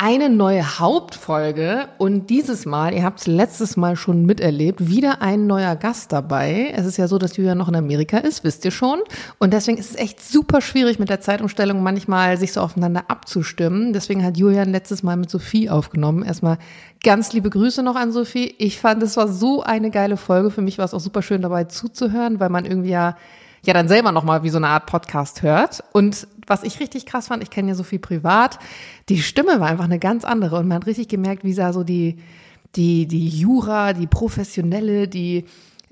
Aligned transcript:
eine 0.00 0.30
neue 0.30 0.78
Hauptfolge 0.78 1.88
und 1.98 2.30
dieses 2.30 2.66
Mal, 2.66 2.94
ihr 2.94 3.02
habt 3.02 3.18
es 3.18 3.26
letztes 3.26 3.76
Mal 3.76 3.96
schon 3.96 4.24
miterlebt, 4.24 4.88
wieder 4.88 5.22
ein 5.22 5.48
neuer 5.48 5.74
Gast 5.74 6.12
dabei. 6.12 6.72
Es 6.76 6.86
ist 6.86 6.98
ja 6.98 7.08
so, 7.08 7.18
dass 7.18 7.36
Julian 7.36 7.58
noch 7.58 7.68
in 7.68 7.74
Amerika 7.74 8.18
ist, 8.18 8.44
wisst 8.44 8.64
ihr 8.64 8.70
schon. 8.70 9.00
Und 9.38 9.52
deswegen 9.52 9.76
ist 9.76 9.90
es 9.90 9.96
echt 9.96 10.22
super 10.22 10.60
schwierig 10.60 11.00
mit 11.00 11.10
der 11.10 11.20
Zeitumstellung 11.20 11.82
manchmal 11.82 12.36
sich 12.36 12.52
so 12.52 12.60
aufeinander 12.60 13.06
abzustimmen. 13.08 13.92
Deswegen 13.92 14.24
hat 14.24 14.36
Julian 14.36 14.70
letztes 14.70 15.02
Mal 15.02 15.16
mit 15.16 15.30
Sophie 15.30 15.68
aufgenommen. 15.68 16.22
Erstmal 16.22 16.58
ganz 17.02 17.32
liebe 17.32 17.50
Grüße 17.50 17.82
noch 17.82 17.96
an 17.96 18.12
Sophie. 18.12 18.54
Ich 18.58 18.78
fand, 18.78 19.02
es 19.02 19.16
war 19.16 19.26
so 19.26 19.64
eine 19.64 19.90
geile 19.90 20.16
Folge. 20.16 20.52
Für 20.52 20.62
mich 20.62 20.78
war 20.78 20.84
es 20.84 20.94
auch 20.94 21.00
super 21.00 21.22
schön 21.22 21.42
dabei 21.42 21.64
zuzuhören, 21.64 22.38
weil 22.38 22.50
man 22.50 22.66
irgendwie 22.66 22.90
ja 22.90 23.16
ja 23.64 23.74
dann 23.74 23.88
selber 23.88 24.12
nochmal 24.12 24.44
wie 24.44 24.50
so 24.50 24.58
eine 24.58 24.68
Art 24.68 24.86
Podcast 24.86 25.42
hört. 25.42 25.82
Und 25.92 26.28
was 26.48 26.62
ich 26.62 26.80
richtig 26.80 27.06
krass 27.06 27.28
fand, 27.28 27.42
ich 27.42 27.50
kenne 27.50 27.68
ja 27.68 27.74
so 27.74 27.82
viel 27.82 27.98
privat, 27.98 28.58
die 29.08 29.20
Stimme 29.20 29.60
war 29.60 29.68
einfach 29.68 29.84
eine 29.84 29.98
ganz 29.98 30.24
andere 30.24 30.58
und 30.58 30.68
man 30.68 30.76
hat 30.76 30.86
richtig 30.86 31.08
gemerkt, 31.08 31.44
wie 31.44 31.54
da 31.54 31.72
so 31.72 31.84
die, 31.84 32.18
die, 32.76 33.06
die 33.06 33.28
Jura, 33.28 33.92
die 33.92 34.06
professionelle, 34.06 35.08
die 35.08 35.44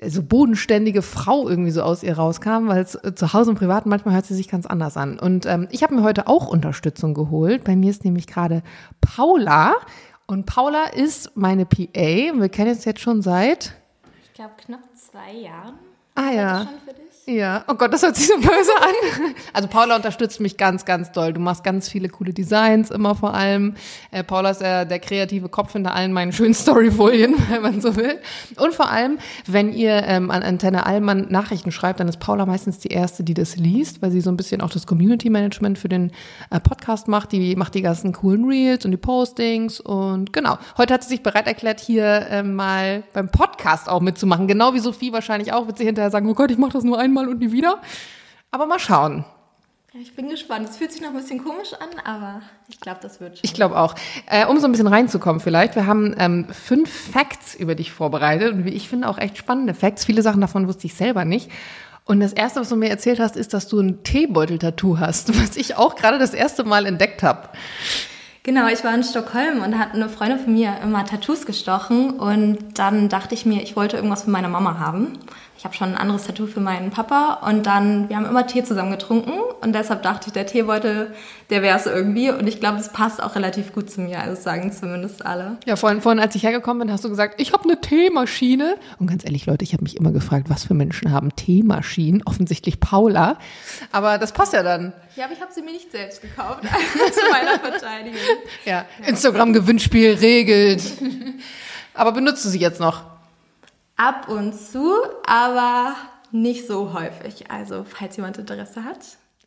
so 0.04 0.22
bodenständige 0.22 1.02
Frau 1.02 1.48
irgendwie 1.48 1.70
so 1.70 1.82
aus 1.82 2.02
ihr 2.02 2.16
rauskam, 2.16 2.68
weil 2.68 2.82
es 2.82 2.98
zu 3.14 3.32
Hause 3.32 3.50
und 3.50 3.58
privat 3.58 3.86
manchmal 3.86 4.14
hört 4.14 4.26
sie 4.26 4.34
sich 4.34 4.48
ganz 4.48 4.66
anders 4.66 4.96
an. 4.96 5.18
Und 5.18 5.46
ähm, 5.46 5.68
ich 5.70 5.82
habe 5.82 5.95
mir 5.95 6.02
heute 6.02 6.26
auch 6.26 6.48
Unterstützung 6.48 7.14
geholt. 7.14 7.64
Bei 7.64 7.76
mir 7.76 7.90
ist 7.90 8.04
nämlich 8.04 8.26
gerade 8.26 8.62
Paula. 9.00 9.74
Und 10.26 10.45
Paula 10.45 10.84
ist 10.84 11.36
meine 11.36 11.64
PA. 11.64 11.86
Wir 11.95 12.48
kennen 12.50 12.73
uns 12.73 12.84
jetzt 12.84 13.00
schon 13.00 13.23
seit. 13.23 13.74
Ich 14.24 14.34
glaube, 14.34 14.52
knapp 14.59 14.80
zwei 14.95 15.32
Jahren. 15.32 15.78
Ah 16.14 16.30
ja. 16.30 16.68
Ja, 17.28 17.64
oh 17.66 17.74
Gott, 17.74 17.92
das 17.92 18.04
hört 18.04 18.14
sich 18.14 18.28
so 18.28 18.36
böse 18.36 18.70
an. 18.80 19.34
Also 19.52 19.66
Paula 19.66 19.96
unterstützt 19.96 20.38
mich 20.38 20.56
ganz, 20.56 20.84
ganz 20.84 21.10
doll. 21.10 21.32
Du 21.32 21.40
machst 21.40 21.64
ganz 21.64 21.88
viele 21.88 22.08
coole 22.08 22.32
Designs 22.32 22.92
immer 22.92 23.16
vor 23.16 23.34
allem. 23.34 23.74
Äh, 24.12 24.22
Paula 24.22 24.50
ist 24.50 24.60
der, 24.60 24.84
der 24.84 25.00
kreative 25.00 25.48
Kopf 25.48 25.72
hinter 25.72 25.92
allen 25.92 26.12
meinen 26.12 26.30
schönen 26.30 26.54
Storyfolien, 26.54 27.34
wenn 27.50 27.62
man 27.62 27.80
so 27.80 27.96
will. 27.96 28.20
Und 28.59 28.74
vor 28.74 28.88
allem, 28.88 29.18
wenn 29.45 29.73
ihr 29.73 30.04
ähm, 30.04 30.30
an 30.30 30.45
Antenne 30.45 30.86
Allmann 30.86 31.26
Nachrichten 31.28 31.73
schreibt, 31.73 31.98
dann 31.98 32.06
ist 32.06 32.20
Paula 32.20 32.46
meistens 32.46 32.78
die 32.78 32.90
erste, 32.90 33.24
die 33.24 33.34
das 33.34 33.56
liest, 33.56 34.02
weil 34.02 34.12
sie 34.12 34.20
so 34.20 34.30
ein 34.30 34.36
bisschen 34.36 34.60
auch 34.60 34.70
das 34.70 34.86
Community 34.86 35.29
Management 35.29 35.80
für 35.80 35.88
den 35.88 36.12
äh, 36.51 36.60
Podcast 36.60 37.08
macht. 37.08 37.32
Die 37.32 37.56
macht 37.56 37.74
die 37.74 37.82
ganzen 37.82 38.12
coolen 38.12 38.45
Reels 38.45 38.84
und 38.84 38.92
die 38.92 38.98
Postings 38.98 39.80
und 39.80 40.32
genau. 40.32 40.58
Heute 40.76 40.95
hat 40.95 41.02
sie 41.02 41.08
sich 41.08 41.24
bereit 41.24 41.48
erklärt, 41.48 41.80
hier 41.80 42.04
äh, 42.30 42.45
mal 42.45 43.02
beim 43.12 43.32
Podcast 43.32 43.88
auch 43.88 44.01
mitzumachen. 44.01 44.46
Genau 44.46 44.74
wie 44.74 44.79
Sophie 44.79 45.12
wahrscheinlich 45.12 45.52
auch, 45.52 45.66
wird 45.66 45.79
sie 45.79 45.84
hinterher 45.84 46.12
sagen, 46.12 46.30
oh 46.30 46.34
Gott, 46.34 46.52
ich 46.52 46.58
mache 46.58 46.74
das 46.74 46.84
nur 46.84 47.01
einmal 47.01 47.15
einmal 47.16 47.28
und 47.28 47.40
nie 47.40 47.52
wieder. 47.52 47.80
Aber 48.50 48.66
mal 48.66 48.78
schauen. 48.78 49.24
Ich 49.98 50.14
bin 50.14 50.28
gespannt. 50.28 50.68
Es 50.68 50.76
fühlt 50.76 50.92
sich 50.92 51.00
noch 51.00 51.09
ein 51.09 51.16
bisschen 51.16 51.42
komisch 51.42 51.73
an, 51.73 51.88
aber 52.04 52.42
ich 52.68 52.80
glaube, 52.80 52.98
das 53.00 53.18
wird 53.18 53.38
schon. 53.38 53.40
Ich 53.45 53.54
glaube 53.54 53.78
auch. 53.78 53.95
Äh, 54.26 54.45
um 54.45 54.60
so 54.60 54.66
ein 54.66 54.73
bisschen 54.73 54.88
reinzukommen 54.88 55.40
vielleicht, 55.40 55.74
wir 55.74 55.86
haben 55.86 56.14
ähm, 56.18 56.46
fünf 56.50 56.90
Facts 56.90 57.54
über 57.54 57.74
dich 57.74 57.92
vorbereitet 57.92 58.52
und 58.52 58.64
wie 58.66 58.70
ich 58.70 58.90
finde 58.90 59.08
auch 59.08 59.16
echt 59.16 59.38
spannende 59.38 59.73
Facts. 59.73 60.04
Viele 60.04 60.20
Sachen 60.20 60.42
davon 60.42 60.68
wusste 60.68 60.86
ich 60.86 60.95
selber 60.95 61.24
nicht. 61.24 61.50
Und 62.04 62.20
das 62.20 62.34
Erste, 62.34 62.60
was 62.60 62.68
du 62.68 62.76
mir 62.76 62.90
erzählt 62.90 63.18
hast, 63.18 63.36
ist, 63.36 63.54
dass 63.54 63.68
du 63.68 63.80
ein 63.80 64.03
Teebeutel-Tattoo 64.04 64.98
hast, 64.98 65.41
was 65.42 65.56
ich 65.56 65.76
auch 65.76 65.97
gerade 65.97 66.19
das 66.19 66.34
erste 66.34 66.64
Mal 66.64 66.84
entdeckt 66.84 67.22
habe. 67.22 67.48
Genau, 68.42 68.69
ich 68.69 68.84
war 68.84 68.94
in 68.94 69.03
Stockholm 69.03 69.62
und 69.62 69.76
hat 69.76 69.94
eine 69.94 70.08
Freundin 70.08 70.38
von 70.38 70.53
mir 70.53 70.76
immer 70.82 71.04
Tattoos 71.04 71.47
gestochen 71.47 72.10
und 72.10 72.78
dann 72.78 73.08
dachte 73.08 73.34
ich 73.34 73.44
mir, 73.44 73.62
ich 73.62 73.75
wollte 73.75 73.97
irgendwas 73.97 74.22
für 74.22 74.30
meine 74.30 74.48
Mama 74.48 74.78
haben 74.78 75.19
ich 75.59 75.65
habe 75.65 75.75
schon 75.75 75.88
ein 75.88 75.97
anderes 75.97 76.26
Tattoo 76.26 76.47
für 76.47 76.60
meinen 76.60 76.91
Papa 76.91 77.41
und 77.49 77.65
dann, 77.66 78.09
wir 78.09 78.16
haben 78.16 78.26
immer 78.26 78.47
Tee 78.47 78.62
zusammen 78.62 78.91
getrunken 78.91 79.32
und 79.62 79.75
deshalb 79.75 80.03
dachte 80.03 80.28
ich, 80.28 80.32
der 80.34 80.47
Teebeutel, 80.47 81.15
der 81.48 81.62
wäre 81.62 81.78
es 81.78 81.87
irgendwie 81.87 82.31
und 82.31 82.47
ich 82.47 82.60
glaube, 82.60 82.78
es 82.78 82.93
passt 82.93 83.22
auch 83.22 83.34
relativ 83.37 83.72
gut 83.72 83.91
zu 83.91 84.03
mir, 84.03 84.21
also 84.21 84.41
sagen 84.41 84.71
zumindest 84.71 85.25
alle. 85.25 85.56
Ja, 85.65 85.76
vorhin, 85.76 86.03
vorhin 86.03 86.21
als 86.21 86.34
ich 86.34 86.43
hergekommen 86.43 86.87
bin, 86.87 86.93
hast 86.93 87.04
du 87.04 87.09
gesagt, 87.09 87.41
ich 87.41 87.53
habe 87.53 87.65
eine 87.65 87.81
Teemaschine 87.81 88.76
und 88.98 89.06
ganz 89.06 89.25
ehrlich, 89.25 89.47
Leute, 89.47 89.65
ich 89.65 89.72
habe 89.72 89.82
mich 89.82 89.97
immer 89.97 90.12
gefragt, 90.12 90.50
was 90.50 90.65
für 90.65 90.75
Menschen 90.75 91.10
haben 91.10 91.34
Teemaschinen, 91.34 92.22
offensichtlich 92.25 92.78
Paula, 92.78 93.38
aber 93.92 94.19
das 94.19 94.32
passt 94.32 94.53
ja 94.53 94.62
dann. 94.62 94.92
Ja, 95.16 95.25
aber 95.25 95.32
ich 95.32 95.41
habe 95.41 95.53
sie 95.53 95.62
mir 95.62 95.72
nicht 95.72 95.91
selbst 95.91 96.20
gekauft, 96.20 96.60
zu 97.12 97.20
meiner 97.32 97.59
Verteidigung. 97.59 98.20
Ja, 98.66 98.84
Instagram-Gewinnspiel 99.06 100.14
regelt. 100.14 100.82
aber 101.94 102.12
benutzt 102.12 102.44
du 102.44 102.50
sie 102.50 102.59
jetzt 102.59 102.80
noch? 102.80 103.16
Ab 103.96 104.28
und 104.28 104.54
zu, 104.54 104.92
aber 105.26 105.94
nicht 106.30 106.66
so 106.66 106.92
häufig. 106.92 107.50
Also, 107.50 107.84
falls 107.84 108.16
jemand 108.16 108.38
Interesse 108.38 108.84
hat. 108.84 108.98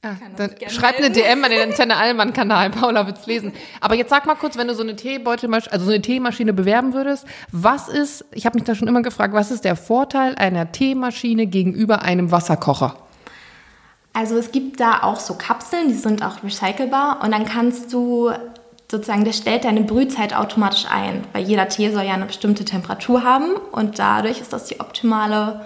Ah, 0.02 0.16
dann 0.38 0.56
schreibt 0.70 1.00
eine 1.00 1.12
DM 1.12 1.44
an 1.44 1.52
den 1.52 1.72
Antenne 1.72 1.98
Allmann 1.98 2.32
Kanal. 2.32 2.70
Paula 2.70 3.06
wird's 3.06 3.28
lesen. 3.28 3.52
Aber 3.82 3.96
jetzt 3.96 4.10
sag 4.10 4.26
mal 4.26 4.36
kurz, 4.36 4.58
wenn 4.58 4.70
du 4.70 4.74
so 4.74 4.82
eine 4.82 4.96
Teebeutelmaschine, 4.96 5.74
also 5.74 5.86
so 5.86 5.92
eine 5.92 6.02
Teemaschine 6.02 6.54
bewerben 6.54 6.94
würdest, 6.94 7.26
was 7.52 7.90
ist, 7.90 8.24
ich 8.32 8.46
habe 8.46 8.56
mich 8.58 8.64
da 8.64 8.76
schon 8.76 8.88
immer 8.88 9.02
gefragt, 9.02 9.34
was 9.34 9.52
ist 9.52 9.66
der 9.66 9.76
Vorteil 9.76 10.36
einer 10.36 10.72
Teemaschine 10.72 11.48
gegenüber 11.48 12.02
einem 12.02 12.32
Wasserkocher? 12.32 12.96
Also 14.14 14.38
es 14.38 14.54
gibt 14.54 14.80
da 14.80 15.04
auch 15.04 15.20
so 15.20 15.34
Kapseln, 15.36 15.90
die 15.90 15.94
sind 15.94 16.24
auch 16.24 16.44
recycelbar 16.44 17.20
und 17.22 17.32
dann 17.32 17.46
kannst 17.46 17.92
du 17.92 18.32
sozusagen, 18.90 19.24
der 19.24 19.34
stellt 19.34 19.66
deine 19.66 19.82
Brühzeit 19.82 20.36
automatisch 20.36 20.86
ein, 20.90 21.24
weil 21.34 21.44
jeder 21.44 21.68
Tee 21.70 21.92
soll 21.92 22.04
ja 22.04 22.14
eine 22.14 22.26
bestimmte 22.26 22.66
Temperatur 22.66 23.24
haben 23.24 23.56
und 23.72 24.00
dadurch 24.00 24.42
ist 24.42 24.52
das 24.52 24.66
die 24.66 24.80
optimale 24.80 25.62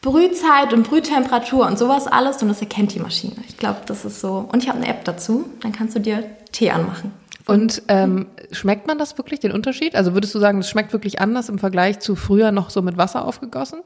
Brühzeit 0.00 0.72
und 0.72 0.88
Brühtemperatur 0.88 1.66
und 1.66 1.78
sowas 1.78 2.06
alles 2.08 2.42
und 2.42 2.48
das 2.48 2.60
erkennt 2.60 2.94
die 2.94 3.00
Maschine. 3.00 3.36
Ich 3.48 3.56
glaube, 3.56 3.78
das 3.86 4.04
ist 4.04 4.20
so. 4.20 4.48
Und 4.52 4.62
ich 4.62 4.68
habe 4.68 4.78
eine 4.78 4.88
App 4.88 5.04
dazu, 5.04 5.48
dann 5.60 5.72
kannst 5.72 5.94
du 5.94 6.00
dir 6.00 6.24
Tee 6.50 6.70
anmachen. 6.70 7.12
Und 7.46 7.82
ähm, 7.88 8.26
schmeckt 8.50 8.86
man 8.86 8.98
das 8.98 9.16
wirklich, 9.18 9.40
den 9.40 9.52
Unterschied? 9.52 9.94
Also 9.94 10.14
würdest 10.14 10.34
du 10.34 10.38
sagen, 10.38 10.58
das 10.58 10.70
schmeckt 10.70 10.92
wirklich 10.92 11.20
anders 11.20 11.48
im 11.48 11.58
Vergleich 11.58 12.00
zu 12.00 12.14
früher 12.16 12.52
noch 12.52 12.70
so 12.70 12.82
mit 12.82 12.96
Wasser 12.96 13.24
aufgegossen? 13.24 13.80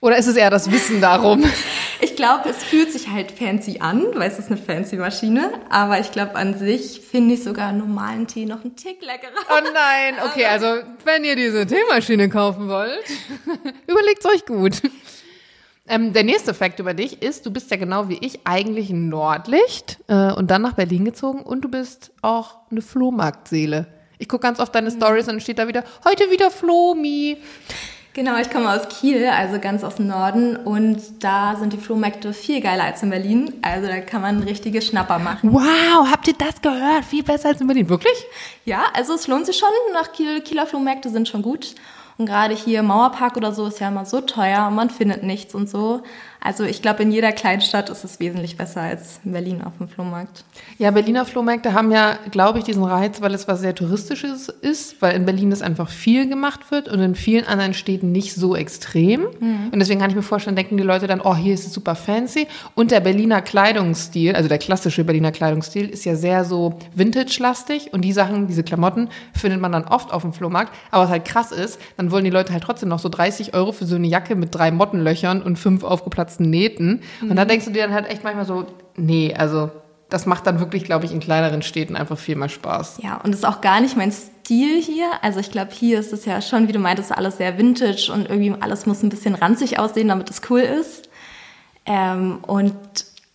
Oder 0.00 0.16
ist 0.16 0.26
es 0.26 0.36
eher 0.36 0.50
das 0.50 0.70
Wissen 0.70 1.00
darum? 1.00 1.44
Ich 2.02 2.16
glaube, 2.16 2.48
es 2.48 2.64
fühlt 2.64 2.90
sich 2.90 3.08
halt 3.08 3.30
fancy 3.30 3.80
an, 3.80 4.06
weil 4.14 4.30
es 4.30 4.38
ist 4.38 4.50
eine 4.50 4.56
fancy 4.56 4.96
Maschine. 4.96 5.52
Aber 5.68 6.00
ich 6.00 6.10
glaube, 6.12 6.34
an 6.34 6.58
sich 6.58 7.00
finde 7.00 7.34
ich 7.34 7.44
sogar 7.44 7.72
normalen 7.72 8.26
Tee 8.26 8.46
noch 8.46 8.64
einen 8.64 8.74
Tick 8.74 9.02
leckerer. 9.02 9.30
Oh 9.50 9.60
nein, 9.74 10.14
okay, 10.24 10.46
also 10.46 10.82
wenn 11.04 11.24
ihr 11.24 11.36
diese 11.36 11.66
Teemaschine 11.66 12.30
kaufen 12.30 12.68
wollt, 12.68 13.04
überlegt 13.86 14.24
euch 14.24 14.46
gut. 14.46 14.80
Ähm, 15.86 16.14
der 16.14 16.24
nächste 16.24 16.54
Fakt 16.54 16.78
über 16.78 16.94
dich 16.94 17.20
ist, 17.22 17.44
du 17.44 17.50
bist 17.50 17.70
ja 17.70 17.76
genau 17.76 18.08
wie 18.08 18.18
ich 18.20 18.40
eigentlich 18.44 18.88
ein 18.90 19.10
Nordlicht 19.10 19.98
äh, 20.08 20.32
und 20.32 20.50
dann 20.50 20.62
nach 20.62 20.74
Berlin 20.74 21.04
gezogen 21.04 21.42
und 21.42 21.62
du 21.62 21.68
bist 21.68 22.12
auch 22.22 22.60
eine 22.70 22.80
Flohmarktseele. 22.80 23.86
Ich 24.18 24.28
gucke 24.28 24.42
ganz 24.42 24.58
oft 24.58 24.74
deine 24.74 24.90
mhm. 24.90 24.96
Stories 24.96 25.26
und 25.26 25.34
dann 25.34 25.40
steht 25.40 25.58
da 25.58 25.68
wieder, 25.68 25.84
heute 26.04 26.30
wieder 26.30 26.50
Flomi. 26.50 27.36
Genau, 28.12 28.36
ich 28.38 28.50
komme 28.50 28.72
aus 28.72 28.88
Kiel, 28.88 29.26
also 29.28 29.60
ganz 29.60 29.84
aus 29.84 29.94
dem 29.94 30.08
Norden 30.08 30.56
und 30.56 31.00
da 31.22 31.54
sind 31.54 31.72
die 31.72 31.76
Flohmärkte 31.76 32.32
viel 32.32 32.60
geiler 32.60 32.82
als 32.82 33.04
in 33.04 33.10
Berlin. 33.10 33.54
Also 33.62 33.86
da 33.86 34.00
kann 34.00 34.20
man 34.20 34.42
richtige 34.42 34.82
Schnapper 34.82 35.20
machen. 35.20 35.52
Wow, 35.52 36.10
habt 36.10 36.26
ihr 36.26 36.34
das 36.36 36.60
gehört? 36.60 37.04
Viel 37.04 37.22
besser 37.22 37.50
als 37.50 37.60
in 37.60 37.68
Berlin, 37.68 37.88
wirklich? 37.88 38.26
Ja, 38.64 38.82
also 38.94 39.14
es 39.14 39.28
lohnt 39.28 39.46
sich 39.46 39.56
schon. 39.56 39.68
Nach 39.92 40.10
Kiel, 40.10 40.40
Kieler 40.40 40.66
Flohmärkte 40.66 41.08
sind 41.08 41.28
schon 41.28 41.42
gut. 41.42 41.76
Und 42.18 42.26
gerade 42.26 42.54
hier 42.54 42.82
Mauerpark 42.82 43.36
oder 43.36 43.52
so 43.52 43.66
ist 43.66 43.78
ja 43.78 43.88
immer 43.88 44.04
so 44.04 44.20
teuer 44.20 44.66
und 44.66 44.74
man 44.74 44.90
findet 44.90 45.22
nichts 45.22 45.54
und 45.54 45.70
so. 45.70 46.02
Also 46.40 46.64
ich 46.64 46.80
glaube, 46.80 47.02
in 47.02 47.12
jeder 47.12 47.32
Kleinstadt 47.32 47.90
ist 47.90 48.02
es 48.02 48.18
wesentlich 48.18 48.56
besser 48.56 48.80
als 48.80 49.20
in 49.24 49.32
Berlin 49.32 49.62
auf 49.62 49.76
dem 49.78 49.88
Flohmarkt. 49.88 50.44
Ja, 50.78 50.90
Berliner 50.90 51.26
Flohmärkte 51.26 51.74
haben 51.74 51.92
ja, 51.92 52.18
glaube 52.30 52.58
ich, 52.58 52.64
diesen 52.64 52.82
Reiz, 52.82 53.20
weil 53.20 53.34
es 53.34 53.46
was 53.46 53.60
sehr 53.60 53.74
Touristisches 53.74 54.48
ist, 54.48 55.02
weil 55.02 55.16
in 55.16 55.26
Berlin 55.26 55.50
das 55.50 55.60
einfach 55.60 55.90
viel 55.90 56.28
gemacht 56.28 56.70
wird 56.70 56.88
und 56.88 57.00
in 57.00 57.14
vielen 57.14 57.46
anderen 57.46 57.74
Städten 57.74 58.10
nicht 58.10 58.34
so 58.34 58.56
extrem. 58.56 59.26
Mhm. 59.38 59.68
Und 59.70 59.78
deswegen 59.78 60.00
kann 60.00 60.08
ich 60.08 60.16
mir 60.16 60.22
vorstellen, 60.22 60.56
denken 60.56 60.78
die 60.78 60.82
Leute 60.82 61.06
dann, 61.06 61.20
oh, 61.20 61.36
hier 61.36 61.52
ist 61.52 61.66
es 61.66 61.74
super 61.74 61.94
fancy. 61.94 62.46
Und 62.74 62.90
der 62.90 63.00
Berliner 63.00 63.42
Kleidungsstil, 63.42 64.34
also 64.34 64.48
der 64.48 64.58
klassische 64.58 65.04
Berliner 65.04 65.32
Kleidungsstil, 65.32 65.88
ist 65.88 66.06
ja 66.06 66.14
sehr 66.14 66.44
so 66.44 66.78
Vintage-lastig. 66.94 67.92
Und 67.92 68.02
die 68.02 68.12
Sachen, 68.12 68.46
diese 68.46 68.62
Klamotten, 68.62 69.10
findet 69.34 69.60
man 69.60 69.72
dann 69.72 69.84
oft 69.84 70.10
auf 70.12 70.22
dem 70.22 70.32
Flohmarkt. 70.32 70.72
Aber 70.90 71.04
was 71.04 71.10
halt 71.10 71.26
krass 71.26 71.52
ist, 71.52 71.78
dann 71.98 72.10
wollen 72.10 72.24
die 72.24 72.30
Leute 72.30 72.52
halt 72.54 72.64
trotzdem 72.64 72.88
noch 72.88 72.98
so 72.98 73.10
30 73.10 73.52
Euro 73.52 73.72
für 73.72 73.84
so 73.84 73.96
eine 73.96 74.06
Jacke 74.06 74.34
mit 74.36 74.54
drei 74.54 74.70
Mottenlöchern 74.70 75.42
und 75.42 75.58
fünf 75.58 75.84
aufgeplatzten 75.84 76.29
aufgeplatzten 76.30 76.50
Nähten. 76.50 77.00
Mhm. 77.20 77.30
Und 77.30 77.36
da 77.36 77.44
denkst 77.44 77.66
du 77.66 77.72
dir 77.72 77.82
dann 77.82 77.94
halt 77.94 78.08
echt 78.08 78.24
manchmal 78.24 78.44
so, 78.44 78.66
nee, 78.96 79.34
also 79.34 79.70
das 80.08 80.26
macht 80.26 80.46
dann 80.46 80.58
wirklich, 80.58 80.84
glaube 80.84 81.04
ich, 81.04 81.12
in 81.12 81.20
kleineren 81.20 81.62
Städten 81.62 81.96
einfach 81.96 82.18
viel 82.18 82.36
mehr 82.36 82.48
Spaß. 82.48 82.98
Ja, 83.02 83.20
und 83.22 83.32
ist 83.32 83.46
auch 83.46 83.60
gar 83.60 83.80
nicht 83.80 83.96
mein 83.96 84.10
Stil 84.10 84.82
hier. 84.82 85.08
Also 85.22 85.38
ich 85.38 85.52
glaube, 85.52 85.70
hier 85.72 86.00
ist 86.00 86.12
es 86.12 86.24
ja 86.24 86.42
schon, 86.42 86.66
wie 86.66 86.72
du 86.72 86.80
meintest, 86.80 87.12
alles 87.12 87.36
sehr 87.36 87.58
vintage 87.58 88.10
und 88.12 88.28
irgendwie 88.28 88.52
alles 88.60 88.86
muss 88.86 89.02
ein 89.02 89.08
bisschen 89.08 89.36
ranzig 89.36 89.78
aussehen, 89.78 90.08
damit 90.08 90.28
es 90.28 90.42
cool 90.50 90.60
ist. 90.60 91.08
Ähm, 91.86 92.38
und 92.42 92.74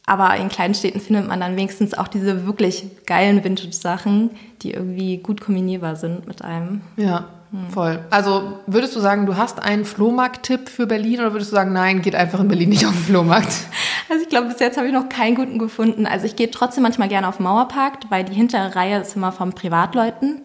aber 0.05 0.35
in 0.35 0.49
kleinen 0.49 0.75
Städten 0.75 0.99
findet 0.99 1.27
man 1.27 1.39
dann 1.39 1.55
wenigstens 1.55 1.95
auch 1.95 2.07
diese 2.07 2.45
wirklich 2.45 2.85
geilen 3.07 3.43
Vintage-Sachen, 3.43 4.31
die 4.61 4.71
irgendwie 4.71 5.17
gut 5.17 5.41
kombinierbar 5.41 5.95
sind 5.95 6.27
mit 6.27 6.43
einem. 6.43 6.81
Ja. 6.95 7.29
Voll. 7.69 7.99
Also 8.09 8.59
würdest 8.67 8.95
du 8.95 8.99
sagen, 8.99 9.25
du 9.25 9.37
hast 9.37 9.61
einen 9.61 9.85
Flohmarkt-Tipp 9.85 10.69
für 10.69 10.87
Berlin 10.87 11.19
oder 11.19 11.33
würdest 11.33 11.51
du 11.51 11.55
sagen, 11.55 11.73
nein, 11.73 12.01
geht 12.01 12.15
einfach 12.15 12.39
in 12.39 12.47
Berlin 12.47 12.69
nicht 12.69 12.85
auf 12.85 12.93
den 12.93 13.03
Flohmarkt? 13.03 13.53
Also 14.07 14.21
ich 14.21 14.29
glaube, 14.29 14.49
bis 14.49 14.59
jetzt 14.59 14.77
habe 14.77 14.85
ich 14.85 14.93
noch 14.93 15.09
keinen 15.09 15.33
guten 15.33 15.57
gefunden. 15.57 16.05
Also 16.05 16.27
ich 16.27 16.35
gehe 16.35 16.51
trotzdem 16.51 16.83
manchmal 16.83 17.07
gerne 17.07 17.27
auf 17.27 17.37
den 17.37 17.43
Mauerpark, 17.43 18.01
weil 18.09 18.23
die 18.23 18.35
hintere 18.35 18.75
Reihe 18.75 19.01
ist 19.01 19.15
immer 19.15 19.31
von 19.31 19.53
Privatleuten. 19.53 20.41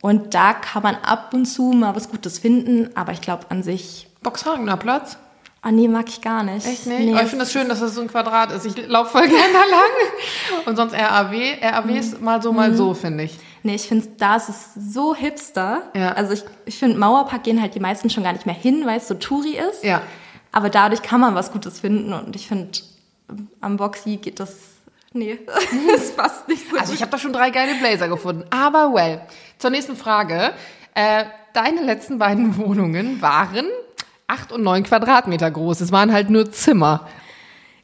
Und 0.00 0.32
da 0.32 0.54
kann 0.54 0.82
man 0.82 0.94
ab 0.94 1.34
und 1.34 1.44
zu 1.44 1.72
mal 1.72 1.94
was 1.94 2.08
Gutes 2.08 2.38
finden, 2.38 2.88
aber 2.94 3.12
ich 3.12 3.20
glaube 3.20 3.44
an 3.50 3.62
sich. 3.62 4.08
Boxhagener 4.22 4.78
Platz? 4.78 5.18
Ah, 5.62 5.72
nee, 5.72 5.88
mag 5.88 6.08
ich 6.08 6.22
gar 6.22 6.42
nicht. 6.42 6.66
Echt 6.66 6.86
nicht? 6.86 7.00
Nee, 7.00 7.12
aber 7.12 7.22
ich 7.22 7.28
finde 7.28 7.44
es 7.44 7.52
das 7.52 7.60
schön, 7.60 7.68
dass 7.68 7.80
das 7.80 7.94
so 7.94 8.00
ein 8.00 8.08
Quadrat 8.08 8.50
ist. 8.52 8.64
Ich 8.64 8.88
laufe 8.88 9.10
voll 9.10 9.28
gerne 9.28 9.52
da 9.52 9.58
lang. 9.58 10.64
Und 10.64 10.76
sonst 10.76 10.94
RAW. 10.94 11.58
RAW 11.60 11.98
ist 11.98 12.18
mhm. 12.18 12.24
mal 12.24 12.40
so, 12.40 12.52
mal 12.52 12.70
mhm. 12.70 12.76
so, 12.76 12.94
finde 12.94 13.24
ich. 13.24 13.38
Nee, 13.62 13.74
ich 13.74 13.88
finde, 13.88 14.06
da 14.18 14.36
ist 14.36 14.48
es 14.48 14.74
so 14.74 15.14
hipster. 15.14 15.82
Ja. 15.94 16.12
Also 16.12 16.32
ich, 16.32 16.44
ich 16.64 16.78
finde, 16.78 16.98
Mauerpark 16.98 17.42
gehen 17.42 17.60
halt 17.60 17.74
die 17.74 17.80
meisten 17.80 18.08
schon 18.10 18.24
gar 18.24 18.32
nicht 18.32 18.46
mehr 18.46 18.54
hin, 18.54 18.86
weil 18.86 18.98
es 18.98 19.08
so 19.08 19.14
Touri 19.14 19.56
ist. 19.56 19.84
Ja. 19.84 20.02
Aber 20.52 20.70
dadurch 20.70 21.02
kann 21.02 21.20
man 21.20 21.34
was 21.34 21.52
Gutes 21.52 21.80
finden. 21.80 22.12
Und 22.12 22.34
ich 22.36 22.48
finde, 22.48 22.70
am 23.60 23.76
Boxy 23.76 24.16
geht 24.16 24.40
das 24.40 24.56
Nee, 25.12 25.40
das 25.92 26.12
passt 26.12 26.46
nicht 26.46 26.70
so. 26.70 26.78
Also 26.78 26.94
ich 26.94 27.02
habe 27.02 27.10
da 27.10 27.18
schon 27.18 27.32
drei 27.32 27.50
geile 27.50 27.74
Blazer 27.74 28.08
gefunden. 28.08 28.44
Aber 28.50 28.94
well. 28.94 29.22
Zur 29.58 29.70
nächsten 29.70 29.96
Frage. 29.96 30.52
Äh, 30.94 31.24
deine 31.52 31.82
letzten 31.82 32.18
beiden 32.18 32.56
Wohnungen 32.58 33.20
waren 33.20 33.66
acht 34.26 34.52
und 34.52 34.62
neun 34.62 34.84
Quadratmeter 34.84 35.50
groß. 35.50 35.80
Es 35.80 35.90
waren 35.90 36.12
halt 36.12 36.30
nur 36.30 36.52
Zimmer. 36.52 37.08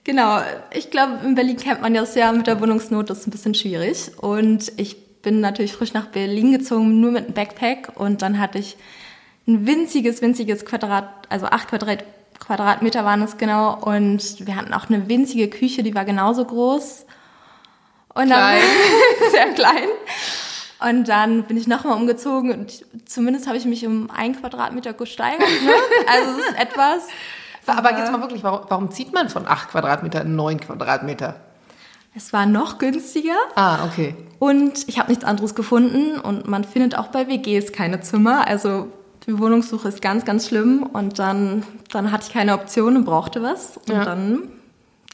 Genau. 0.05 0.41
Ich 0.73 0.91
glaube, 0.93 1.19
in 1.25 1.35
Berlin 1.35 1.57
kennt 1.57 1.83
man 1.83 1.95
das 1.95 2.15
ja 2.15 2.31
mit 2.31 2.47
der 2.47 2.61
Wohnungsnot, 2.61 3.11
das 3.11 3.21
ist 3.21 3.27
ein 3.27 3.33
bisschen 3.33 3.55
schwierig. 3.55 4.13
Und 4.19 4.73
ich 4.77 4.97
bin 5.27 5.41
natürlich 5.41 5.73
frisch 5.73 5.93
nach 5.93 6.07
Berlin 6.07 6.53
gezogen, 6.53 7.01
nur 7.01 7.11
mit 7.11 7.25
einem 7.25 7.35
Backpack. 7.35 7.91
Und 7.97 8.23
dann 8.23 8.39
hatte 8.39 8.59
ich 8.59 8.77
ein 9.49 9.67
winziges, 9.67 10.23
winziges 10.23 10.65
Quadrat, 10.65 11.09
also 11.29 11.47
acht 11.47 11.67
Quadrat, 11.67 12.05
Quadratmeter 12.39 13.05
waren 13.05 13.23
es 13.23 13.37
genau. 13.37 13.75
Und 13.75 14.47
wir 14.47 14.55
hatten 14.55 14.73
auch 14.73 14.89
eine 14.89 15.09
winzige 15.09 15.51
Küche, 15.51 15.83
die 15.83 15.97
war 15.97 16.05
genauso 16.05 16.45
groß. 16.45 17.07
Und 18.15 18.27
klein. 18.27 18.63
dann 18.63 19.31
sehr 19.33 19.53
klein. 19.55 19.89
Und 20.89 21.09
dann 21.09 21.43
bin 21.43 21.57
ich 21.57 21.67
nochmal 21.67 21.97
umgezogen 21.97 22.53
und 22.53 22.85
zumindest 23.09 23.49
habe 23.49 23.57
ich 23.57 23.65
mich 23.65 23.85
um 23.85 24.09
ein 24.13 24.41
Quadratmeter 24.41 24.93
gesteigert. 24.93 25.41
Ne? 25.41 25.73
Also 26.07 26.39
es 26.39 26.47
ist 26.47 26.57
etwas. 26.57 27.09
Aber 27.67 27.99
jetzt 27.99 28.13
mal 28.13 28.21
wirklich, 28.21 28.45
warum, 28.45 28.61
warum 28.69 28.91
zieht 28.93 29.13
man 29.13 29.29
von 29.29 29.49
acht 29.49 29.71
Quadratmeter 29.71 30.21
in 30.21 30.37
neun 30.37 30.61
Quadratmeter? 30.61 31.41
Es 32.17 32.33
war 32.33 32.47
noch 32.47 32.79
günstiger. 32.79 33.37
Ah, 33.55 33.85
okay. 33.85 34.15
Und 34.39 34.89
ich 34.89 34.99
habe 34.99 35.11
nichts 35.11 35.25
anderes 35.25 35.55
gefunden 35.55 36.19
und 36.19 36.49
man 36.49 36.65
findet 36.65 36.97
auch 36.97 37.09
bei 37.09 37.29
WGs 37.29 37.73
keine 37.73 38.01
Zimmer. 38.01 38.47
Also 38.49 38.89
die 39.27 39.39
Wohnungssuche 39.39 39.89
ist 39.89 40.01
ganz, 40.01 40.25
ganz 40.25 40.49
schlimm. 40.49 40.83
Und 40.85 41.19
dann, 41.19 41.63
dann 41.91 42.13
hatte 42.13 42.27
ich 42.27 42.33
keine 42.33 42.55
Option 42.55 42.97
und 42.97 43.05
brauchte 43.05 43.43
was. 43.43 43.77
Und 43.77 43.95
ja. 43.95 44.05
dann 44.05 44.49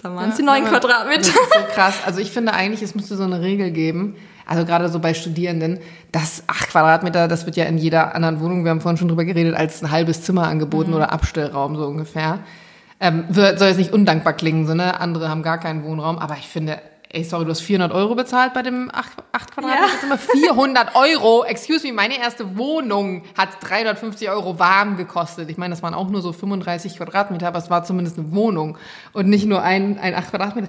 da 0.02 0.14
waren 0.14 0.30
es 0.30 0.36
die 0.36 0.42
neun 0.42 0.64
Quadratmeter. 0.64 1.20
Das 1.20 1.28
ist 1.28 1.54
so 1.54 1.74
krass. 1.74 1.94
Also 2.04 2.20
ich 2.20 2.30
finde 2.30 2.54
eigentlich, 2.54 2.82
es 2.82 2.94
müsste 2.94 3.16
so 3.16 3.22
eine 3.22 3.40
Regel 3.40 3.70
geben, 3.70 4.16
also 4.46 4.64
gerade 4.64 4.88
so 4.88 4.98
bei 4.98 5.14
Studierenden, 5.14 5.78
dass 6.10 6.42
acht 6.48 6.68
Quadratmeter, 6.68 7.28
das 7.28 7.46
wird 7.46 7.56
ja 7.56 7.64
in 7.64 7.78
jeder 7.78 8.14
anderen 8.14 8.40
Wohnung, 8.40 8.64
wir 8.64 8.70
haben 8.70 8.80
vorhin 8.80 8.98
schon 8.98 9.08
drüber 9.08 9.24
geredet, 9.24 9.54
als 9.54 9.82
ein 9.82 9.90
halbes 9.90 10.22
Zimmer 10.22 10.48
angeboten 10.48 10.90
mhm. 10.90 10.96
oder 10.96 11.12
Abstellraum 11.12 11.76
so 11.76 11.86
ungefähr. 11.86 12.40
Ähm, 12.98 13.26
soll 13.30 13.44
jetzt 13.44 13.78
nicht 13.78 13.92
undankbar 13.92 14.32
klingen, 14.32 14.66
so, 14.66 14.74
ne? 14.74 15.00
andere 15.00 15.28
haben 15.28 15.42
gar 15.42 15.58
keinen 15.58 15.84
Wohnraum, 15.84 16.18
aber 16.18 16.36
ich 16.36 16.48
finde, 16.48 16.78
ey, 17.12 17.24
sorry, 17.24 17.44
du 17.44 17.50
hast 17.50 17.60
400 17.60 17.92
Euro 17.92 18.14
bezahlt 18.14 18.54
bei 18.54 18.62
dem 18.62 18.90
8, 18.92 19.12
8 19.32 19.52
Quadratmeter 19.52 20.08
ja. 20.08 20.16
400 20.16 20.94
Euro. 20.96 21.44
Excuse 21.44 21.86
me, 21.86 21.92
meine 21.92 22.18
erste 22.18 22.56
Wohnung 22.56 23.22
hat 23.36 23.50
350 23.60 24.30
Euro 24.30 24.58
warm 24.58 24.96
gekostet. 24.96 25.50
Ich 25.50 25.58
meine, 25.58 25.74
das 25.74 25.82
waren 25.82 25.94
auch 25.94 26.08
nur 26.08 26.22
so 26.22 26.32
35 26.32 26.96
Quadratmeter, 26.96 27.48
aber 27.48 27.58
es 27.58 27.68
war 27.68 27.84
zumindest 27.84 28.18
eine 28.18 28.32
Wohnung 28.32 28.78
und 29.12 29.28
nicht 29.28 29.46
nur 29.46 29.62
ein, 29.62 29.98
ein 29.98 30.14
8 30.14 30.30
Quadratmeter. 30.30 30.68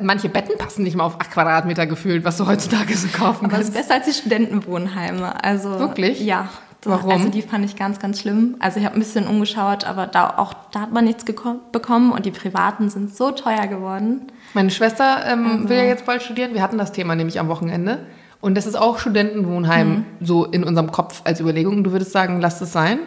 Manche 0.00 0.28
Betten 0.28 0.58
passen 0.58 0.82
nicht 0.82 0.96
mal 0.96 1.04
auf 1.04 1.20
8 1.20 1.30
Quadratmeter 1.30 1.86
gefühlt, 1.86 2.24
was 2.24 2.36
du 2.36 2.46
heutzutage 2.46 2.96
so 2.96 3.08
kaufen 3.08 3.46
aber 3.46 3.54
kannst. 3.54 3.54
Aber 3.54 3.60
es 3.60 3.68
ist 3.68 3.74
besser 3.74 3.94
als 3.94 4.06
die 4.06 4.12
Studentenwohnheime. 4.12 5.44
Also, 5.44 5.78
Wirklich? 5.78 6.20
Ja. 6.20 6.48
Warum? 6.86 7.12
Also 7.12 7.28
die 7.30 7.40
fand 7.40 7.64
ich 7.64 7.76
ganz, 7.76 7.98
ganz 7.98 8.20
schlimm. 8.20 8.56
Also 8.58 8.78
ich 8.78 8.84
habe 8.84 8.96
ein 8.96 8.98
bisschen 8.98 9.26
umgeschaut, 9.26 9.84
aber 9.84 10.06
da 10.06 10.34
auch 10.36 10.52
da 10.70 10.80
hat 10.80 10.92
man 10.92 11.04
nichts 11.04 11.24
bekommen 11.24 12.12
und 12.12 12.26
die 12.26 12.30
privaten 12.30 12.90
sind 12.90 13.14
so 13.16 13.30
teuer 13.30 13.66
geworden. 13.68 14.26
Meine 14.54 14.70
Schwester 14.70 15.24
ähm, 15.26 15.46
also. 15.46 15.68
will 15.68 15.76
ja 15.76 15.84
jetzt 15.84 16.06
bald 16.06 16.22
studieren. 16.22 16.54
Wir 16.54 16.62
hatten 16.62 16.78
das 16.78 16.92
Thema 16.92 17.14
nämlich 17.14 17.38
am 17.38 17.48
Wochenende. 17.48 18.06
Und 18.40 18.56
das 18.56 18.66
ist 18.66 18.76
auch 18.76 18.98
Studentenwohnheim 18.98 19.88
mhm. 19.88 20.04
so 20.20 20.44
in 20.44 20.64
unserem 20.64 20.92
Kopf 20.92 21.22
als 21.24 21.40
Überlegung. 21.40 21.82
Du 21.82 21.92
würdest 21.92 22.12
sagen, 22.12 22.40
lass 22.40 22.60
es 22.60 22.72
sein? 22.72 22.98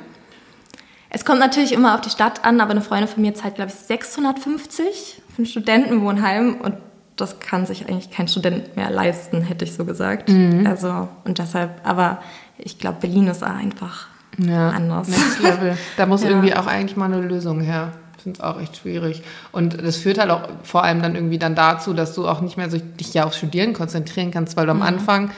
Es 1.10 1.26
kommt 1.26 1.40
natürlich 1.40 1.72
immer 1.74 1.96
auf 1.96 2.02
die 2.02 2.10
Stadt 2.10 2.44
an, 2.44 2.60
aber 2.60 2.72
eine 2.72 2.82
Freundin 2.82 3.08
von 3.08 3.22
mir 3.22 3.34
zahlt, 3.34 3.56
glaube 3.56 3.72
ich, 3.72 3.78
650 3.78 5.22
für 5.36 5.42
ein 5.44 5.46
Studentenwohnheim 5.46 6.56
und 6.56 6.76
das 7.16 7.40
kann 7.40 7.66
sich 7.66 7.88
eigentlich 7.88 8.12
kein 8.12 8.28
Student 8.28 8.76
mehr 8.76 8.90
leisten, 8.92 9.42
hätte 9.42 9.66
ich 9.66 9.74
so 9.74 9.86
gesagt. 9.86 10.30
Mhm. 10.30 10.68
Also, 10.68 11.08
und 11.24 11.40
deshalb, 11.40 11.82
aber 11.84 12.20
ich 12.58 12.78
glaube, 12.78 12.98
Berlin 13.02 13.28
ist 13.28 13.44
einfach 13.44 14.08
ja, 14.38 14.70
anders. 14.70 15.08
Next 15.08 15.42
Level. 15.42 15.78
Da 15.98 16.06
muss 16.06 16.24
ja. 16.24 16.30
irgendwie 16.30 16.54
auch 16.56 16.68
eigentlich 16.68 16.98
mal 16.98 17.06
eine 17.06 17.22
Lösung 17.22 17.62
her 17.62 17.94
finde 18.28 18.40
es 18.40 18.44
auch 18.44 18.60
echt 18.60 18.78
schwierig. 18.78 19.24
Und 19.52 19.82
das 19.82 19.98
führt 19.98 20.18
halt 20.18 20.30
auch 20.32 20.50
vor 20.64 20.84
allem 20.84 21.02
dann 21.02 21.16
irgendwie 21.16 21.38
dann 21.38 21.56
dazu, 21.56 21.94
dass 21.94 22.14
du 22.14 22.28
auch 22.28 22.42
nicht 22.42 22.58
mehr 22.58 22.70
so 22.70 22.78
dich 22.78 23.14
ja 23.14 23.26
aufs 23.26 23.38
Studieren 23.38 23.74
konzentrieren 23.74 24.32
kannst, 24.32 24.58
weil 24.58 24.66
du 24.66 24.72
am 24.72 24.78
mhm. 24.78 24.84
Anfang 24.84 25.32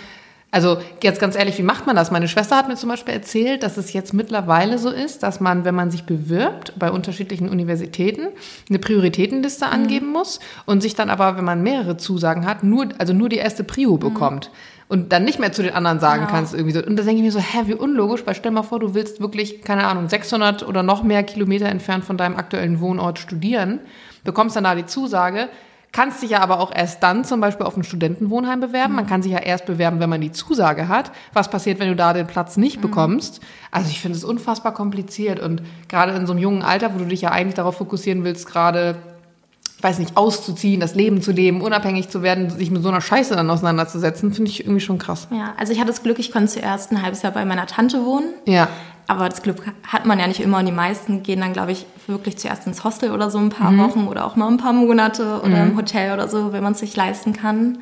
also 0.52 0.80
jetzt 1.04 1.22
ganz 1.22 1.36
ehrlich, 1.36 1.60
wie 1.60 1.64
macht 1.64 1.86
man 1.86 1.96
das? 1.96 2.10
Meine 2.10 2.28
Schwester 2.28 2.58
hat 2.58 2.68
mir 2.68 2.76
zum 2.76 2.90
Beispiel 2.90 3.14
erzählt, 3.14 3.62
dass 3.62 3.78
es 3.78 3.94
jetzt 3.94 4.16
mittlerweile 4.16 4.80
so 4.80 4.90
ist, 4.90 5.22
dass 5.22 5.40
man, 5.40 5.64
wenn 5.64 5.76
man 5.76 5.92
sich 5.92 6.06
bewirbt 6.06 6.74
bei 6.76 6.90
unterschiedlichen 6.90 7.50
Universitäten, 7.50 8.30
eine 8.68 8.80
Prioritätenliste 8.80 9.68
mhm. 9.68 9.72
angeben 9.72 10.08
muss 10.08 10.40
und 10.66 10.82
sich 10.82 10.96
dann 10.96 11.12
aber, 11.12 11.38
wenn 11.38 11.46
man 11.46 11.62
mehrere 11.62 11.98
Zusagen 11.98 12.48
hat, 12.48 12.64
nur, 12.64 12.90
also 12.98 13.14
nur 13.14 13.30
die 13.30 13.38
erste 13.38 13.64
Prio 13.64 13.94
mhm. 13.94 14.00
bekommt 14.00 14.50
und 14.90 15.14
dann 15.14 15.24
nicht 15.24 15.40
mehr 15.40 15.52
zu 15.52 15.62
den 15.62 15.74
anderen 15.74 16.00
sagen 16.00 16.22
genau. 16.22 16.32
kannst 16.32 16.54
irgendwie 16.54 16.74
so. 16.74 16.84
Und 16.84 16.98
da 16.98 17.04
denke 17.04 17.18
ich 17.18 17.24
mir 17.24 17.32
so, 17.32 17.40
hä, 17.40 17.60
wie 17.66 17.76
unlogisch, 17.76 18.24
weil 18.26 18.34
stell 18.34 18.52
mal 18.52 18.64
vor, 18.64 18.80
du 18.80 18.96
willst 18.96 19.22
wirklich, 19.22 19.62
keine 19.62 19.86
Ahnung, 19.86 20.10
600 20.10 20.68
oder 20.68 20.82
noch 20.82 21.04
mehr 21.04 21.24
Kilometer 21.24 21.68
entfernt 21.68 22.04
von 22.04 22.18
deinem 22.18 22.36
aktuellen 22.36 22.82
Wohnort 22.82 23.20
studieren, 23.20 23.80
bekommst 24.24 24.56
dann 24.56 24.64
da 24.64 24.74
die 24.74 24.88
Zusage, 24.88 25.48
kannst 25.92 26.24
dich 26.24 26.32
ja 26.32 26.42
aber 26.42 26.60
auch 26.60 26.74
erst 26.76 27.04
dann 27.04 27.24
zum 27.24 27.40
Beispiel 27.40 27.68
auf 27.68 27.78
ein 27.78 27.84
Studentenwohnheim 27.84 28.60
bewerben. 28.60 28.96
Man 28.96 29.06
mhm. 29.06 29.10
kann 29.10 29.22
sich 29.22 29.32
ja 29.32 29.40
erst 29.40 29.68
bewerben, 29.68 30.00
wenn 30.00 30.10
man 30.10 30.22
die 30.22 30.32
Zusage 30.32 30.88
hat. 30.88 31.12
Was 31.34 31.52
passiert, 31.52 31.80
wenn 31.80 31.90
du 31.90 31.96
da 31.96 32.14
den 32.14 32.26
Platz 32.26 32.58
nicht 32.58 32.78
mhm. 32.78 32.82
bekommst? 32.82 33.42
Also 33.70 33.92
ich 33.92 34.02
finde 34.02 34.18
es 34.18 34.24
unfassbar 34.24 34.74
kompliziert 34.74 35.40
und 35.40 35.62
gerade 35.88 36.14
in 36.14 36.26
so 36.26 36.34
einem 36.34 36.42
jungen 36.42 36.64
Alter, 36.64 36.96
wo 36.96 36.98
du 36.98 37.06
dich 37.06 37.22
ja 37.22 37.30
eigentlich 37.30 37.56
darauf 37.56 37.78
fokussieren 37.78 38.24
willst, 38.24 38.48
gerade 38.48 38.96
weiß 39.84 40.00
nicht, 40.00 40.18
auszuziehen, 40.18 40.80
das 40.80 40.96
Leben 40.96 41.22
zu 41.22 41.32
leben, 41.32 41.62
unabhängig 41.62 42.10
zu 42.10 42.22
werden, 42.22 42.50
sich 42.50 42.72
mit 42.72 42.84
so 42.84 42.90
einer 42.90 43.02
Scheiße 43.02 43.36
dann 43.36 43.50
auseinanderzusetzen, 43.50 44.34
finde 44.34 44.52
ich 44.52 44.62
irgendwie 44.62 44.82
schon 44.82 44.98
krass. 44.98 45.28
Ja, 45.32 45.54
also 45.58 45.72
ich 45.72 45.80
hatte 45.80 45.90
das 45.90 46.04
Glück, 46.04 46.20
ich 46.20 46.32
konnte 46.32 46.52
zuerst 46.52 46.92
ein 46.92 47.02
halbes 47.02 47.22
Jahr 47.22 47.32
bei 47.32 47.46
meiner 47.46 47.66
Tante 47.66 48.06
wohnen. 48.06 48.34
Ja. 48.46 48.68
Aber 49.08 49.28
das 49.28 49.42
Glück 49.42 49.64
hat 49.88 50.06
man 50.06 50.20
ja 50.20 50.28
nicht 50.28 50.40
immer 50.40 50.60
und 50.60 50.66
die 50.68 50.72
meisten 50.72 51.24
gehen 51.24 51.40
dann, 51.40 51.54
glaube 51.54 51.72
ich, 51.72 51.88
wirklich 52.06 52.38
zuerst 52.38 52.68
ins 52.68 52.84
Hostel 52.84 53.12
oder 53.12 53.32
so 53.32 53.40
ein 53.40 53.50
paar 53.50 53.72
mhm. 53.72 53.80
Wochen 53.80 54.08
oder 54.08 54.26
auch 54.26 54.36
mal 54.36 54.48
ein 54.48 54.58
paar 54.58 54.74
Monate 54.74 55.42
oder 55.42 55.64
mhm. 55.66 55.72
im 55.72 55.78
Hotel 55.78 56.14
oder 56.14 56.28
so, 56.28 56.54
wenn 56.54 56.62
man 56.62 56.74
es 56.74 56.80
sich 56.80 56.96
leisten 56.96 57.34
kann. 57.34 57.80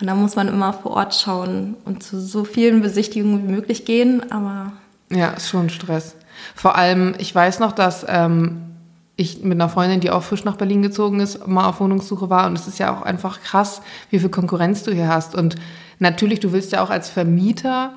Und 0.00 0.06
da 0.06 0.14
muss 0.14 0.36
man 0.36 0.48
immer 0.48 0.72
vor 0.72 0.92
Ort 0.92 1.14
schauen 1.14 1.74
und 1.84 2.02
zu 2.02 2.20
so 2.20 2.44
vielen 2.44 2.82
Besichtigungen 2.82 3.46
wie 3.46 3.52
möglich 3.52 3.84
gehen, 3.84 4.30
aber... 4.30 4.72
Ja, 5.10 5.30
ist 5.30 5.48
schon 5.48 5.70
Stress. 5.70 6.16
Vor 6.54 6.76
allem, 6.76 7.14
ich 7.18 7.34
weiß 7.34 7.60
noch, 7.60 7.72
dass 7.72 8.04
ähm, 8.08 8.75
ich 9.16 9.42
mit 9.42 9.52
einer 9.52 9.68
Freundin, 9.68 10.00
die 10.00 10.10
auch 10.10 10.22
frisch 10.22 10.44
nach 10.44 10.56
Berlin 10.56 10.82
gezogen 10.82 11.20
ist, 11.20 11.46
mal 11.46 11.66
auf 11.66 11.80
Wohnungssuche 11.80 12.28
war. 12.28 12.46
Und 12.46 12.58
es 12.58 12.68
ist 12.68 12.78
ja 12.78 12.94
auch 12.94 13.02
einfach 13.02 13.40
krass, 13.40 13.80
wie 14.10 14.18
viel 14.18 14.28
Konkurrenz 14.28 14.82
du 14.82 14.92
hier 14.92 15.08
hast. 15.08 15.34
Und 15.34 15.56
natürlich, 15.98 16.40
du 16.40 16.52
willst 16.52 16.72
ja 16.72 16.82
auch 16.82 16.90
als 16.90 17.08
Vermieter 17.08 17.94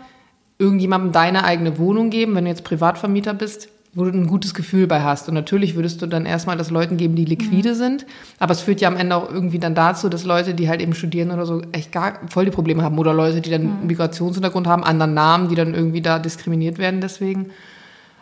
irgendjemandem 0.59 1.11
deine 1.11 1.43
eigene 1.43 1.77
Wohnung 1.77 2.09
geben, 2.09 2.35
wenn 2.35 2.45
du 2.45 2.49
jetzt 2.49 2.63
Privatvermieter 2.63 3.33
bist, 3.33 3.69
wo 3.93 4.05
du 4.05 4.11
ein 4.11 4.27
gutes 4.27 4.53
Gefühl 4.53 4.87
bei 4.87 5.01
hast. 5.01 5.27
Und 5.27 5.33
natürlich 5.33 5.75
würdest 5.75 6.01
du 6.01 6.05
dann 6.05 6.25
erstmal 6.25 6.57
das 6.57 6.69
Leuten 6.69 6.95
geben, 6.95 7.15
die 7.15 7.25
liquide 7.25 7.71
mhm. 7.71 7.75
sind. 7.75 8.05
Aber 8.37 8.53
es 8.53 8.61
führt 8.61 8.79
ja 8.79 8.87
am 8.87 8.95
Ende 8.95 9.15
auch 9.15 9.29
irgendwie 9.29 9.59
dann 9.59 9.75
dazu, 9.75 10.07
dass 10.07 10.23
Leute, 10.23 10.53
die 10.53 10.69
halt 10.69 10.81
eben 10.81 10.93
studieren 10.93 11.31
oder 11.31 11.45
so, 11.45 11.61
echt 11.73 11.91
gar 11.91 12.19
voll 12.29 12.45
die 12.45 12.51
Probleme 12.51 12.83
haben. 12.83 12.97
Oder 12.97 13.13
Leute, 13.13 13.41
die 13.41 13.49
dann 13.49 13.63
mhm. 13.63 13.87
Migrationshintergrund 13.87 14.67
haben, 14.67 14.85
anderen 14.85 15.13
Namen, 15.13 15.49
die 15.49 15.55
dann 15.55 15.73
irgendwie 15.73 16.01
da 16.01 16.19
diskriminiert 16.19 16.77
werden 16.77 17.01
deswegen. 17.01 17.47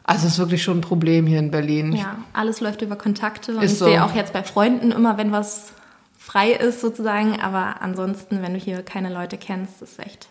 Also 0.07 0.25
es 0.25 0.33
ist 0.33 0.39
wirklich 0.39 0.63
schon 0.63 0.79
ein 0.79 0.81
Problem 0.81 1.27
hier 1.27 1.39
in 1.39 1.51
Berlin. 1.51 1.91
Ja, 1.91 2.15
alles 2.33 2.61
läuft 2.61 2.81
über 2.81 2.95
Kontakte. 2.95 3.55
Und 3.55 3.61
ist 3.61 3.73
ich 3.73 3.77
so. 3.77 3.85
sehe 3.85 4.03
auch 4.03 4.15
jetzt 4.15 4.31
bei 4.33 4.41
Freunden 4.41 4.91
immer, 4.91 5.17
wenn 5.17 5.33
was 5.33 5.73
frei 6.17 6.51
ist 6.51 6.79
sozusagen. 6.79 7.41
Aber 7.41 7.81
ansonsten, 7.81 8.41
wenn 8.41 8.53
du 8.53 8.59
hier 8.59 8.83
keine 8.83 9.13
Leute 9.13 9.37
kennst, 9.37 9.81
ist 9.81 9.99
es 9.99 10.05
echt 10.05 10.29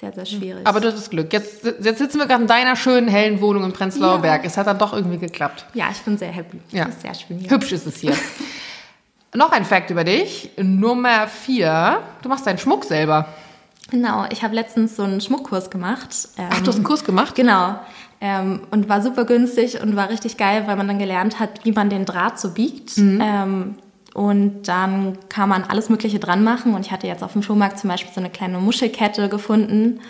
sehr, 0.00 0.12
sehr 0.12 0.26
schwierig. 0.26 0.66
Aber 0.66 0.80
du 0.80 0.92
hast 0.92 1.08
Glück. 1.10 1.32
Jetzt, 1.32 1.64
jetzt 1.64 1.98
sitzen 1.98 2.18
wir 2.18 2.26
gerade 2.26 2.42
in 2.42 2.48
deiner 2.48 2.74
schönen, 2.74 3.06
hellen 3.06 3.40
Wohnung 3.40 3.62
in 3.62 3.72
Prenzlauer 3.72 4.16
ja. 4.16 4.20
Berg. 4.20 4.44
Es 4.44 4.56
hat 4.56 4.66
dann 4.66 4.78
doch 4.78 4.92
irgendwie 4.92 5.18
geklappt. 5.18 5.66
Ja, 5.72 5.86
ich 5.92 6.00
bin 6.02 6.18
sehr 6.18 6.32
happy. 6.32 6.58
Ja. 6.72 6.86
ist 6.86 7.02
sehr 7.02 7.14
schön 7.14 7.38
hier. 7.38 7.50
Hübsch 7.50 7.70
ist 7.70 7.86
es 7.86 7.98
hier. 7.98 8.16
Noch 9.34 9.52
ein 9.52 9.64
Fakt 9.64 9.90
über 9.90 10.02
dich. 10.02 10.50
Nummer 10.56 11.28
vier. 11.28 12.00
Du 12.22 12.28
machst 12.28 12.44
deinen 12.44 12.58
Schmuck 12.58 12.84
selber. 12.84 13.28
Genau, 13.92 14.26
ich 14.30 14.42
habe 14.42 14.54
letztens 14.54 14.96
so 14.96 15.04
einen 15.04 15.20
Schmuckkurs 15.20 15.70
gemacht. 15.70 16.28
Ach, 16.36 16.60
du 16.60 16.66
hast 16.66 16.76
einen 16.76 16.84
Kurs 16.84 17.04
gemacht? 17.04 17.34
Genau. 17.34 17.78
Ähm, 18.24 18.60
und 18.70 18.88
war 18.88 19.02
super 19.02 19.24
günstig 19.24 19.82
und 19.82 19.96
war 19.96 20.08
richtig 20.08 20.36
geil, 20.36 20.62
weil 20.66 20.76
man 20.76 20.86
dann 20.86 21.00
gelernt 21.00 21.40
hat, 21.40 21.64
wie 21.64 21.72
man 21.72 21.90
den 21.90 22.04
Draht 22.04 22.38
so 22.38 22.50
biegt. 22.50 22.96
Mhm. 22.96 23.20
Ähm, 23.20 23.74
Und 24.14 24.68
dann 24.68 25.18
kann 25.28 25.48
man 25.48 25.64
alles 25.64 25.88
Mögliche 25.88 26.18
dran 26.20 26.44
machen. 26.44 26.74
Und 26.74 26.86
ich 26.86 26.92
hatte 26.92 27.06
jetzt 27.06 27.24
auf 27.24 27.32
dem 27.32 27.42
Flohmarkt 27.42 27.78
zum 27.78 27.88
Beispiel 27.90 28.12
so 28.14 28.20
eine 28.20 28.30
kleine 28.30 28.58
Muschelkette 28.58 29.28
gefunden 29.28 30.00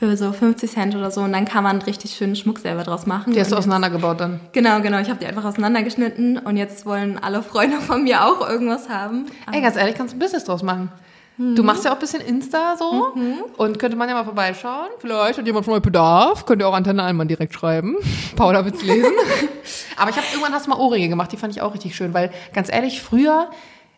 für 0.00 0.16
so 0.16 0.32
50 0.32 0.70
Cent 0.72 0.96
oder 0.96 1.10
so. 1.10 1.20
Und 1.20 1.32
dann 1.32 1.44
kann 1.44 1.62
man 1.62 1.80
richtig 1.82 2.12
schönen 2.16 2.34
Schmuck 2.36 2.58
selber 2.58 2.82
draus 2.82 3.06
machen. 3.06 3.32
Die 3.34 3.38
hast 3.40 3.52
du 3.52 3.56
auseinandergebaut 3.56 4.18
dann. 4.18 4.40
Genau, 4.52 4.80
genau. 4.80 4.98
Ich 4.98 5.08
habe 5.10 5.20
die 5.20 5.26
einfach 5.26 5.44
auseinandergeschnitten. 5.44 6.38
Und 6.38 6.56
jetzt 6.56 6.86
wollen 6.86 7.18
alle 7.22 7.42
Freunde 7.42 7.76
von 7.80 8.02
mir 8.02 8.24
auch 8.24 8.40
irgendwas 8.48 8.88
haben. 8.88 9.26
Ey, 9.52 9.60
ganz 9.60 9.76
ehrlich, 9.76 9.94
kannst 9.94 10.14
du 10.14 10.16
ein 10.16 10.20
Business 10.20 10.44
draus 10.44 10.62
machen. 10.62 10.90
Du 11.36 11.64
machst 11.64 11.84
ja 11.84 11.90
auch 11.90 11.96
ein 11.96 12.00
bisschen 12.00 12.20
Insta 12.20 12.76
so 12.78 13.12
und 13.56 13.78
könnte 13.80 13.96
man 13.96 14.08
ja 14.08 14.14
mal 14.14 14.24
vorbeischauen. 14.24 14.88
Vielleicht 14.98 15.36
hat 15.38 15.44
jemand 15.46 15.64
von 15.64 15.74
euch 15.74 15.82
Bedarf. 15.82 16.46
Könnt 16.46 16.62
ihr 16.62 16.68
auch 16.68 16.74
Antenne 16.74 17.02
Einmann 17.02 17.26
direkt 17.26 17.54
schreiben. 17.54 17.96
Paula 18.36 18.64
wird's 18.64 18.82
lesen. 18.82 19.10
Aber 19.96 20.10
ich 20.10 20.16
habe 20.16 20.26
irgendwann 20.30 20.52
hast 20.52 20.66
du 20.66 20.70
mal 20.70 20.78
Ohrringe 20.78 21.08
gemacht, 21.08 21.32
die 21.32 21.36
fand 21.36 21.52
ich 21.52 21.60
auch 21.60 21.74
richtig 21.74 21.96
schön, 21.96 22.14
weil 22.14 22.30
ganz 22.52 22.72
ehrlich, 22.72 23.02
früher 23.02 23.50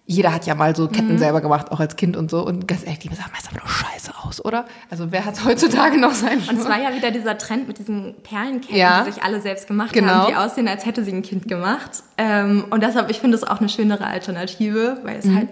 jeder 0.08 0.32
hat 0.32 0.46
ja 0.46 0.54
mal 0.54 0.74
so 0.76 0.86
Ketten 0.86 1.18
selber 1.18 1.40
gemacht, 1.40 1.72
auch 1.72 1.80
als 1.80 1.96
Kind 1.96 2.16
und 2.16 2.30
so. 2.30 2.46
Und 2.46 2.68
ganz 2.68 2.84
ehrlich, 2.84 3.00
die 3.00 3.08
sahen 3.08 3.32
meist 3.32 3.48
aber 3.50 3.58
nur 3.58 3.68
scheiße 3.68 4.12
aus, 4.22 4.42
oder? 4.44 4.64
Also 4.88 5.10
wer 5.10 5.24
hat 5.24 5.44
heutzutage 5.44 5.98
noch 5.98 6.12
seinen 6.12 6.48
Und 6.48 6.60
es 6.60 6.68
war 6.68 6.80
ja 6.80 6.94
wieder 6.94 7.10
dieser 7.10 7.36
Trend 7.36 7.66
mit 7.66 7.78
diesen 7.80 8.14
Perlenketten, 8.22 8.76
Ja. 8.76 9.02
die 9.04 9.10
sich 9.10 9.24
alle 9.24 9.40
selbst 9.40 9.66
gemacht 9.66 9.92
Genau. 9.92 10.12
haben, 10.12 10.26
die 10.28 10.36
aussehen, 10.36 10.68
als 10.68 10.86
hätte 10.86 11.02
sie 11.02 11.10
ein 11.12 11.22
Kind 11.22 11.48
gemacht. 11.48 12.04
Ähm, 12.18 12.66
und 12.70 12.84
deshalb, 12.84 13.10
ich 13.10 13.18
finde 13.18 13.36
es 13.36 13.42
auch 13.42 13.58
eine 13.58 13.68
schönere 13.68 14.06
Alternative, 14.06 15.00
weil 15.02 15.18
es 15.18 15.26
halt 15.28 15.48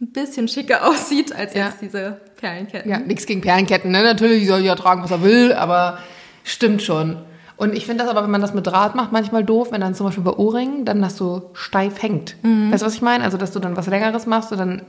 ein 0.00 0.12
bisschen 0.12 0.48
schicker 0.48 0.86
aussieht 0.88 1.34
als 1.34 1.52
Mhm. 1.54 1.58
Ja. 1.60 1.66
jetzt 1.66 1.80
diese 1.82 2.20
Perlenketten. 2.36 2.90
Ja, 2.90 2.98
nichts 2.98 3.26
gegen 3.26 3.40
Perlenketten, 3.40 3.90
ne? 3.90 4.02
Natürlich 4.02 4.46
soll 4.46 4.60
jeder 4.60 4.76
tragen, 4.76 5.02
was 5.02 5.10
er 5.10 5.22
will, 5.22 5.52
aber 5.52 5.98
stimmt 6.44 6.82
schon. 6.82 7.16
Und 7.56 7.74
ich 7.74 7.86
finde 7.86 8.04
das 8.04 8.10
aber, 8.10 8.22
wenn 8.22 8.30
man 8.30 8.42
das 8.42 8.52
mit 8.52 8.66
Draht 8.66 8.94
macht, 8.94 9.12
manchmal 9.12 9.42
doof, 9.42 9.68
wenn 9.72 9.80
dann 9.80 9.94
zum 9.94 10.04
Beispiel 10.06 10.22
bei 10.24 10.32
Ohrringen 10.32 10.84
dann 10.84 11.00
das 11.00 11.16
so 11.16 11.50
steif 11.54 12.02
hängt. 12.02 12.36
Weißt 12.42 12.82
du, 12.82 12.86
was 12.86 12.94
ich 12.94 13.00
meine? 13.00 13.24
Also, 13.24 13.38
dass 13.38 13.50
du 13.52 13.60
dann 13.60 13.78
was 13.78 13.86
Längeres 13.86 14.26
machst 14.26 14.52
und 14.52 14.58
dann, 14.58 14.82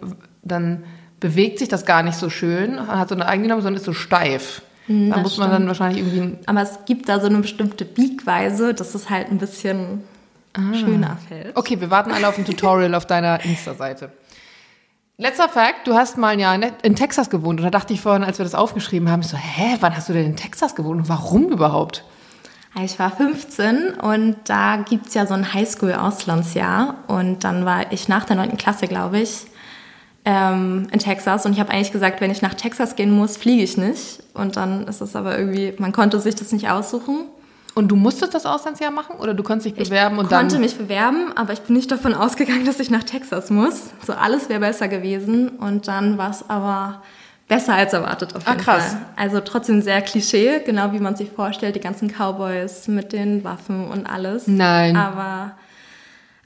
dann 0.43 0.83
bewegt 1.21 1.59
sich 1.59 1.69
das 1.69 1.85
gar 1.85 2.03
nicht 2.03 2.17
so 2.17 2.29
schön, 2.29 2.85
hat 2.89 3.07
so 3.07 3.15
eine 3.15 3.25
Eigendynamik, 3.25 3.63
sondern 3.63 3.79
ist 3.79 3.85
so 3.85 3.93
steif. 3.93 4.61
da 4.89 5.15
das 5.15 5.23
muss 5.23 5.37
man 5.37 5.49
dann 5.49 5.65
wahrscheinlich 5.67 6.05
irgendwie 6.05 6.37
Aber 6.45 6.61
es 6.61 6.79
gibt 6.85 7.07
da 7.07 7.21
so 7.21 7.27
eine 7.27 7.37
bestimmte 7.39 7.85
Biegweise, 7.85 8.73
dass 8.73 8.93
es 8.95 9.09
halt 9.09 9.31
ein 9.31 9.37
bisschen 9.37 10.03
Ah. 10.53 10.73
schöner 10.73 11.17
fällt. 11.27 11.55
Okay, 11.55 11.79
wir 11.79 11.89
warten 11.91 12.11
alle 12.11 12.27
auf 12.27 12.37
ein 12.37 12.43
Tutorial 12.43 12.95
auf 12.95 13.05
deiner 13.05 13.45
Insta-Seite. 13.45 14.09
Letzter 15.19 15.49
Fakt, 15.49 15.87
du 15.87 15.95
hast 15.95 16.17
mal 16.17 16.27
ein 16.29 16.39
Jahr 16.39 16.53
in- 16.83 16.95
Texas 16.95 17.31
gewohnt 17.31 17.59
und 17.59 17.63
da 17.65 17.71
dachte 17.71 17.91
ich 17.91 18.01
vorhin, 18.01 18.23
als 18.23 18.37
wir 18.37 18.43
das 18.45 18.53
aufgeschrieben 18.53 19.09
haben, 19.09 19.21
ich 19.21 19.27
so, 19.27 19.37
hä, 19.37 19.77
wann 19.79 19.95
hast 19.95 20.09
du 20.09 20.13
denn 20.13 20.25
in 20.27 20.35
Texas 20.35 20.75
gewohnt 20.75 20.99
und 21.01 21.09
warum 21.09 21.49
überhaupt? 21.51 22.03
Ich 22.83 22.99
war 22.99 23.09
15 23.09 23.95
und 23.99 24.35
da 24.45 24.77
gibt's 24.77 25.15
ja 25.15 25.25
so 25.25 25.33
ein 25.33 25.51
Highschool-Auslandsjahr. 25.55 26.93
Und 27.07 27.43
dann 27.43 27.65
war 27.65 27.91
ich 27.91 28.07
nach 28.07 28.25
der 28.25 28.35
9. 28.35 28.55
Klasse, 28.57 28.87
glaube 28.87 29.17
ich, 29.19 29.47
ähm, 30.25 30.87
in 30.91 30.99
Texas. 30.99 31.47
Und 31.47 31.53
ich 31.53 31.59
habe 31.59 31.71
eigentlich 31.71 31.91
gesagt, 31.91 32.21
wenn 32.21 32.29
ich 32.29 32.43
nach 32.43 32.53
Texas 32.53 32.95
gehen 32.95 33.09
muss, 33.09 33.35
fliege 33.37 33.63
ich 33.63 33.77
nicht. 33.77 34.19
Und 34.35 34.57
dann 34.57 34.85
ist 34.87 35.01
es 35.01 35.15
aber 35.15 35.35
irgendwie, 35.39 35.73
man 35.79 35.91
konnte 35.91 36.19
sich 36.19 36.35
das 36.35 36.51
nicht 36.51 36.69
aussuchen. 36.69 37.21
Und 37.77 37.89
du 37.89 37.95
musstest 37.95 38.33
das 38.33 38.47
Auslandsjahr 38.47 38.89
machen 38.89 39.17
oder 39.17 39.35
du 39.35 39.43
konntest 39.43 39.67
dich 39.67 39.77
Ich 39.77 39.89
bewerben 39.89 40.17
und 40.17 40.29
konnte 40.29 40.55
dann 40.55 40.61
mich 40.61 40.79
bewerben, 40.79 41.31
aber 41.35 41.53
ich 41.53 41.61
bin 41.61 41.75
nicht 41.75 41.91
davon 41.91 42.15
ausgegangen, 42.15 42.65
dass 42.65 42.79
ich 42.79 42.89
nach 42.89 43.03
Texas 43.03 43.51
muss. 43.51 43.91
So 44.03 44.13
alles 44.13 44.49
wäre 44.49 44.61
besser 44.61 44.87
gewesen. 44.87 45.49
Und 45.49 45.87
dann 45.87 46.17
war 46.17 46.31
es 46.31 46.49
aber 46.49 47.03
besser 47.47 47.75
als 47.75 47.93
erwartet 47.93 48.35
auf 48.35 48.47
Ah, 48.47 48.53
jeden 48.53 48.63
krass. 48.63 48.93
Fall. 48.93 49.01
Also 49.15 49.41
trotzdem 49.41 49.83
sehr 49.83 50.01
Klischee, 50.01 50.61
genau 50.65 50.91
wie 50.91 50.97
man 50.99 51.15
sich 51.15 51.29
vorstellt, 51.29 51.75
die 51.75 51.79
ganzen 51.79 52.09
Cowboys 52.09 52.87
mit 52.87 53.13
den 53.13 53.43
Waffen 53.43 53.87
und 53.91 54.07
alles. 54.07 54.47
Nein. 54.47 54.95
Aber, 54.95 55.51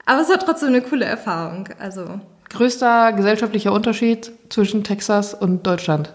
aber 0.04 0.20
es 0.20 0.28
war 0.28 0.38
trotzdem 0.38 0.68
eine 0.68 0.82
coole 0.82 1.06
Erfahrung. 1.06 1.66
Also 1.78 2.20
größter 2.50 3.14
gesellschaftlicher 3.14 3.72
Unterschied 3.72 4.32
zwischen 4.50 4.84
Texas 4.84 5.32
und 5.32 5.66
Deutschland. 5.66 6.12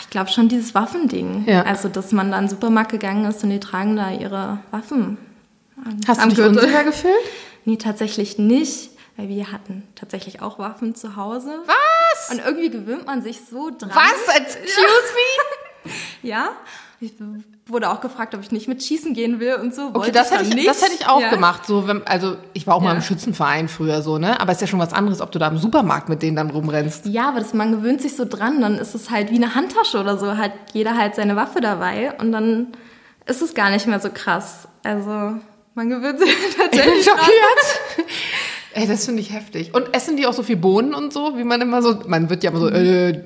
Ich 0.00 0.10
glaube 0.10 0.30
schon 0.30 0.48
dieses 0.48 0.74
Waffending. 0.74 1.44
Ja. 1.46 1.62
Also 1.62 1.88
dass 1.88 2.12
man 2.12 2.30
da 2.30 2.38
in 2.38 2.44
den 2.44 2.50
Supermarkt 2.50 2.90
gegangen 2.90 3.24
ist 3.24 3.42
und 3.44 3.50
die 3.50 3.60
tragen 3.60 3.96
da 3.96 4.10
ihre 4.10 4.58
Waffen. 4.70 5.18
Hast 6.06 6.24
du 6.24 6.28
dich 6.28 6.40
unsicher 6.40 6.84
gefühlt? 6.84 7.14
Nee, 7.64 7.76
tatsächlich 7.76 8.38
nicht, 8.38 8.90
weil 9.16 9.28
wir 9.28 9.52
hatten 9.52 9.82
tatsächlich 9.94 10.42
auch 10.42 10.58
Waffen 10.58 10.94
zu 10.94 11.16
Hause. 11.16 11.58
Was? 11.66 12.30
Und 12.30 12.44
irgendwie 12.44 12.70
gewöhnt 12.70 13.06
man 13.06 13.22
sich 13.22 13.40
so 13.48 13.70
dran. 13.70 13.90
Was? 13.94 14.36
Excuse 14.36 14.66
me? 15.84 15.92
Ja. 16.22 16.50
Ich 17.02 17.14
wurde 17.66 17.90
auch 17.90 18.00
gefragt, 18.00 18.32
ob 18.36 18.42
ich 18.42 18.52
nicht 18.52 18.68
mit 18.68 18.80
Schießen 18.82 19.12
gehen 19.12 19.40
will 19.40 19.54
und 19.56 19.74
so. 19.74 19.90
Okay, 19.92 20.12
das 20.12 20.30
hätte, 20.30 20.44
ich, 20.44 20.54
nicht. 20.54 20.68
das 20.68 20.82
hätte 20.82 20.94
ich 20.94 21.08
auch 21.08 21.20
ja. 21.20 21.30
gemacht. 21.30 21.66
So, 21.66 21.88
wenn, 21.88 22.06
also 22.06 22.36
ich 22.52 22.66
war 22.68 22.76
auch 22.76 22.80
mal 22.80 22.90
Ja. 22.90 22.96
im 22.96 23.02
Schützenverein 23.02 23.68
früher 23.68 24.02
so, 24.02 24.18
ne? 24.18 24.40
Aber 24.40 24.52
es 24.52 24.58
ist 24.58 24.62
ja 24.62 24.66
schon 24.68 24.78
was 24.78 24.92
anderes, 24.92 25.20
ob 25.20 25.32
du 25.32 25.40
da 25.40 25.48
im 25.48 25.58
Supermarkt 25.58 26.08
mit 26.08 26.22
denen 26.22 26.36
dann 26.36 26.50
rumrennst. 26.50 27.06
Ja, 27.06 27.28
aber 27.30 27.40
das, 27.40 27.54
man 27.54 27.72
gewöhnt 27.72 28.00
sich 28.00 28.14
so 28.14 28.24
dran, 28.24 28.60
dann 28.60 28.78
ist 28.78 28.94
es 28.94 29.10
halt 29.10 29.30
wie 29.32 29.36
eine 29.36 29.56
Handtasche 29.56 29.98
oder 29.98 30.16
so, 30.16 30.36
hat 30.36 30.52
jeder 30.72 30.96
halt 30.96 31.16
seine 31.16 31.34
Waffe 31.34 31.60
dabei 31.60 32.12
und 32.20 32.30
dann 32.30 32.68
ist 33.26 33.42
es 33.42 33.52
gar 33.54 33.70
nicht 33.70 33.86
mehr 33.88 33.98
so 33.98 34.08
krass. 34.12 34.68
Also 34.84 35.10
man 35.74 35.88
gewöhnt 35.88 36.20
sich 36.20 36.30
tatsächlich 36.56 37.04
dran. 37.04 37.18
Schockiert. 37.18 38.06
Ey, 38.74 38.86
das 38.86 39.04
finde 39.04 39.20
ich 39.20 39.32
heftig. 39.32 39.74
Und 39.74 39.94
essen 39.94 40.16
die 40.16 40.26
auch 40.26 40.32
so 40.32 40.42
viel 40.42 40.56
Bohnen 40.56 40.94
und 40.94 41.12
so, 41.12 41.36
wie 41.36 41.44
man 41.44 41.60
immer 41.60 41.82
so, 41.82 42.00
man 42.06 42.30
wird 42.30 42.42
ja 42.42 42.50
immer 42.50 42.60
so, 42.60 42.68
äh, 42.68 43.20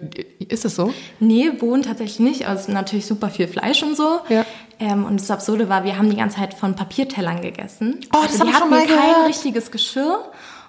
ist 0.48 0.64
es 0.64 0.74
so? 0.76 0.92
Nee, 1.20 1.50
Bohnen 1.50 1.82
tatsächlich 1.82 2.20
nicht. 2.20 2.48
Also 2.48 2.72
natürlich 2.72 3.06
super 3.06 3.28
viel 3.30 3.46
Fleisch 3.46 3.82
und 3.82 3.96
so. 3.96 4.20
Ja. 4.28 4.44
Ähm, 4.78 5.04
und 5.04 5.20
das 5.20 5.30
Absurde 5.30 5.68
war, 5.68 5.84
wir 5.84 5.96
haben 5.98 6.10
die 6.10 6.16
ganze 6.16 6.36
Zeit 6.36 6.54
von 6.54 6.74
Papiertellern 6.74 7.40
gegessen. 7.40 8.00
Oh, 8.12 8.18
das 8.22 8.40
also 8.40 8.40
hab 8.40 8.44
die 8.44 8.50
ich 8.50 8.54
schon 8.54 8.54
hatten 8.54 8.70
mal 8.70 8.86
kein 8.86 9.10
gehört. 9.12 9.28
richtiges 9.28 9.70
Geschirr. 9.70 10.18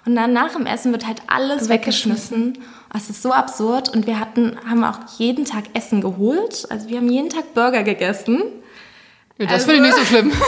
Und 0.06 0.16
dann 0.16 0.32
nach 0.32 0.52
dem 0.52 0.64
Essen 0.64 0.92
wird 0.92 1.06
halt 1.06 1.20
alles 1.26 1.68
weggeschmissen. 1.68 2.58
Es 2.94 3.10
ist 3.10 3.20
so 3.22 3.32
absurd. 3.32 3.94
Und 3.94 4.06
wir 4.06 4.18
hatten, 4.18 4.56
haben 4.68 4.82
auch 4.84 5.00
jeden 5.18 5.44
Tag 5.44 5.64
Essen 5.74 6.00
geholt. 6.00 6.66
Also 6.70 6.88
wir 6.88 6.98
haben 6.98 7.10
jeden 7.10 7.28
Tag 7.28 7.52
Burger 7.52 7.82
gegessen. 7.82 8.42
Ja, 9.38 9.46
das 9.46 9.52
Also- 9.54 9.66
finde 9.70 9.88
ich 9.88 9.94
nicht 9.94 9.98
so 9.98 10.04
schlimm. 10.04 10.32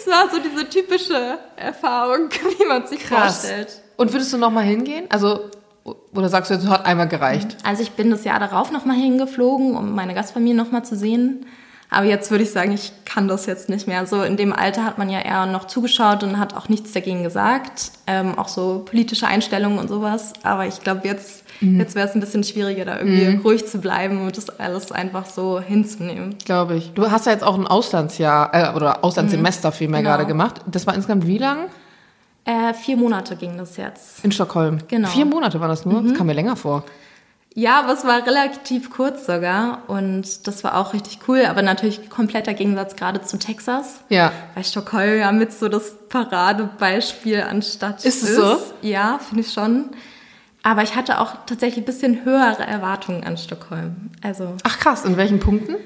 Es 0.00 0.06
war 0.06 0.30
so 0.30 0.38
diese 0.38 0.66
typische 0.68 1.38
Erfahrung, 1.56 2.30
wie 2.58 2.64
man 2.66 2.86
sich 2.86 3.04
vorstellt. 3.06 3.82
Und 3.96 4.12
würdest 4.12 4.32
du 4.32 4.38
noch 4.38 4.50
mal 4.50 4.64
hingehen? 4.64 5.04
Also, 5.10 5.50
oder 6.14 6.28
sagst 6.28 6.50
du 6.50 6.54
jetzt, 6.54 6.64
es 6.64 6.70
hat 6.70 6.86
einmal 6.86 7.08
gereicht? 7.08 7.56
Also 7.64 7.82
ich 7.82 7.90
bin 7.92 8.10
das 8.10 8.24
Jahr 8.24 8.38
darauf 8.38 8.70
nochmal 8.70 8.96
hingeflogen, 8.96 9.76
um 9.76 9.94
meine 9.94 10.14
Gastfamilie 10.14 10.54
nochmal 10.56 10.84
zu 10.84 10.96
sehen. 10.96 11.44
Aber 11.90 12.06
jetzt 12.06 12.30
würde 12.30 12.44
ich 12.44 12.52
sagen, 12.52 12.72
ich 12.72 12.92
kann 13.04 13.28
das 13.28 13.46
jetzt 13.46 13.68
nicht 13.68 13.86
mehr. 13.88 14.06
So 14.06 14.22
in 14.22 14.36
dem 14.36 14.52
Alter 14.52 14.84
hat 14.84 14.98
man 14.98 15.10
ja 15.10 15.20
eher 15.20 15.46
noch 15.46 15.66
zugeschaut 15.66 16.22
und 16.22 16.38
hat 16.38 16.54
auch 16.54 16.68
nichts 16.68 16.92
dagegen 16.92 17.22
gesagt. 17.24 17.90
Ähm, 18.06 18.38
auch 18.38 18.48
so 18.48 18.82
politische 18.84 19.26
Einstellungen 19.26 19.78
und 19.78 19.88
sowas. 19.88 20.32
Aber 20.42 20.64
ich 20.66 20.80
glaube, 20.82 21.08
jetzt, 21.08 21.44
jetzt 21.60 21.94
wäre 21.94 22.08
es 22.08 22.14
ein 22.14 22.20
bisschen 22.20 22.44
schwieriger, 22.44 22.84
da 22.84 22.98
irgendwie 22.98 23.36
ruhig 23.42 23.66
zu 23.66 23.78
bleiben 23.78 24.22
und 24.22 24.36
das 24.36 24.48
alles 24.58 24.92
einfach 24.92 25.26
so 25.26 25.60
hinzunehmen. 25.60 26.36
Glaube 26.44 26.76
ich. 26.76 26.92
Du 26.94 27.10
hast 27.10 27.26
ja 27.26 27.32
jetzt 27.32 27.44
auch 27.44 27.58
ein 27.58 27.66
Auslandsjahr, 27.66 28.54
äh, 28.54 28.76
oder 28.76 29.04
Auslandssemester 29.04 29.72
vielmehr 29.72 30.00
Genau. 30.02 30.10
gerade 30.12 30.26
gemacht. 30.26 30.60
Das 30.66 30.86
war 30.86 30.94
insgesamt 30.94 31.26
wie 31.26 31.38
lang? 31.38 31.66
Äh, 32.44 32.72
vier 32.74 32.96
Monate 32.96 33.36
ging 33.36 33.58
das 33.58 33.76
jetzt. 33.76 34.24
In 34.24 34.32
Stockholm. 34.32 34.78
Genau. 34.88 35.08
Vier 35.08 35.26
Monate 35.26 35.60
war 35.60 35.68
das 35.68 35.84
nur? 35.84 36.02
Das 36.02 36.14
kam 36.14 36.28
mir 36.28 36.32
länger 36.32 36.56
vor. 36.56 36.84
Ja, 37.54 37.80
aber 37.80 37.92
es 37.92 38.04
war 38.04 38.24
relativ 38.24 38.90
kurz 38.90 39.26
sogar 39.26 39.82
und 39.88 40.46
das 40.46 40.62
war 40.62 40.76
auch 40.76 40.92
richtig 40.92 41.18
cool, 41.26 41.44
aber 41.44 41.60
natürlich 41.62 42.08
kompletter 42.08 42.54
Gegensatz 42.54 42.94
gerade 42.94 43.20
zu 43.22 43.36
Texas. 43.36 44.00
Ja. 44.10 44.30
Weil 44.54 44.62
Stockholm 44.64 45.18
ja 45.18 45.32
mit 45.32 45.52
so 45.52 45.68
das 45.68 45.92
Paradebeispiel 46.08 47.42
anstatt 47.42 48.04
Ist 48.04 48.22
es 48.22 48.36
so? 48.36 48.58
Ja, 48.82 49.18
finde 49.28 49.42
ich 49.42 49.52
schon. 49.52 49.86
Aber 50.62 50.82
ich 50.82 50.96
hatte 50.96 51.20
auch 51.20 51.34
tatsächlich 51.46 51.84
ein 51.84 51.86
bisschen 51.86 52.24
höhere 52.24 52.66
Erwartungen 52.66 53.24
an 53.24 53.36
Stockholm. 53.36 54.10
Also 54.22 54.54
Ach 54.64 54.78
krass, 54.78 55.04
in 55.04 55.16
welchen 55.16 55.38
Punkten? 55.40 55.76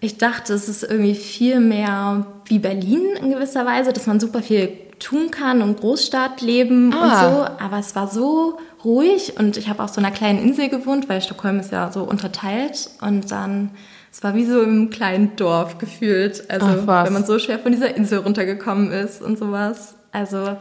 ich 0.00 0.18
dachte, 0.18 0.52
es 0.52 0.68
ist 0.68 0.84
irgendwie 0.84 1.14
viel 1.16 1.58
mehr 1.60 2.26
wie 2.44 2.58
Berlin 2.60 3.02
in 3.20 3.30
gewisser 3.30 3.66
Weise, 3.66 3.92
dass 3.92 4.06
man 4.06 4.20
super 4.20 4.42
viel 4.42 4.70
tun 5.00 5.30
kann 5.30 5.62
und 5.62 5.80
Großstadtleben 5.80 6.92
Ah. 6.92 7.02
und 7.02 7.10
so. 7.10 7.64
Aber 7.64 7.78
es 7.78 7.96
war 7.96 8.08
so 8.08 8.58
ruhig 8.84 9.34
und 9.38 9.56
ich 9.56 9.68
habe 9.68 9.82
auf 9.82 9.90
so 9.90 10.00
einer 10.00 10.10
kleinen 10.10 10.38
Insel 10.40 10.68
gewohnt, 10.68 11.08
weil 11.08 11.20
Stockholm 11.20 11.58
ist 11.60 11.72
ja 11.72 11.90
so 11.90 12.02
unterteilt. 12.04 12.90
Und 13.00 13.30
dann, 13.30 13.70
es 14.12 14.22
war 14.22 14.34
wie 14.34 14.44
so 14.44 14.60
im 14.62 14.90
kleinen 14.90 15.34
Dorf 15.36 15.78
gefühlt. 15.78 16.48
Also 16.50 16.66
Ach, 16.86 17.04
wenn 17.06 17.12
man 17.12 17.24
so 17.24 17.38
schwer 17.38 17.58
von 17.58 17.72
dieser 17.72 17.96
Insel 17.96 18.18
runtergekommen 18.20 18.92
ist 18.92 19.22
und 19.22 19.38
sowas. 19.38 19.94
Also 20.12 20.56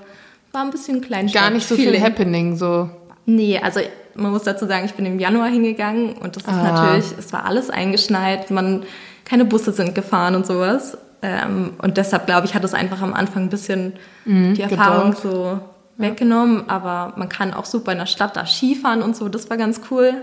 war 0.51 0.61
ein 0.63 0.71
bisschen 0.71 1.01
klein. 1.01 1.27
Gar 1.27 1.49
nicht 1.51 1.67
so 1.67 1.75
viel 1.75 1.99
Happening, 2.01 2.55
so. 2.57 2.89
Nee, 3.29 3.59
also 3.59 3.81
man 4.15 4.31
muss 4.31 4.43
dazu 4.43 4.65
sagen, 4.65 4.85
ich 4.85 4.93
bin 4.95 5.05
im 5.05 5.19
Januar 5.19 5.49
hingegangen 5.49 6.13
und 6.13 6.35
das 6.37 6.43
ist 6.43 6.49
Ah. 6.49 6.63
natürlich, 6.71 7.05
es 7.19 7.31
war 7.33 7.45
alles 7.45 7.69
eingeschneit, 7.69 8.49
man, 8.49 8.83
keine 9.25 9.45
Busse 9.45 9.73
sind 9.73 9.93
gefahren 9.93 10.33
und 10.33 10.47
sowas. 10.47 10.97
Ähm, 11.21 11.73
und 11.81 11.97
deshalb, 11.97 12.25
glaube 12.25 12.47
ich, 12.47 12.53
hat 12.55 12.63
es 12.63 12.73
einfach 12.73 13.01
am 13.01 13.13
Anfang 13.13 13.43
ein 13.43 13.49
bisschen 13.49 13.93
die 14.25 14.61
Erfahrung 14.61 15.11
gedauert. 15.11 15.21
so 15.21 15.59
weggenommen. 15.97 16.69
Aber 16.69 17.13
man 17.17 17.27
kann 17.27 17.53
auch 17.53 17.65
super 17.65 17.91
in 17.91 17.97
der 17.97 18.05
Stadt 18.05 18.35
da 18.37 18.45
Skifahren 18.45 19.01
und 19.01 19.15
so, 19.15 19.27
das 19.29 19.49
war 19.49 19.57
ganz 19.57 19.81
cool. 19.91 20.13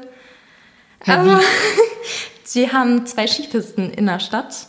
Aber 1.07 1.41
sie 2.45 2.73
haben 2.73 3.07
zwei 3.07 3.27
Skipisten 3.27 3.91
in 3.91 4.07
der 4.07 4.19
Stadt. 4.21 4.67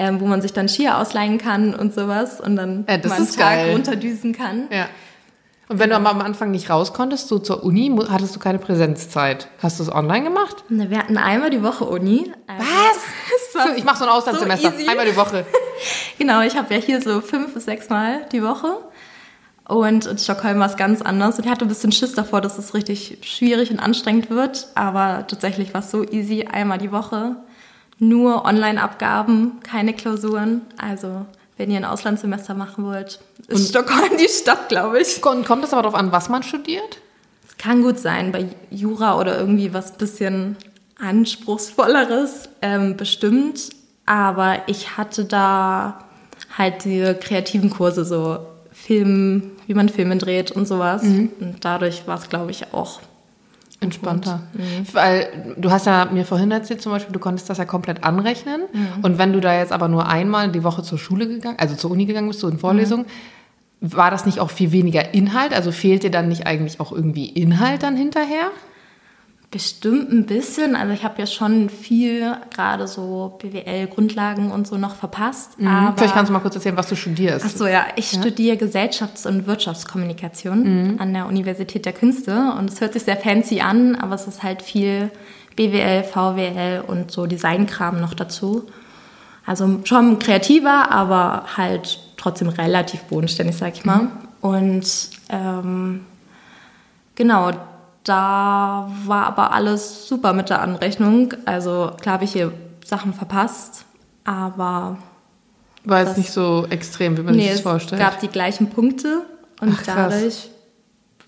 Ähm, 0.00 0.20
wo 0.20 0.26
man 0.26 0.40
sich 0.40 0.52
dann 0.52 0.68
Skier 0.68 0.96
ausleihen 0.98 1.38
kann 1.38 1.74
und 1.74 1.92
sowas 1.92 2.40
und 2.40 2.54
dann 2.54 2.84
Ja, 2.88 2.98
das 2.98 3.10
mal 3.10 3.16
einen 3.16 3.26
Tag 3.26 3.36
geil. 3.38 3.72
runterdüsen 3.72 4.32
kann. 4.32 4.68
Ja. 4.70 4.86
Und 5.68 5.78
wenn 5.78 5.90
du 5.90 5.96
am 5.96 6.06
Anfang 6.06 6.50
nicht 6.50 6.70
raus 6.70 6.94
konntest, 6.94 7.28
so 7.28 7.38
zur 7.38 7.62
Uni, 7.62 7.94
hattest 8.08 8.34
du 8.34 8.40
keine 8.40 8.58
Präsenzzeit. 8.58 9.48
Hast 9.62 9.78
du 9.78 9.82
es 9.82 9.92
online 9.92 10.24
gemacht? 10.24 10.64
Ne, 10.70 10.88
Wir 10.88 10.98
hatten 10.98 11.18
einmal 11.18 11.50
die 11.50 11.62
Woche 11.62 11.84
Uni. 11.84 12.32
Also, 12.46 12.64
war 13.54 13.76
Ich 13.76 13.84
mache 13.84 13.98
so 13.98 14.04
ein 14.04 14.10
Auslandssemester, 14.10 14.72
so 14.78 14.88
einmal 14.88 15.06
die 15.06 15.16
Woche. 15.16 15.44
Genau, 16.18 16.40
ich 16.40 16.56
habe 16.56 16.74
ja 16.74 16.80
hier 16.80 17.00
so 17.00 17.20
fünf 17.20 17.54
bis 17.54 17.66
sechs 17.66 17.88
Mal 17.88 18.26
die 18.32 18.42
Woche. 18.42 18.78
Und 19.68 20.06
in 20.06 20.18
Stockholm 20.18 20.58
war 20.58 20.66
es 20.66 20.76
ganz 20.76 21.02
anders. 21.02 21.38
Und 21.38 21.44
ich 21.44 21.50
hatte 21.50 21.64
ein 21.64 21.68
bisschen 21.68 21.92
Schiss 21.92 22.14
davor, 22.14 22.40
dass 22.40 22.58
es 22.58 22.74
richtig 22.74 23.18
schwierig 23.22 23.70
und 23.70 23.78
anstrengend 23.78 24.28
wird. 24.28 24.66
Aber 24.74 25.24
tatsächlich 25.28 25.72
war 25.74 25.82
es 25.82 25.92
so 25.92 26.02
easy, 26.02 26.48
einmal 26.50 26.78
die 26.78 26.90
Woche. 26.90 27.36
Nur 28.00 28.44
Online-Abgaben, 28.44 29.60
keine 29.62 29.92
Klausuren. 29.92 30.62
Also, 30.78 31.26
wenn 31.58 31.70
ihr 31.70 31.76
ein 31.76 31.84
Auslandssemester 31.84 32.54
machen 32.54 32.84
wollt, 32.84 33.20
ist 33.48 33.68
Stockholm 33.68 34.16
die 34.18 34.28
Stadt, 34.28 34.68
glaube 34.68 35.00
ich. 35.00 35.24
Und 35.24 35.44
kommt 35.44 35.64
es 35.64 35.72
aber 35.72 35.82
darauf 35.82 35.98
an, 35.98 36.12
was 36.12 36.28
man 36.28 36.42
studiert? 36.42 36.98
Es 37.46 37.58
kann 37.58 37.82
gut 37.82 37.98
sein, 37.98 38.32
bei 38.32 38.46
Jura 38.70 39.18
oder 39.18 39.38
irgendwie 39.38 39.74
was 39.74 39.92
bisschen 39.98 40.56
anspruchsvolleres, 40.98 42.48
ähm, 42.62 42.96
bestimmt. 42.96 43.70
Aber 44.06 44.62
ich 44.68 44.96
hatte 44.96 45.24
da 45.24 46.04
halt 46.56 46.84
die 46.84 47.14
kreativen 47.20 47.70
Kurse, 47.70 48.04
so 48.04 48.38
Film, 48.72 49.50
wie 49.66 49.74
man 49.74 49.88
Filme 49.88 50.16
dreht 50.16 50.50
und 50.52 50.66
sowas. 50.66 51.02
Und 51.02 51.56
dadurch 51.60 52.06
war 52.06 52.18
es, 52.18 52.28
glaube 52.28 52.52
ich, 52.52 52.72
auch. 52.72 53.00
Entspannter. 53.80 54.42
Weil 54.92 55.54
du 55.56 55.70
hast 55.70 55.86
ja 55.86 56.06
mir 56.06 56.24
vorhin 56.24 56.50
erzählt, 56.50 56.82
zum 56.82 56.92
Beispiel, 56.92 57.12
du 57.12 57.20
konntest 57.20 57.48
das 57.48 57.58
ja 57.58 57.64
komplett 57.64 58.02
anrechnen. 58.04 58.62
Und 59.02 59.18
wenn 59.18 59.32
du 59.32 59.40
da 59.40 59.56
jetzt 59.56 59.72
aber 59.72 59.88
nur 59.88 60.08
einmal 60.08 60.50
die 60.50 60.64
Woche 60.64 60.82
zur 60.82 60.98
Schule 60.98 61.28
gegangen, 61.28 61.58
also 61.58 61.76
zur 61.76 61.90
Uni 61.90 62.04
gegangen 62.04 62.28
bist, 62.28 62.40
so 62.40 62.48
in 62.48 62.58
Vorlesung, 62.58 63.06
war 63.80 64.10
das 64.10 64.26
nicht 64.26 64.40
auch 64.40 64.50
viel 64.50 64.72
weniger 64.72 65.14
Inhalt? 65.14 65.54
Also 65.54 65.70
fehlt 65.70 66.02
dir 66.02 66.10
dann 66.10 66.28
nicht 66.28 66.46
eigentlich 66.46 66.80
auch 66.80 66.90
irgendwie 66.90 67.26
Inhalt 67.26 67.84
dann 67.84 67.96
hinterher? 67.96 68.50
Bestimmt 69.50 70.12
ein 70.12 70.26
bisschen. 70.26 70.76
Also 70.76 70.92
ich 70.92 71.04
habe 71.04 71.14
ja 71.18 71.26
schon 71.26 71.70
viel, 71.70 72.36
gerade 72.54 72.86
so 72.86 73.38
BWL-Grundlagen 73.40 74.50
und 74.50 74.66
so 74.66 74.76
noch 74.76 74.94
verpasst. 74.94 75.52
Aber 75.58 75.68
Mhm. 75.92 75.96
Vielleicht 75.96 76.12
kannst 76.12 76.28
du 76.28 76.34
mal 76.34 76.40
kurz 76.40 76.54
erzählen, 76.54 76.76
was 76.76 76.88
du 76.88 76.96
studierst. 76.96 77.46
Ach 77.48 77.56
so, 77.56 77.66
ja. 77.66 77.86
Ich 77.96 78.10
studiere 78.10 78.56
Gesellschafts- 78.56 79.26
und 79.26 79.46
Wirtschaftskommunikation 79.46 80.96
an 80.98 81.14
der 81.14 81.26
Universität 81.26 81.86
der 81.86 81.94
Künste. 81.94 82.52
Und 82.58 82.70
es 82.70 82.82
hört 82.82 82.92
sich 82.92 83.04
sehr 83.04 83.16
fancy 83.16 83.60
an, 83.60 83.94
aber 83.96 84.16
es 84.16 84.26
ist 84.26 84.42
halt 84.42 84.60
viel 84.60 85.10
BWL, 85.56 86.04
VWL 86.04 86.84
und 86.86 87.10
so 87.10 87.24
Designkram 87.24 88.00
noch 88.02 88.12
dazu. 88.12 88.66
Also 89.46 89.80
schon 89.84 90.18
kreativer, 90.18 90.90
aber 90.90 91.44
halt 91.56 91.98
trotzdem 92.18 92.50
relativ 92.50 93.00
bodenständig, 93.04 93.56
sag 93.56 93.72
ich 93.74 93.84
mal. 93.86 94.08
Und 94.42 94.84
ähm, 95.30 96.04
genau, 97.14 97.52
da 98.08 98.90
war 99.04 99.26
aber 99.26 99.52
alles 99.52 100.08
super 100.08 100.32
mit 100.32 100.50
der 100.50 100.62
Anrechnung. 100.62 101.34
Also 101.44 101.92
klar 102.00 102.14
habe 102.14 102.24
ich 102.24 102.32
hier 102.32 102.52
Sachen 102.84 103.12
verpasst, 103.12 103.84
aber 104.24 104.96
War 105.84 106.00
jetzt 106.04 106.16
nicht 106.16 106.30
so 106.32 106.66
extrem, 106.70 107.16
wie 107.16 107.22
man 107.22 107.34
sich 107.34 107.42
Nee, 107.42 107.48
das 107.48 107.58
es 107.58 107.62
vorstellt. 107.62 108.00
gab 108.00 108.20
die 108.20 108.28
gleichen 108.28 108.70
Punkte 108.70 109.22
und 109.60 109.74
Ach, 109.78 109.82
dadurch 109.84 110.48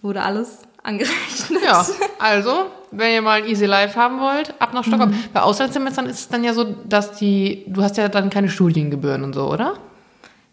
wurde 0.02 0.22
alles 0.22 0.58
angerechnet. 0.82 1.62
Ja, 1.64 1.84
also, 2.18 2.66
wenn 2.90 3.12
ihr 3.12 3.22
mal 3.22 3.42
ein 3.42 3.48
Easy 3.48 3.66
Life 3.66 3.98
haben 4.00 4.18
wollt, 4.20 4.54
ab 4.60 4.72
nach 4.72 4.82
Stockholm. 4.84 5.10
Mhm. 5.10 5.24
Bei 5.34 5.42
Auslandssemestern 5.42 6.06
ist 6.06 6.20
es 6.20 6.28
dann 6.28 6.42
ja 6.42 6.54
so, 6.54 6.64
dass 6.88 7.12
die, 7.12 7.64
du 7.66 7.82
hast 7.82 7.96
ja 7.98 8.08
dann 8.08 8.30
keine 8.30 8.48
Studiengebühren 8.48 9.22
und 9.24 9.34
so, 9.34 9.50
oder? 9.52 9.74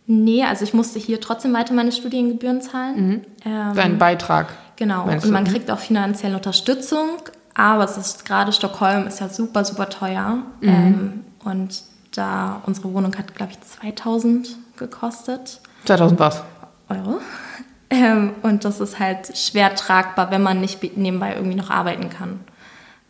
Nee, 0.06 0.44
also 0.44 0.64
ich 0.64 0.74
musste 0.74 1.00
hier 1.00 1.20
trotzdem 1.22 1.54
weiter 1.54 1.74
meine 1.74 1.92
Studiengebühren 1.92 2.62
zahlen. 2.62 3.26
Ähm, 3.46 3.74
Dein 3.76 3.98
Beitrag. 3.98 4.54
Genau. 4.78 5.06
meinst 5.06 5.26
Und 5.26 5.32
du? 5.32 5.34
man 5.34 5.44
kriegt 5.44 5.70
auch 5.70 5.80
finanzielle 5.80 6.36
Unterstützung, 6.38 7.10
aber 7.54 7.84
es 7.84 7.98
ist 7.98 8.24
gerade 8.26 8.54
Stockholm 8.54 9.06
ist 9.08 9.20
ja 9.20 9.28
super, 9.30 9.66
super 9.66 9.90
teuer. 9.90 10.38
Mhm. 10.62 10.70
Ähm, 10.70 11.26
und 11.44 11.84
da 12.16 12.62
unsere 12.66 12.94
Wohnung 12.94 13.16
hat, 13.18 13.36
glaube 13.36 13.52
ich, 13.52 13.60
2000 13.62 14.48
gekostet 14.78 15.60
2000 15.86 16.20
was? 16.20 16.44
Euro. 16.90 17.20
Ähm, 17.90 18.32
und 18.44 18.66
das 18.66 18.82
ist 18.82 19.00
halt 19.00 19.38
schwer 19.38 19.74
tragbar, 19.74 20.30
wenn 20.30 20.44
man 20.44 20.60
nicht 20.60 20.82
be- 20.82 20.92
nebenbei 20.98 21.36
irgendwie 21.36 21.56
noch 21.56 21.70
arbeiten 21.70 22.10
kann. 22.10 22.42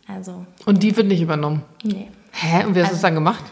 Also, 0.06 0.46
Und 0.66 0.84
die 0.84 0.96
wird 0.96 1.08
nicht 1.08 1.20
übernommen. 1.20 1.64
nee. 1.82 2.08
Hä? 2.30 2.64
Und 2.64 2.76
wie 2.76 2.80
hast 2.82 2.90
du 2.92 2.94
es 2.94 3.02
dann 3.02 3.16
gemacht? 3.16 3.42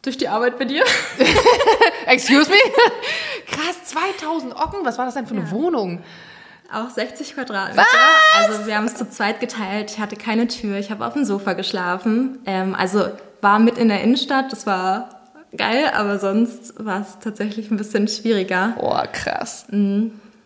Durch 0.00 0.16
die 0.16 0.26
Arbeit 0.28 0.58
bei 0.58 0.64
dir? 0.64 0.82
Excuse 2.06 2.48
me? 2.50 2.56
Krass, 3.50 3.84
2000 3.84 4.54
Ocken? 4.56 4.78
Was 4.84 4.96
war 4.96 5.04
das 5.04 5.12
denn 5.12 5.26
für 5.26 5.34
eine 5.34 5.50
Wohnung? 5.50 6.00
Auch 6.72 6.90
60 6.90 7.34
Quadratmeter. 7.34 7.86
Also 8.36 8.66
wir 8.66 8.76
haben 8.76 8.84
es 8.84 8.94
zu 8.94 9.08
zweit 9.08 9.40
geteilt. 9.40 9.90
Ich 9.90 9.98
hatte 9.98 10.16
keine 10.16 10.48
Tür. 10.48 10.76
Ich 10.76 10.90
habe 10.90 11.06
auf 11.06 11.14
dem 11.14 11.24
Sofa 11.24 11.54
geschlafen. 11.54 12.38
Ähm, 12.44 12.74
also 12.74 13.08
war 13.40 13.58
mit 13.58 13.78
in 13.78 13.88
der 13.88 14.02
Innenstadt. 14.02 14.52
Das 14.52 14.66
war 14.66 15.08
geil, 15.56 15.84
aber 15.94 16.18
sonst 16.18 16.74
war 16.84 17.00
es 17.00 17.18
tatsächlich 17.20 17.70
ein 17.70 17.78
bisschen 17.78 18.06
schwieriger. 18.06 18.74
Boah, 18.78 19.06
krass. 19.06 19.66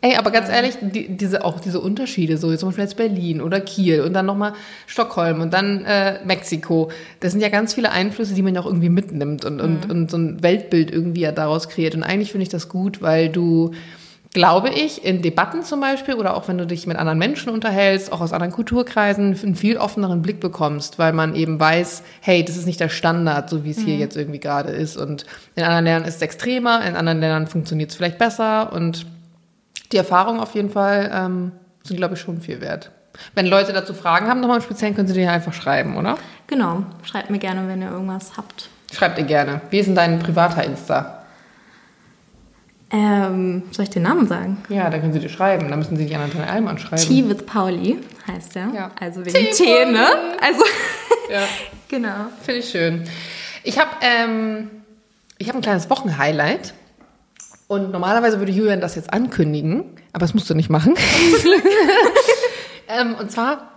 Ey, 0.05 0.17
aber 0.17 0.33
ganz 0.33 0.49
ehrlich, 0.49 0.77
die, 0.81 1.17
diese, 1.17 1.45
auch 1.45 1.61
diese 1.61 1.81
Unterschiede, 1.81 2.37
so 2.37 2.55
zum 2.57 2.71
Beispiel 2.71 2.85
jetzt 2.85 2.97
Berlin 2.97 3.41
oder 3.41 3.61
Kiel 3.61 4.01
und 4.01 4.15
dann 4.15 4.27
nochmal 4.27 4.53
Stockholm 4.89 5.41
und 5.41 5.53
dann 5.53 5.85
äh, 5.85 6.19
Mexiko, 6.25 6.91
das 7.21 7.31
sind 7.31 7.41
ja 7.41 7.49
ganz 7.49 7.75
viele 7.75 7.93
Einflüsse, 7.93 8.35
die 8.35 8.43
man 8.43 8.55
ja 8.55 8.61
auch 8.61 8.67
irgendwie 8.67 8.89
mitnimmt 8.89 9.45
und, 9.45 9.61
und, 9.61 9.89
und 9.89 10.11
so 10.11 10.17
ein 10.17 10.43
Weltbild 10.43 10.91
irgendwie 10.91 11.21
ja 11.21 11.31
daraus 11.31 11.69
kreiert. 11.69 11.95
Und 11.95 12.03
eigentlich 12.03 12.33
finde 12.33 12.43
ich 12.43 12.49
das 12.49 12.69
gut, 12.69 13.01
weil 13.01 13.29
du, 13.29 13.73
glaube 14.33 14.71
ich, 14.71 15.05
in 15.05 15.21
Debatten 15.21 15.63
zum 15.63 15.81
Beispiel 15.81 16.15
oder 16.15 16.37
auch 16.37 16.49
wenn 16.49 16.57
du 16.57 16.67
dich 16.67 16.87
mit 16.87 16.97
anderen 16.97 17.19
Menschen 17.19 17.53
unterhältst, 17.53 18.13
auch 18.13 18.23
aus 18.23 18.33
anderen 18.33 18.53
Kulturkreisen, 18.53 19.37
einen 19.43 19.55
viel 19.55 19.77
offeneren 19.77 20.23
Blick 20.23 20.41
bekommst, 20.41 20.99
weil 20.99 21.13
man 21.13 21.35
eben 21.35 21.61
weiß, 21.61 22.03
hey, 22.21 22.43
das 22.45 22.57
ist 22.57 22.67
nicht 22.67 22.81
der 22.81 22.89
Standard, 22.89 23.51
so 23.51 23.65
wie 23.65 23.71
es 23.71 23.81
hier 23.81 23.97
jetzt 23.97 24.17
irgendwie 24.17 24.41
gerade 24.41 24.71
ist. 24.71 24.97
Und 24.97 25.27
in 25.55 25.65
anderen 25.65 25.85
Ländern 25.85 26.09
ist 26.09 26.17
es 26.17 26.23
extremer, 26.23 26.83
in 26.85 26.97
anderen 26.97 27.21
Ländern 27.21 27.47
funktioniert 27.47 27.91
es 27.91 27.97
vielleicht 27.97 28.19
besser 28.19 28.73
und 28.73 29.05
die 29.93 29.99
Erfahrungen 29.99 30.41
auf 30.41 30.55
jeden 30.55 30.71
Fall 30.71 31.11
ähm, 31.13 31.53
sind, 31.83 31.99
glaube 31.99 32.15
ich, 32.15 32.21
schon 32.21 32.41
viel 32.41 32.63
wert. 32.63 32.91
Wenn 33.35 33.47
Leute 33.47 33.75
dazu 33.75 33.93
Fragen 33.93 34.29
haben, 34.29 34.41
nochmal 34.41 34.59
im 34.59 34.63
Speziellen, 34.63 34.95
können 34.95 35.09
sie 35.09 35.13
dir 35.13 35.31
einfach 35.31 35.53
schreiben, 35.53 35.99
oder? 35.99 36.17
Genau. 36.47 36.85
Schreibt 37.03 37.29
mir 37.29 37.39
gerne, 37.39 37.69
wenn 37.69 37.83
ihr 37.83 37.91
irgendwas 37.91 38.39
habt. 38.39 38.71
Schreibt 38.91 39.19
ihr 39.19 39.25
gerne. 39.25 39.61
Wie 39.69 39.79
ist 39.79 39.87
denn 39.87 39.95
dein 39.95 40.19
privater 40.19 40.65
Insta? 40.65 41.22
Ähm, 42.93 43.63
soll 43.71 43.85
ich 43.85 43.91
den 43.91 44.03
Namen 44.03 44.27
sagen? 44.29 44.59
Ja, 44.69 44.91
da 44.91 44.99
können 44.99 45.15
sie 45.15 45.19
dir 45.19 45.31
schreiben. 45.31 45.69
Da 45.71 45.77
müssen 45.77 45.97
sie 45.97 46.05
dich 46.05 46.15
an 46.15 46.23
Anton 46.23 46.43
Allmann 46.43 46.79
schreiben. 46.79 47.03
Tea 47.03 47.27
with 47.27 47.47
Pauli 47.47 47.99
heißt 48.27 48.55
der. 48.55 48.69
Ja. 48.75 48.91
Also 49.01 49.25
wegen 49.25 49.51
Tee, 49.53 49.87
ne? 49.87 50.07
Also 50.41 50.63
Ja, 51.31 51.41
genau. 51.89 52.27
finde 52.43 52.61
ich 52.61 52.69
schön. 52.69 53.05
Ich 53.65 53.79
habe 53.79 53.91
ähm, 54.03 54.71
ich 55.39 55.49
hab 55.49 55.57
ein 55.57 55.63
kleines 55.63 55.89
Wochenhighlight. 55.89 56.75
Und 57.67 57.91
normalerweise 57.91 58.39
würde 58.39 58.53
Julian 58.53 58.83
das 58.83 58.97
jetzt 58.97 59.11
ankündigen, 59.11 59.85
aber 60.13 60.21
das 60.21 60.35
musst 60.35 60.51
du 60.51 60.55
nicht 60.55 60.69
machen. 60.69 60.95
ähm, 62.89 63.15
und 63.15 63.33
zwar 63.33 63.72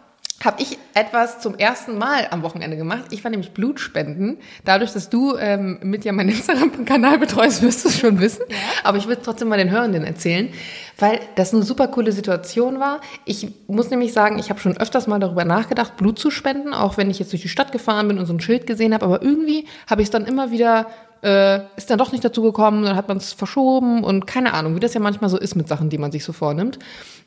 habe 0.46 0.62
ich 0.62 0.78
etwas 0.94 1.40
zum 1.40 1.56
ersten 1.56 1.98
Mal 1.98 2.28
am 2.30 2.44
Wochenende 2.44 2.78
gemacht. 2.78 3.06
Ich 3.10 3.24
war 3.24 3.32
nämlich 3.32 3.52
Blutspenden. 3.52 4.38
Dadurch, 4.64 4.94
dass 4.94 5.10
du 5.10 5.36
ähm, 5.38 5.80
mit 5.82 6.06
ja 6.06 6.12
meinen 6.12 6.30
Instagram-Kanal 6.36 7.18
betreust, 7.18 7.62
wirst 7.62 7.84
du 7.84 7.90
es 7.90 8.00
schon 8.00 8.20
wissen. 8.20 8.44
Aber 8.84 8.98
ich 8.98 9.08
will 9.08 9.18
trotzdem 9.22 9.50
mal 9.50 9.58
den 9.58 9.72
Hörenden 9.72 10.04
erzählen, 10.04 10.50
weil 10.98 11.20
das 11.36 11.54
eine 11.54 11.64
super 11.64 11.88
coole 11.88 12.12
Situation 12.12 12.80
war. 12.80 13.02
Ich 13.26 13.48
muss 13.68 13.90
nämlich 13.90 14.14
sagen, 14.14 14.40
ich 14.40 14.50
habe 14.50 14.60
schon 14.60 14.78
öfters 14.78 15.08
mal 15.08 15.20
darüber 15.20 15.44
nachgedacht, 15.44 15.98
Blut 15.98 16.20
zu 16.20 16.32
spenden, 16.32 16.74
auch 16.74 16.98
wenn 16.98 17.10
ich 17.10 17.20
jetzt 17.20 17.32
durch 17.32 17.42
die 17.42 17.50
Stadt 17.50 17.72
gefahren 17.72 18.08
bin 18.08 18.20
und 18.20 18.26
so 18.26 18.34
ein 18.34 18.40
Schild 18.40 18.68
gesehen 18.68 18.94
habe. 18.94 19.06
Aber 19.06 19.22
irgendwie 19.22 19.66
habe 19.90 20.02
ich 20.02 20.08
es 20.08 20.12
dann 20.12 20.26
immer 20.26 20.52
wieder 20.52 20.88
äh, 21.26 21.62
ist 21.76 21.90
dann 21.90 21.98
doch 21.98 22.12
nicht 22.12 22.24
dazu 22.24 22.44
gekommen, 22.44 22.84
dann 22.84 22.96
hat 22.96 23.08
man 23.08 23.18
es 23.18 23.34
verschoben 23.34 24.04
und 24.04 24.28
keine 24.28 24.54
Ahnung, 24.54 24.76
wie 24.76 24.80
das 24.80 24.94
ja 24.94 25.00
manchmal 25.00 25.30
so 25.30 25.38
ist 25.38 25.56
mit 25.56 25.68
Sachen, 25.68 25.90
die 25.90 25.98
man 25.98 26.12
sich 26.12 26.24
so 26.24 26.34
vornimmt. 26.34 26.78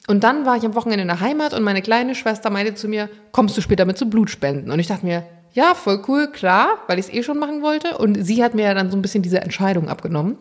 Und 0.07 0.25
dann 0.25 0.47
war 0.47 0.57
ich 0.57 0.65
am 0.65 0.75
Wochenende 0.75 1.03
in 1.03 1.09
der 1.09 1.21
Heimat 1.21 1.53
und 1.53 1.65
meine 1.65 1.83
kleine 1.83 2.15
Schwester 2.15 2.49
meinte 2.49 2.75
zu 2.75 2.89
mir, 2.89 3.11
kommst 3.33 3.57
du 3.57 3.61
später 3.61 3.85
mit 3.85 3.99
zu 3.99 4.09
Blutspenden? 4.09 4.71
Und 4.71 4.79
ich 4.79 4.87
dachte 4.87 5.05
mir, 5.05 5.25
ja, 5.53 5.75
voll 5.75 6.03
cool, 6.07 6.29
klar, 6.31 6.79
weil 6.87 6.99
ich 6.99 7.07
es 7.07 7.13
eh 7.13 7.23
schon 7.25 7.39
machen 7.39 7.61
wollte. 7.61 7.99
Und 7.99 8.15
sie 8.25 8.45
hat 8.45 8.55
mir 8.55 8.67
ja 8.67 8.75
dann 8.75 8.91
so 8.91 8.97
ein 8.97 9.03
bisschen 9.03 9.23
diese 9.23 9.41
Entscheidung 9.41 9.89
abgenommen. 9.89 10.39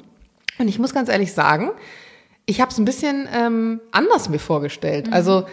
Und 0.59 0.67
ich 0.67 0.77
muss 0.77 0.93
ganz 0.93 1.09
ehrlich 1.09 1.33
sagen, 1.33 1.71
ich 2.45 2.61
habe 2.61 2.71
es 2.71 2.77
ein 2.77 2.85
bisschen 2.85 3.27
ähm, 3.35 3.81
anders 3.91 4.29
mir 4.29 4.39
vorgestellt. 4.39 5.11
Also 5.11 5.45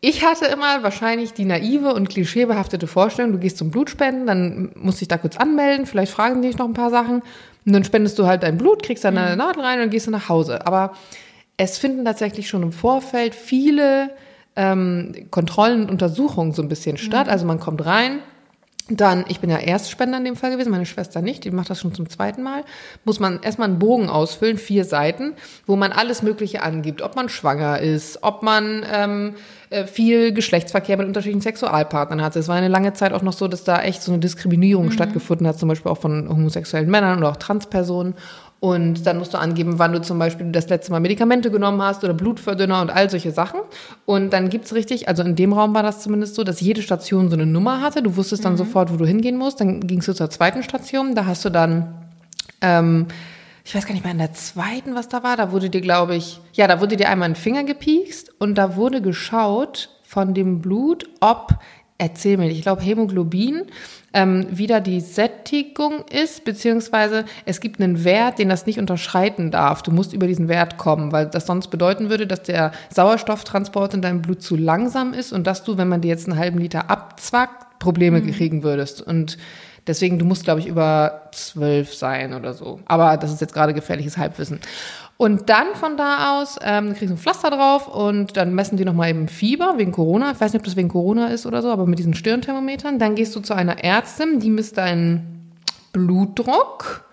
ich 0.00 0.24
hatte 0.24 0.46
immer 0.46 0.82
wahrscheinlich 0.82 1.32
die 1.32 1.44
naive 1.44 1.94
und 1.94 2.08
klischeebehaftete 2.08 2.88
Vorstellung, 2.88 3.30
du 3.30 3.38
gehst 3.38 3.56
zum 3.56 3.70
Blutspenden, 3.70 4.26
dann 4.26 4.72
musst 4.74 4.98
du 4.98 5.02
dich 5.02 5.08
da 5.08 5.16
kurz 5.16 5.36
anmelden, 5.36 5.86
vielleicht 5.86 6.10
fragen 6.10 6.42
die 6.42 6.48
dich 6.48 6.58
noch 6.58 6.66
ein 6.66 6.74
paar 6.74 6.90
Sachen 6.90 7.22
und 7.64 7.72
dann 7.72 7.84
spendest 7.84 8.18
du 8.18 8.26
halt 8.26 8.42
dein 8.42 8.58
Blut, 8.58 8.82
kriegst 8.82 9.04
dann 9.04 9.18
eine 9.18 9.36
Nadel 9.36 9.62
rein 9.62 9.74
und 9.74 9.80
dann 9.80 9.90
gehst 9.90 10.06
du 10.06 10.10
nach 10.10 10.28
Hause. 10.28 10.66
Aber 10.66 10.92
es 11.56 11.78
finden 11.78 12.04
tatsächlich 12.04 12.48
schon 12.48 12.62
im 12.62 12.72
Vorfeld 12.72 13.34
viele 13.34 14.10
ähm, 14.56 15.28
Kontrollen 15.30 15.82
und 15.82 15.90
Untersuchungen 15.90 16.52
so 16.52 16.62
ein 16.62 16.68
bisschen 16.68 16.96
statt. 16.96 17.28
Also 17.28 17.46
man 17.46 17.60
kommt 17.60 17.84
rein, 17.86 18.20
Dann, 18.88 19.24
ich 19.28 19.38
bin 19.38 19.48
ja 19.48 19.58
Erstspender 19.58 20.18
in 20.18 20.24
dem 20.24 20.34
Fall 20.36 20.50
gewesen, 20.50 20.70
meine 20.70 20.86
Schwester 20.86 21.22
nicht, 21.22 21.44
die 21.44 21.52
macht 21.52 21.70
das 21.70 21.80
schon 21.80 21.94
zum 21.94 22.08
zweiten 22.10 22.42
Mal. 22.42 22.64
Muss 23.04 23.20
man 23.20 23.40
erstmal 23.40 23.68
einen 23.68 23.78
Bogen 23.78 24.08
ausfüllen, 24.10 24.58
vier 24.58 24.84
Seiten, 24.84 25.34
wo 25.66 25.76
man 25.76 25.92
alles 25.92 26.22
Mögliche 26.22 26.62
angibt. 26.62 27.00
Ob 27.00 27.14
man 27.14 27.28
schwanger 27.28 27.78
ist, 27.78 28.22
ob 28.22 28.42
man 28.42 28.84
ähm, 28.92 29.34
äh, 29.34 29.36
viel 29.86 30.32
Geschlechtsverkehr 30.32 30.96
mit 30.96 31.06
unterschiedlichen 31.06 31.40
Sexualpartnern 31.40 32.22
hatte. 32.22 32.38
Es 32.38 32.48
war 32.48 32.56
eine 32.56 32.68
lange 32.68 32.92
Zeit 32.92 33.12
auch 33.12 33.22
noch 33.22 33.32
so, 33.32 33.48
dass 33.48 33.64
da 33.64 33.82
echt 33.82 34.02
so 34.02 34.12
eine 34.12 34.20
Diskriminierung 34.20 34.86
mhm. 34.86 34.92
stattgefunden 34.92 35.46
hat, 35.46 35.58
zum 35.58 35.68
Beispiel 35.68 35.90
auch 35.90 35.98
von 35.98 36.28
homosexuellen 36.28 36.90
Männern 36.90 37.18
oder 37.18 37.30
auch 37.30 37.36
Transpersonen. 37.36 38.14
Und 38.62 39.08
dann 39.08 39.18
musst 39.18 39.34
du 39.34 39.38
angeben, 39.38 39.80
wann 39.80 39.92
du 39.92 40.00
zum 40.00 40.20
Beispiel 40.20 40.52
das 40.52 40.68
letzte 40.68 40.92
Mal 40.92 41.00
Medikamente 41.00 41.50
genommen 41.50 41.82
hast 41.82 42.04
oder 42.04 42.14
Blutverdünner 42.14 42.80
und 42.80 42.90
all 42.90 43.10
solche 43.10 43.32
Sachen. 43.32 43.58
Und 44.06 44.32
dann 44.32 44.50
gibt's 44.50 44.72
richtig, 44.72 45.08
also 45.08 45.24
in 45.24 45.34
dem 45.34 45.52
Raum 45.52 45.74
war 45.74 45.82
das 45.82 46.00
zumindest 46.00 46.36
so, 46.36 46.44
dass 46.44 46.60
jede 46.60 46.80
Station 46.80 47.28
so 47.28 47.34
eine 47.34 47.44
Nummer 47.44 47.80
hatte. 47.80 48.04
Du 48.04 48.16
wusstest 48.16 48.44
dann 48.44 48.52
mhm. 48.52 48.58
sofort, 48.58 48.92
wo 48.92 48.96
du 48.96 49.04
hingehen 49.04 49.36
musst. 49.36 49.60
Dann 49.60 49.80
gingst 49.80 50.06
du 50.06 50.12
zur 50.12 50.30
zweiten 50.30 50.62
Station. 50.62 51.16
Da 51.16 51.26
hast 51.26 51.44
du 51.44 51.50
dann, 51.50 51.92
ähm, 52.60 53.06
ich 53.64 53.74
weiß 53.74 53.86
gar 53.86 53.94
nicht 53.94 54.04
mehr, 54.04 54.12
in 54.12 54.18
der 54.18 54.32
zweiten, 54.32 54.94
was 54.94 55.08
da 55.08 55.22
war. 55.22 55.36
Da 55.36 55.52
wurde 55.52 55.70
dir, 55.70 55.80
glaube 55.80 56.16
ich, 56.16 56.40
ja, 56.52 56.66
da 56.66 56.80
wurde 56.80 56.96
dir 56.96 57.08
einmal 57.08 57.28
ein 57.28 57.36
Finger 57.36 57.64
gepiekst 57.64 58.32
und 58.40 58.56
da 58.56 58.76
wurde 58.76 59.00
geschaut 59.00 59.90
von 60.02 60.34
dem 60.34 60.60
Blut, 60.60 61.08
ob 61.20 61.58
erzähl 61.98 62.36
mir, 62.36 62.50
ich 62.50 62.62
glaube 62.62 62.82
Hämoglobin 62.82 63.62
ähm, 64.12 64.46
wieder 64.50 64.80
die 64.80 65.00
Sättigung 65.00 66.04
ist, 66.10 66.44
beziehungsweise 66.44 67.24
es 67.46 67.60
gibt 67.60 67.80
einen 67.80 68.02
Wert, 68.04 68.38
den 68.38 68.48
das 68.48 68.66
nicht 68.66 68.80
unterschreiten 68.80 69.52
darf. 69.52 69.82
Du 69.82 69.92
musst 69.92 70.12
über 70.12 70.26
diesen 70.26 70.48
Wert 70.48 70.78
kommen, 70.78 71.12
weil 71.12 71.26
das 71.26 71.46
sonst 71.46 71.68
bedeuten 71.68 72.10
würde, 72.10 72.26
dass 72.26 72.42
der 72.42 72.72
Sauerstofftransport 72.90 73.94
in 73.94 74.02
deinem 74.02 74.20
Blut 74.20 74.42
zu 74.42 74.56
langsam 74.56 75.14
ist 75.14 75.32
und 75.32 75.46
dass 75.46 75.62
du, 75.62 75.78
wenn 75.78 75.88
man 75.88 76.00
dir 76.00 76.08
jetzt 76.08 76.28
einen 76.28 76.38
halben 76.38 76.58
Liter 76.58 76.90
abzwackt, 76.90 77.78
Probleme 77.78 78.20
mhm. 78.20 78.32
kriegen 78.32 78.62
würdest. 78.62 79.00
Und 79.00 79.38
deswegen, 79.86 80.18
du 80.18 80.24
musst, 80.24 80.44
glaube 80.44 80.60
ich, 80.60 80.66
über 80.66 81.28
zwölf 81.32 81.94
sein 81.94 82.34
oder 82.34 82.54
so. 82.54 82.80
Aber 82.86 83.16
das 83.16 83.32
ist 83.32 83.40
jetzt 83.40 83.54
gerade 83.54 83.74
gefährliches 83.74 84.16
Halbwissen. 84.16 84.60
Und 85.16 85.48
dann 85.48 85.74
von 85.74 85.96
da 85.96 86.40
aus 86.40 86.58
ähm, 86.62 86.94
kriegst 86.94 87.10
du 87.10 87.14
ein 87.14 87.18
Pflaster 87.18 87.50
drauf 87.50 87.86
und 87.86 88.36
dann 88.36 88.54
messen 88.54 88.76
die 88.76 88.84
nochmal 88.84 89.10
eben 89.10 89.28
Fieber 89.28 89.74
wegen 89.76 89.92
Corona. 89.92 90.32
Ich 90.32 90.40
weiß 90.40 90.52
nicht, 90.52 90.60
ob 90.60 90.64
das 90.64 90.74
wegen 90.74 90.88
Corona 90.88 91.28
ist 91.28 91.46
oder 91.46 91.62
so, 91.62 91.70
aber 91.70 91.86
mit 91.86 91.98
diesen 91.98 92.14
Stirnthermometern. 92.14 92.98
Dann 92.98 93.14
gehst 93.14 93.36
du 93.36 93.40
zu 93.40 93.54
einer 93.54 93.84
Ärztin, 93.84 94.40
die 94.40 94.50
misst 94.50 94.78
deinen 94.78 95.52
Blutdruck 95.92 97.04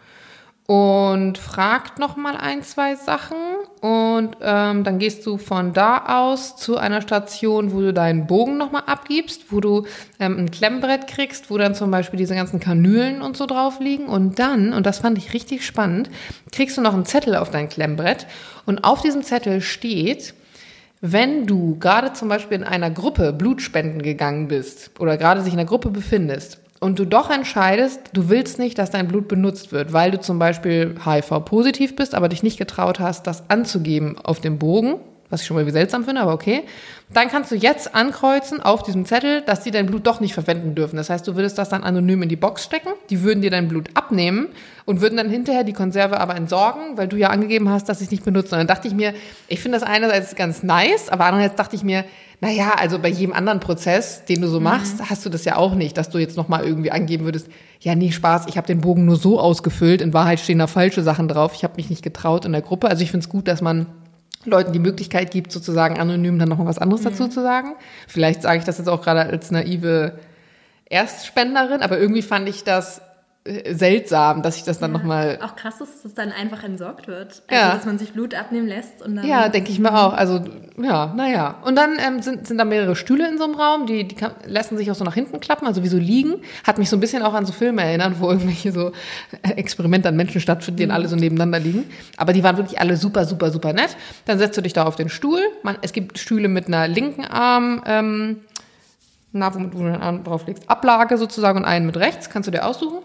und 0.70 1.40
fragt 1.40 1.98
noch 1.98 2.16
mal 2.16 2.38
ein, 2.38 2.62
zwei 2.62 2.94
Sachen. 2.94 3.38
Und 3.82 4.38
ähm, 4.40 4.84
dann 4.84 5.00
gehst 5.00 5.26
du 5.26 5.40
von 5.40 5.74
da 5.74 6.20
aus 6.20 6.58
zu 6.58 6.78
einer 6.78 7.02
Station, 7.02 7.74
wo 7.74 7.82
du 7.82 7.92
deinen 7.92 8.28
Bogen 8.28 8.58
noch 8.58 8.72
mal 8.72 8.84
abgibst, 8.86 9.52
wo 9.52 9.62
du 9.62 9.88
ähm, 10.20 10.38
ein 10.38 10.52
Klemmbrett 10.52 11.08
kriegst, 11.08 11.50
wo 11.50 11.58
dann 11.58 11.74
zum 11.74 11.90
Beispiel 11.90 12.20
diese 12.20 12.36
ganzen 12.36 12.60
Kanülen 12.60 13.24
und 13.24 13.36
so 13.36 13.48
drauf 13.48 13.80
liegen. 13.80 14.06
Und 14.06 14.38
dann, 14.38 14.72
und 14.74 14.86
das 14.86 15.00
fand 15.00 15.18
ich 15.18 15.34
richtig 15.34 15.66
spannend, 15.66 16.12
kriegst 16.52 16.78
du 16.78 16.82
noch 16.82 16.94
einen 16.94 17.08
Zettel 17.08 17.36
auf 17.36 17.50
dein 17.50 17.68
Klemmbrett. 17.68 18.28
Und 18.68 18.84
auf 18.84 19.02
diesem 19.02 19.24
Zettel 19.24 19.62
steht, 19.62 20.36
wenn 21.02 21.48
du 21.48 21.80
gerade 21.80 22.14
zum 22.14 22.30
Beispiel 22.30 22.58
in 22.58 22.64
einer 22.64 22.92
Gruppe 22.92 23.34
Blutspenden 23.34 24.04
gegangen 24.04 24.48
bist 24.50 24.92
oder 25.00 25.18
gerade 25.18 25.42
sich 25.42 25.54
in 25.54 25.60
einer 25.60 25.68
Gruppe 25.68 25.90
befindest 25.90 26.60
und 26.80 26.98
du 26.98 27.06
doch 27.06 27.30
entscheidest, 27.30 28.00
du 28.14 28.30
willst 28.30 28.60
nicht, 28.60 28.78
dass 28.78 28.92
dein 28.92 29.08
Blut 29.08 29.28
benutzt 29.28 29.72
wird, 29.72 29.92
weil 29.94 30.12
du 30.12 30.20
zum 30.20 30.40
Beispiel 30.40 30.96
HIV-positiv 31.04 31.96
bist, 31.96 32.16
aber 32.16 32.30
dich 32.30 32.44
nicht 32.44 32.58
getraut 32.58 33.00
hast, 33.00 33.28
das 33.28 33.50
anzugeben 33.50 34.18
auf 34.18 34.40
dem 34.40 34.58
Bogen, 34.60 34.96
was 35.30 35.42
ich 35.42 35.48
schon 35.48 35.56
mal 35.56 35.66
wie 35.66 35.72
seltsam 35.72 36.06
finde, 36.06 36.22
aber 36.22 36.34
okay, 36.34 36.64
dann 37.14 37.28
kannst 37.28 37.52
du 37.52 37.56
jetzt 37.56 37.96
ankreuzen 37.96 38.62
auf 38.62 38.84
diesem 38.84 39.06
Zettel, 39.06 39.42
dass 39.42 39.62
die 39.62 39.72
dein 39.72 39.86
Blut 39.86 40.06
doch 40.06 40.20
nicht 40.20 40.34
verwenden 40.34 40.76
dürfen. 40.76 40.96
Das 40.96 41.10
heißt, 41.10 41.28
du 41.28 41.36
würdest 41.36 41.58
das 41.58 41.70
dann 41.70 41.84
anonym 41.84 42.24
in 42.24 42.30
die 42.30 42.36
Box 42.36 42.64
stecken, 42.64 42.90
die 43.10 43.24
würden 43.24 43.42
dir 43.42 43.52
dein 43.52 43.68
Blut 43.68 43.90
abnehmen 43.96 44.48
und 44.86 45.02
würden 45.02 45.18
dann 45.18 45.30
hinterher 45.30 45.64
die 45.64 45.74
Konserve 45.74 46.20
aber 46.20 46.36
entsorgen, 46.36 46.98
weil 46.98 47.08
du 47.08 47.18
ja 47.18 47.30
angegeben 47.30 47.70
hast, 47.70 47.90
dass 47.90 48.00
sie 48.00 48.06
es 48.06 48.12
nicht 48.12 48.26
benutzen. 48.26 48.56
Und 48.56 48.60
dann 48.60 48.68
dachte 48.68 48.88
ich 48.88 48.94
mir, 48.94 49.14
ich 49.48 49.60
finde 49.60 49.80
das 49.80 49.88
einerseits 49.88 50.36
ganz 50.36 50.64
nice, 50.64 51.10
aber 51.10 51.26
andererseits 51.26 51.56
dachte 51.56 51.76
ich 51.76 51.84
mir, 51.84 52.06
naja, 52.42 52.74
also 52.78 53.00
bei 53.00 53.10
jedem 53.10 53.34
anderen 53.34 53.60
Prozess, 53.60 54.24
den 54.26 54.42
du 54.42 54.48
so 54.48 54.60
mhm. 54.60 54.66
machst, 54.66 55.10
hast 55.10 55.26
du 55.26 55.30
das 55.30 55.46
ja 55.46 55.58
auch 55.58 55.76
nicht, 55.76 55.98
dass 55.98 56.10
du 56.10 56.20
jetzt 56.20 56.38
nochmal 56.38 56.64
irgendwie 56.64 56.92
angeben 56.92 57.26
würdest, 57.26 57.50
ja, 57.82 57.96
nee, 57.96 58.12
Spaß, 58.12 58.48
ich 58.48 58.58
habe 58.58 58.68
den 58.68 58.82
Bogen 58.82 59.06
nur 59.06 59.16
so 59.16 59.40
ausgefüllt, 59.40 60.02
in 60.02 60.14
Wahrheit 60.14 60.40
stehen 60.40 60.60
da 60.60 60.68
falsche 60.68 61.02
Sachen 61.02 61.28
drauf, 61.28 61.54
ich 61.56 61.64
habe 61.64 61.76
mich 61.78 61.90
nicht 61.90 62.04
getraut 62.04 62.46
in 62.46 62.52
der 62.52 62.62
Gruppe. 62.62 62.88
Also 62.88 63.04
ich 63.04 63.12
finde 63.12 63.26
es 63.26 63.30
gut, 63.30 63.48
dass 63.48 63.62
man 63.62 63.88
Leuten 64.46 64.72
die 64.72 64.80
Möglichkeit 64.80 65.32
gibt, 65.32 65.52
sozusagen 65.52 66.00
anonym 66.00 66.40
dann 66.40 66.50
nochmal 66.50 66.68
was 66.68 66.80
anderes 66.80 67.04
mhm. 67.04 67.10
dazu 67.10 67.28
zu 67.28 67.42
sagen. 67.42 67.76
Vielleicht 68.08 68.42
sage 68.42 68.60
ich 68.60 68.64
das 68.64 68.78
jetzt 68.78 68.88
auch 68.88 69.02
gerade 69.02 69.22
als 69.22 69.52
naive 69.52 70.20
Erstspenderin, 70.86 71.82
aber 71.82 72.00
irgendwie 72.00 72.22
fand 72.22 72.50
ich 72.50 72.64
das 72.64 73.02
seltsam, 73.46 74.42
dass 74.42 74.58
ich 74.58 74.64
das 74.64 74.80
dann 74.80 74.92
ja, 74.92 74.98
nochmal. 74.98 75.40
Auch 75.42 75.56
krass 75.56 75.80
ist, 75.82 75.96
dass 75.96 76.06
es 76.06 76.14
dann 76.14 76.32
einfach 76.32 76.64
entsorgt 76.64 77.08
wird. 77.08 77.42
Also, 77.48 77.64
ja. 77.64 77.74
dass 77.74 77.86
man 77.86 77.98
sich 77.98 78.12
Blut 78.12 78.36
abnehmen 78.36 78.68
lässt 78.68 79.02
und 79.02 79.16
dann. 79.16 79.26
Ja, 79.26 79.48
denke 79.48 79.72
ich 79.72 79.80
mir 79.80 79.94
auch. 79.94 80.14
Also, 80.14 80.42
ja, 80.78 81.14
naja. 81.16 81.56
Und 81.64 81.76
dann 81.76 81.98
ähm, 82.00 82.22
sind, 82.22 82.46
sind 82.46 82.58
da 82.58 82.66
mehrere 82.66 82.96
Stühle 82.96 83.28
in 83.30 83.38
so 83.38 83.46
einem 83.46 83.56
Raum, 83.56 83.86
die, 83.86 84.08
die 84.08 84.16
kann, 84.16 84.34
lassen 84.46 84.78
sich 84.78 84.92
auch 84.92 84.96
so 84.96 85.06
nach 85.06 85.14
hinten 85.14 85.40
klappen, 85.40 85.66
also 85.66 85.84
wie 85.84 85.88
so 85.88 85.98
liegen. 85.98 86.42
Hat 86.66 86.78
mich 86.78 86.90
so 86.90 86.98
ein 86.98 87.00
bisschen 87.00 87.24
auch 87.24 87.34
an 87.34 87.46
so 87.46 87.54
Filme 87.54 87.82
erinnert, 87.82 88.20
wo 88.20 88.30
irgendwelche 88.30 88.72
so 88.72 88.92
Experimente 89.42 90.10
an 90.10 90.18
Menschen 90.18 90.42
stattfinden, 90.42 90.78
die 90.78 90.86
mhm. 90.86 90.92
alle 90.92 91.08
so 91.08 91.16
nebeneinander 91.16 91.60
liegen. 91.60 91.90
Aber 92.18 92.34
die 92.34 92.44
waren 92.44 92.58
wirklich 92.58 92.80
alle 92.80 92.98
super, 92.98 93.26
super, 93.26 93.52
super 93.52 93.74
nett. 93.74 93.96
Dann 94.26 94.38
setzt 94.38 94.58
du 94.58 94.62
dich 94.62 94.74
da 94.74 94.84
auf 94.84 94.98
den 94.98 95.10
Stuhl. 95.10 95.40
Man, 95.64 95.78
es 95.82 95.94
gibt 95.94 96.20
Stühle 96.20 96.50
mit 96.50 96.68
einer 96.68 96.88
linken 96.88 97.24
Arm, 97.24 97.82
ähm, 97.86 98.42
na, 99.32 99.54
womit 99.54 99.74
du 99.74 99.80
den 99.80 99.96
Arm 99.96 100.24
drauflegst, 100.24 100.70
Ablage 100.70 101.18
sozusagen 101.18 101.60
und 101.60 101.66
einen 101.66 101.86
mit 101.86 101.98
rechts, 101.98 102.30
kannst 102.30 102.48
du 102.48 102.52
dir 102.52 102.66
aussuchen. 102.66 103.00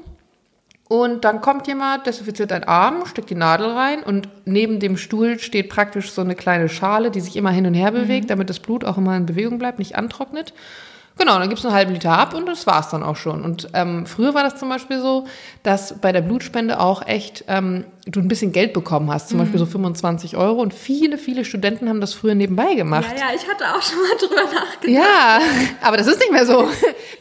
Und 0.89 1.25
dann 1.25 1.41
kommt 1.41 1.67
jemand, 1.67 2.07
desinfiziert 2.07 2.51
deinen 2.51 2.65
Arm, 2.65 3.07
steckt 3.07 3.31
die 3.31 3.35
Nadel 3.35 3.69
rein 3.69 4.03
und 4.03 4.29
neben 4.45 4.81
dem 4.81 4.99
Stuhl 4.99 5.39
steht 5.39 5.71
praktisch 5.71 6.13
so 6.13 6.21
eine 6.21 6.35
kleine 6.35 6.69
Schale, 6.69 7.11
die 7.11 7.21
sich 7.21 7.37
immer 7.37 7.51
hin 7.51 7.67
und 7.67 7.75
her 7.75 7.91
bewegt, 7.91 8.25
mhm. 8.25 8.29
damit 8.29 8.51
das 8.51 8.61
Blut 8.61 8.85
auch 8.85 8.99
immer 8.99 9.17
in 9.17 9.25
Bewegung 9.25 9.59
bleibt, 9.59 9.79
nicht 9.79 9.97
antrocknet. 9.97 10.53
Genau, 11.17 11.39
dann 11.39 11.49
gibst 11.49 11.65
du 11.65 11.69
einen 11.69 11.77
halben 11.77 11.93
Liter 11.93 12.19
ab 12.19 12.35
und 12.35 12.47
das 12.47 12.67
war's 12.67 12.91
dann 12.91 13.05
auch 13.05 13.17
schon. 13.17 13.45
Und 13.45 13.69
ähm, 13.73 14.05
früher 14.05 14.35
war 14.35 14.43
das 14.43 14.57
zum 14.57 14.69
Beispiel 14.69 15.01
so, 15.01 15.27
dass 15.63 16.01
bei 16.01 16.11
der 16.11 16.23
Blutspende 16.23 16.81
auch 16.81 17.07
echt 17.07 17.45
ähm, 17.47 17.85
du 18.07 18.21
ein 18.21 18.29
bisschen 18.29 18.53
Geld 18.53 18.73
bekommen 18.75 19.11
hast, 19.11 19.29
zum 19.29 19.39
mhm. 19.39 19.43
Beispiel 19.43 19.59
so 19.59 19.67
25 19.67 20.37
Euro. 20.37 20.61
Und 20.61 20.75
viele, 20.75 21.17
viele 21.17 21.45
Studenten 21.45 21.89
haben 21.89 22.01
das 22.01 22.13
früher 22.13 22.35
nebenbei 22.35 22.75
gemacht. 22.75 23.07
Ja, 23.17 23.29
ja, 23.29 23.35
ich 23.35 23.49
hatte 23.49 23.65
auch 23.65 23.81
schon 23.81 23.99
mal 23.99 24.17
drüber 24.21 24.43
nachgedacht. 24.55 24.89
Ja, 24.89 25.41
aber 25.81 25.97
das 25.97 26.07
ist 26.07 26.19
nicht 26.19 26.33
mehr 26.33 26.45
so. 26.45 26.69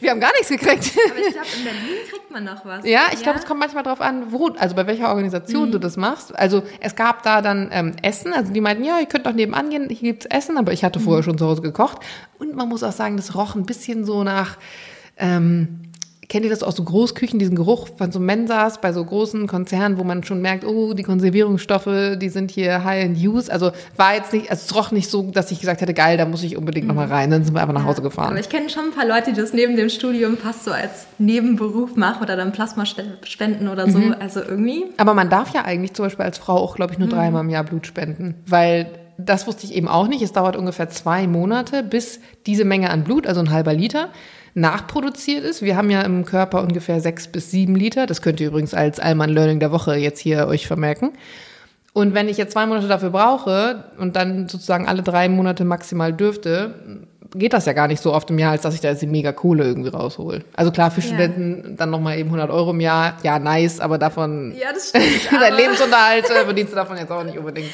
Wir 0.00 0.10
haben 0.10 0.20
gar 0.20 0.32
nichts 0.32 0.48
gekriegt. 0.48 0.92
Aber 1.08 1.18
ich 1.18 1.32
glaube, 1.32 1.46
in 1.58 1.64
Berlin 1.64 1.98
kriegt 2.10 2.30
man 2.30 2.44
noch 2.44 2.64
was. 2.66 2.84
Ja, 2.84 3.06
ich 3.12 3.18
ja? 3.18 3.22
glaube, 3.22 3.38
es 3.38 3.46
kommt 3.46 3.60
manchmal 3.60 3.82
drauf 3.82 4.00
an, 4.00 4.30
wo, 4.30 4.48
also 4.58 4.74
bei 4.74 4.86
welcher 4.86 5.08
Organisation 5.08 5.68
mhm. 5.68 5.72
du 5.72 5.78
das 5.78 5.96
machst. 5.96 6.36
Also 6.38 6.62
es 6.80 6.94
gab 6.96 7.22
da 7.22 7.40
dann 7.40 7.70
ähm, 7.72 7.92
Essen, 8.02 8.34
also 8.34 8.52
die 8.52 8.60
meinten, 8.60 8.84
ja, 8.84 9.00
ihr 9.00 9.06
könnt 9.06 9.26
doch 9.26 9.32
nebenan 9.32 9.70
gehen, 9.70 9.88
hier 9.88 10.12
gibt's 10.12 10.26
Essen, 10.26 10.58
aber 10.58 10.72
ich 10.72 10.84
hatte 10.84 11.00
vorher 11.00 11.22
mhm. 11.22 11.24
schon 11.24 11.38
zu 11.38 11.46
Hause 11.46 11.62
gekocht. 11.62 11.98
Und 12.38 12.54
man 12.54 12.68
muss 12.68 12.82
auch 12.82 12.92
sagen, 12.92 13.16
das 13.16 13.34
roch 13.34 13.54
ein 13.54 13.64
bisschen 13.64 14.04
so 14.04 14.22
nach, 14.22 14.58
ähm, 15.16 15.80
kennt 16.28 16.44
ihr 16.44 16.50
das 16.50 16.62
aus 16.62 16.76
so 16.76 16.84
Großküchen, 16.84 17.38
diesen 17.38 17.56
Geruch 17.56 17.88
von 17.96 18.12
so 18.12 18.20
Mensas 18.20 18.80
bei 18.80 18.92
so 18.92 19.04
großen 19.04 19.46
Konzernen, 19.46 19.98
wo 19.98 20.04
man 20.04 20.24
schon 20.24 20.40
merkt, 20.40 20.64
oh, 20.64 20.94
die 20.94 21.02
Konservierungsstoffe, 21.02 22.16
die 22.16 22.28
sind 22.28 22.50
hier 22.50 22.84
high 22.84 23.04
in 23.04 23.14
use. 23.14 23.52
Also 23.52 23.72
war 23.96 24.14
jetzt 24.14 24.32
nicht, 24.32 24.50
also 24.50 24.62
es 24.64 24.74
roch 24.74 24.90
nicht 24.90 25.10
so, 25.10 25.22
dass 25.22 25.50
ich 25.50 25.60
gesagt 25.60 25.80
hätte, 25.80 25.94
geil, 25.94 26.16
da 26.16 26.26
muss 26.26 26.42
ich 26.42 26.56
unbedingt 26.56 26.86
mhm. 26.86 26.88
nochmal 26.88 27.08
rein. 27.08 27.30
Dann 27.30 27.44
sind 27.44 27.54
wir 27.54 27.60
einfach 27.60 27.74
nach 27.74 27.84
Hause 27.84 28.02
gefahren. 28.02 28.30
Aber 28.30 28.40
ich 28.40 28.48
kenne 28.48 28.70
schon 28.70 28.84
ein 28.86 28.92
paar 28.92 29.06
Leute, 29.06 29.32
die 29.32 29.40
das 29.40 29.52
neben 29.52 29.76
dem 29.76 29.88
Studium 29.88 30.36
fast 30.36 30.64
so 30.64 30.72
als 30.72 31.06
Nebenberuf 31.18 31.96
machen 31.96 32.22
oder 32.22 32.36
dann 32.36 32.52
Plasma 32.52 32.84
spenden 32.86 33.68
oder 33.68 33.90
so. 33.90 33.98
Mhm. 33.98 34.14
Also 34.18 34.40
irgendwie. 34.40 34.84
Aber 34.96 35.14
man 35.14 35.30
darf 35.30 35.54
ja 35.54 35.64
eigentlich 35.64 35.94
zum 35.94 36.06
Beispiel 36.06 36.24
als 36.24 36.38
Frau 36.38 36.56
auch, 36.56 36.76
glaube 36.76 36.92
ich, 36.92 36.98
nur 36.98 37.08
mhm. 37.08 37.12
dreimal 37.12 37.42
im 37.42 37.50
Jahr 37.50 37.64
Blut 37.64 37.86
spenden, 37.86 38.34
weil 38.46 38.88
das 39.16 39.46
wusste 39.46 39.64
ich 39.66 39.74
eben 39.74 39.88
auch 39.88 40.08
nicht. 40.08 40.22
Es 40.22 40.32
dauert 40.32 40.56
ungefähr 40.56 40.88
zwei 40.88 41.26
Monate, 41.26 41.82
bis 41.82 42.20
diese 42.46 42.64
Menge 42.64 42.90
an 42.90 43.04
Blut, 43.04 43.26
also 43.26 43.40
ein 43.40 43.50
halber 43.50 43.72
Liter, 43.72 44.08
nachproduziert 44.54 45.44
ist. 45.44 45.62
Wir 45.62 45.76
haben 45.76 45.90
ja 45.90 46.02
im 46.02 46.24
Körper 46.24 46.62
ungefähr 46.62 47.00
sechs 47.00 47.28
bis 47.28 47.50
sieben 47.50 47.74
Liter. 47.74 48.06
Das 48.06 48.22
könnt 48.22 48.40
ihr 48.40 48.48
übrigens 48.48 48.72
als 48.72 49.00
Allmann 49.00 49.30
Learning 49.30 49.60
der 49.60 49.72
Woche 49.72 49.96
jetzt 49.96 50.20
hier 50.20 50.46
euch 50.46 50.66
vermerken. 50.66 51.12
Und 51.92 52.14
wenn 52.14 52.28
ich 52.28 52.36
jetzt 52.36 52.52
zwei 52.52 52.66
Monate 52.66 52.88
dafür 52.88 53.10
brauche 53.10 53.84
und 53.98 54.16
dann 54.16 54.48
sozusagen 54.48 54.88
alle 54.88 55.02
drei 55.02 55.28
Monate 55.28 55.64
maximal 55.64 56.12
dürfte, 56.12 56.74
geht 57.34 57.52
das 57.52 57.66
ja 57.66 57.72
gar 57.72 57.88
nicht 57.88 58.00
so 58.00 58.12
oft 58.12 58.30
im 58.30 58.38
Jahr, 58.38 58.52
als 58.52 58.62
dass 58.62 58.74
ich 58.74 58.80
da 58.80 58.88
jetzt 58.88 59.02
die 59.02 59.06
mega 59.06 59.32
Kohle 59.32 59.64
irgendwie 59.64 59.90
raushole. 59.90 60.44
Also 60.54 60.70
klar, 60.70 60.90
für 60.90 61.00
ja. 61.00 61.06
Studenten 61.06 61.76
dann 61.76 61.90
nochmal 61.90 62.18
eben 62.18 62.28
100 62.28 62.50
Euro 62.50 62.70
im 62.70 62.80
Jahr, 62.80 63.16
ja, 63.22 63.38
nice, 63.38 63.80
aber 63.80 63.98
davon, 63.98 64.54
ja, 64.56 64.72
das 64.72 64.90
stimmt, 64.90 65.04
dein 65.40 65.54
Lebensunterhalt 65.54 66.30
äh, 66.30 66.44
verdienst 66.44 66.72
du 66.72 66.76
davon 66.76 66.96
jetzt 66.96 67.10
auch 67.10 67.24
nicht 67.24 67.38
unbedingt. 67.38 67.70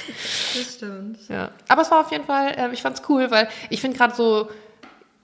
Das 0.55 0.75
stimmt. 0.75 1.19
Ja. 1.29 1.51
Aber 1.69 1.83
es 1.83 1.91
war 1.91 2.01
auf 2.01 2.11
jeden 2.11 2.25
Fall, 2.25 2.53
äh, 2.57 2.73
ich 2.73 2.83
fand's 2.83 3.03
cool, 3.09 3.31
weil 3.31 3.49
ich 3.69 3.81
finde 3.81 3.97
gerade 3.97 4.15
so, 4.15 4.49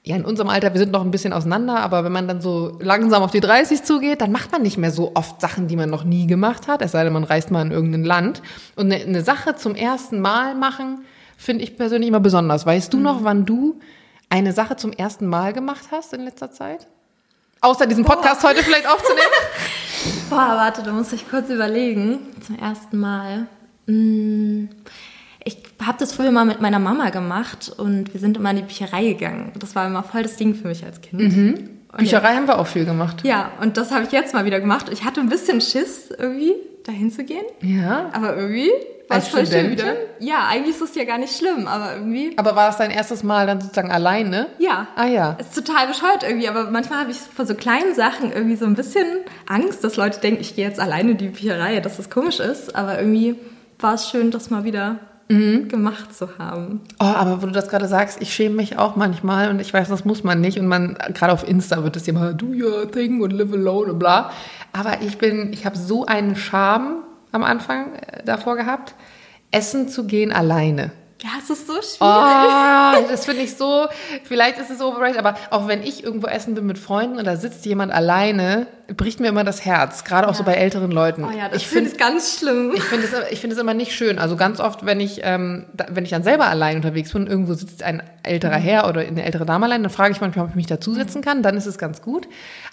ja, 0.07 0.15
in 0.15 0.25
unserem 0.25 0.49
Alter, 0.51 0.73
wir 0.73 0.79
sind 0.79 0.93
noch 0.93 1.03
ein 1.03 1.11
bisschen 1.11 1.33
auseinander, 1.33 1.81
aber 1.81 2.05
wenn 2.05 2.13
man 2.13 2.29
dann 2.29 2.41
so 2.41 2.79
langsam 2.81 3.25
auf 3.25 3.33
die 3.33 3.41
30 3.41 3.83
zugeht, 3.83 4.21
dann 4.21 4.31
macht 4.31 4.53
man 4.53 4.63
nicht 4.63 4.79
mehr 4.79 4.93
so 4.93 5.11
oft 5.17 5.41
Sachen, 5.41 5.67
die 5.67 5.75
man 5.75 5.91
noch 5.91 6.05
nie 6.05 6.29
gemacht 6.29 6.69
hat, 6.69 6.81
es 6.81 6.93
sei 6.93 7.03
denn, 7.03 7.13
man 7.13 7.25
reist 7.25 7.51
mal 7.51 7.67
in 7.67 7.73
irgendein 7.73 8.05
Land. 8.05 8.41
Und 8.77 8.93
eine, 8.93 9.03
eine 9.03 9.25
Sache 9.25 9.57
zum 9.57 9.75
ersten 9.75 10.21
Mal 10.21 10.55
machen, 10.55 11.05
finde 11.37 11.65
ich 11.65 11.77
persönlich 11.77 12.09
immer 12.09 12.21
besonders. 12.21 12.65
Weißt 12.65 12.93
du 12.93 12.99
mhm. 12.99 13.03
noch, 13.03 13.25
wann 13.25 13.47
du 13.47 13.81
eine 14.31 14.53
Sache 14.53 14.77
zum 14.77 14.93
ersten 14.93 15.27
Mal 15.27 15.53
gemacht 15.53 15.87
hast 15.91 16.13
in 16.13 16.23
letzter 16.23 16.53
Zeit? 16.53 16.87
Außer 17.61 17.89
diesen 17.89 18.05
Podcast 18.05 18.45
heute 18.45 18.63
vielleicht 18.63 18.89
aufzunehmen? 18.89 19.27
Boah, 20.31 20.55
warte, 20.55 20.85
da 20.85 20.93
muss 20.93 21.13
ich 21.13 21.29
kurz 21.29 21.51
überlegen. 21.51 22.21
Zum 22.47 22.57
ersten 22.57 22.97
Mal. 22.97 23.49
Hm, 23.89 24.69
ich 25.47 25.59
habe 25.85 25.97
das 25.99 26.13
früher 26.13 26.33
mal 26.33 26.45
mit 26.45 26.61
meiner 26.61 26.81
Mama 26.81 27.11
gemacht 27.11 27.73
und 27.77 28.13
wir 28.13 28.21
sind 28.21 28.37
immer 28.37 28.51
in 28.51 28.57
die 28.57 28.63
Bücherei 28.63 29.05
gegangen. 29.13 29.53
Das 29.59 29.77
war 29.77 29.87
immer 29.87 30.03
voll 30.03 30.25
das 30.25 30.37
Ding 30.37 30.57
für 30.57 30.67
mich 30.67 30.85
als 30.85 31.01
Kind. 31.01 31.21
Mhm. 31.21 31.71
Bücherei 31.97 32.31
ja. 32.31 32.37
haben 32.37 32.49
wir 32.49 32.59
auch 32.59 32.67
viel 32.67 32.85
gemacht. 32.85 33.23
Ja, 33.23 33.53
und 33.61 33.77
das 33.77 33.93
habe 33.93 34.05
ich 34.05 34.13
jetzt 34.13 34.35
mal 34.35 34.45
wieder 34.45 34.59
gemacht. 34.59 34.89
Ich 34.91 35.05
hatte 35.05 35.21
ein 35.21 35.29
bisschen 35.29 35.61
Schiss 35.61 36.11
irgendwie, 36.11 36.53
dahin 36.85 37.13
zu 37.13 37.25
gehen. 37.25 37.45
Ja. 37.63 38.11
Aber 38.13 38.37
irgendwie 38.37 38.71
war 39.09 39.19
es 39.19 39.29
voll 39.29 39.47
schön 39.47 39.71
wieder. 39.71 39.95
Ja, 40.19 40.49
eigentlich 40.49 40.75
ist 40.75 40.83
es 40.83 40.95
ja 40.97 41.05
gar 41.05 41.19
nicht 41.19 41.37
schlimm, 41.37 41.69
aber 41.69 41.95
irgendwie. 41.95 42.37
Aber 42.37 42.57
war 42.57 42.71
es 42.71 42.77
dein 42.77 42.91
erstes 42.91 43.23
Mal 43.23 43.47
dann 43.47 43.61
sozusagen 43.61 43.93
alleine? 43.93 44.49
Ja. 44.59 44.89
Ah 44.97 45.07
ja. 45.07 45.37
Ist 45.39 45.55
total 45.55 45.87
bescheuert 45.87 46.25
irgendwie, 46.25 46.49
aber 46.49 46.73
manchmal 46.73 46.99
habe 46.99 47.13
ich 47.13 47.19
vor 47.19 47.47
so 47.47 47.55
kleinen 47.55 47.95
Sachen 47.95 48.33
irgendwie 48.33 48.57
so 48.57 48.67
ein 48.67 48.75
bisschen 48.75 49.07
Angst, 49.47 49.85
dass 49.85 49.97
Leute 49.97 50.19
denken, 50.19 50.41
ich 50.41 50.57
gehe 50.57 50.67
jetzt 50.67 50.81
alleine 50.81 51.13
in 51.13 51.19
die 51.19 51.29
Bücherei, 51.29 51.79
dass 51.79 51.99
das 51.99 52.11
komisch 52.11 52.41
ist. 52.41 52.75
Aber 52.75 52.99
irgendwie 52.99 53.37
war 53.79 53.95
es 53.95 54.11
schön, 54.11 54.33
das 54.33 54.51
mal 54.51 54.65
wieder 54.65 54.99
mhm. 55.29 55.69
gemacht 55.69 56.15
zu 56.15 56.39
haben. 56.39 56.81
Oh, 57.01 57.05
aber 57.05 57.43
wo 57.43 57.47
du 57.47 57.53
das 57.53 57.69
gerade 57.69 57.89
sagst, 57.89 58.21
ich 58.21 58.33
schäme 58.33 58.57
mich 58.57 58.79
auch 58.79 58.97
manchmal 58.97 59.51
und 59.51 59.61
ich 59.61 59.73
weiß, 59.73 59.89
das 59.89 60.05
muss 60.05 60.25
man 60.25 60.41
nicht. 60.41 60.59
Und 60.59 60.67
man, 60.67 60.97
gerade 61.15 61.33
auf 61.33 61.47
Insta 61.47 61.83
wird 61.83 61.97
es 61.97 62.09
immer, 62.09 62.33
do 62.33 62.47
your 62.47 62.91
thing 62.91 63.21
und 63.21 63.33
live 63.33 63.53
alone 63.53 63.93
und 63.93 63.99
bla. 63.99 64.31
Aber 64.73 65.03
ich 65.03 65.19
bin, 65.19 65.53
ich 65.53 65.67
habe 65.67 65.77
so 65.77 66.07
einen 66.07 66.37
Charme 66.37 67.03
am 67.33 67.43
Anfang 67.43 67.95
äh, 67.95 68.25
davor 68.25 68.57
gehabt, 68.57 68.95
essen 69.51 69.89
zu 69.89 70.07
gehen 70.07 70.33
alleine. 70.33 70.93
Ja, 71.23 71.31
es 71.43 71.49
ist 71.49 71.67
so 71.67 71.73
schwierig. 71.73 71.99
Oh, 72.01 73.09
das 73.11 73.25
finde 73.25 73.43
ich 73.43 73.57
so, 73.57 73.87
vielleicht 74.25 74.59
ist 74.59 74.71
es 74.71 74.83
overrated, 74.83 75.19
aber 75.19 75.35
auch 75.51 75.67
wenn 75.67 75.83
ich 75.83 76.05
irgendwo 76.05 76.27
essen 76.27 76.55
bin 76.55 76.67
mit 76.67 76.79
Freunden 76.79 77.19
und 77.19 77.27
da 77.27 77.37
sitzt 77.37 77.65
jemand 77.65 77.91
alleine, 77.91 78.67
bricht 78.95 79.19
mir 79.19 79.29
immer 79.29 79.43
das 79.43 79.65
Herz, 79.65 80.05
gerade 80.05 80.29
auch 80.29 80.33
ja. 80.33 80.39
so 80.39 80.45
bei 80.45 80.55
älteren 80.55 80.91
Leuten. 80.91 81.25
Oh 81.25 81.37
ja, 81.37 81.49
das 81.49 81.63
ich 81.63 81.67
finde 81.67 81.91
es 81.91 81.97
ganz 81.97 82.39
schlimm. 82.39 82.73
Ich 82.75 82.85
finde 82.85 83.07
es, 83.07 83.33
ich 83.33 83.45
es 83.45 83.59
immer 83.59 83.75
nicht 83.75 83.93
schön. 83.93 84.19
Also 84.19 84.37
ganz 84.37 84.61
oft, 84.61 84.87
wenn 84.87 85.01
ich, 85.01 85.21
ähm, 85.25 85.67
da, 85.73 85.87
wenn 85.91 86.05
ich 86.05 86.11
dann 86.11 86.23
selber 86.23 86.47
allein 86.47 86.77
unterwegs 86.77 87.13
bin, 87.13 87.27
irgendwo 87.27 87.55
sitzt 87.55 87.83
ein 87.83 88.03
älterer 88.23 88.59
mhm. 88.59 88.63
Herr 88.63 88.89
oder 88.89 89.01
eine 89.01 89.25
ältere 89.25 89.45
Dame 89.45 89.67
allein, 89.67 89.83
dann 89.83 89.91
frage 89.91 90.13
ich 90.13 90.21
manchmal, 90.21 90.45
ob 90.45 90.51
ich 90.51 90.57
mich 90.57 90.67
dazusetzen 90.67 91.21
mhm. 91.21 91.25
kann, 91.25 91.43
dann 91.43 91.57
ist 91.57 91.67
es 91.67 91.79
ganz 91.79 92.01
gut. 92.01 92.29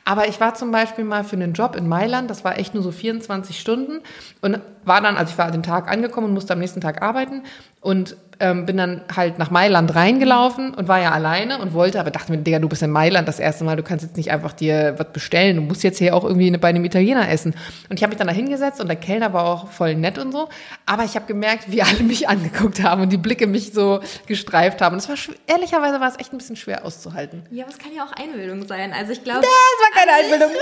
Aber 0.06 0.28
ich 0.28 0.40
war 0.40 0.54
zum 0.54 0.72
Beispiel 0.72 1.06
mal 1.06 1.24
für 1.24 1.36
einen 1.36 1.54
Job 1.54 1.76
in 1.76 1.88
Mailand, 1.88 2.30
das 2.30 2.44
war 2.44 2.60
echt 2.60 2.74
nur 2.74 2.84
so 2.84 2.92
24 2.92 3.60
Stunden 3.60 4.02
und 4.42 4.60
war 4.84 5.02
dann, 5.02 5.18
also 5.18 5.32
ich 5.32 5.38
war 5.38 5.50
den 5.50 5.64
Tag 5.64 5.90
angekommen 5.90 6.28
und 6.28 6.34
musste 6.34 6.54
am 6.54 6.60
nächsten 6.60 6.82
Tag 6.82 7.02
arbeiten 7.02 7.44
und 7.82 8.18
ähm, 8.40 8.66
bin 8.66 8.78
dann 8.78 9.02
halt 9.16 9.40
nach 9.40 9.52
Mailand 9.52 9.94
reingelaufen 9.96 10.74
und 10.74 10.88
war 10.88 11.00
ja 11.00 11.12
alleine 11.12 11.60
und 11.60 11.74
wollte, 11.74 12.00
aber 12.00 12.12
dachte 12.12 12.32
mir, 12.32 12.40
Digga, 12.40 12.60
du 12.60 12.68
bist 12.68 12.82
in 12.82 12.92
Mailand 12.92 13.28
das 13.28 13.40
erste 13.40 13.64
Mal, 13.64 13.76
du 13.76 13.84
kannst 13.84 14.04
jetzt 14.04 14.18
nicht 14.18 14.32
einfach 14.32 14.54
dir 14.54 14.96
was 14.98 15.12
bestellen, 15.14 15.56
du 15.58 15.62
musst 15.62 15.84
jetzt 15.84 16.00
hier 16.04 16.16
auch 16.16 16.24
irgendwie 16.24 16.52
bei 16.58 16.70
einem 16.70 16.86
Italiener 16.86 17.30
essen. 17.30 17.56
Und 17.90 17.98
ich 17.98 18.04
habe 18.04 18.12
mich 18.12 18.18
dann 18.18 18.28
da 18.28 18.34
hingesetzt 18.34 18.80
und 18.80 18.88
der 18.88 18.96
Kellner 18.96 19.34
war 19.34 19.46
auch 19.46 19.70
voll 19.70 19.96
nett 19.96 20.18
und 20.18 20.32
so, 20.32 20.50
aber 20.86 21.04
ich 21.04 21.16
habe 21.16 21.26
gemerkt, 21.26 21.72
wie 21.72 21.82
alle 21.82 22.04
mich 22.04 22.28
angeguckt 22.34 22.84
haben 22.84 23.02
und 23.02 23.10
die 23.10 23.18
Blicke 23.18 23.48
mich 23.48 23.74
so 23.74 24.00
gestreift 24.28 24.82
haben. 24.82 24.94
Und 24.94 25.00
es 25.00 25.10
war 25.10 25.16
ehrlicherweise 25.48 26.00
war 26.00 26.10
es 26.10 26.20
echt 26.20 26.34
ein 26.34 26.38
bisschen 26.38 26.56
schwer 26.56 26.86
auszuhalten. 26.86 27.44
Ja, 27.52 27.64
aber 27.64 27.74
es 27.74 27.80
kann 27.80 27.94
ja 27.96 28.04
auch 28.04 28.12
Einbildung 28.14 28.68
sein. 28.68 28.94
Also 28.94 29.12
ich 29.14 29.24
glaube. 29.24 29.42
Das 29.42 29.50
war 29.50 30.00
keine 30.00 30.12
Einbildung. 30.24 30.52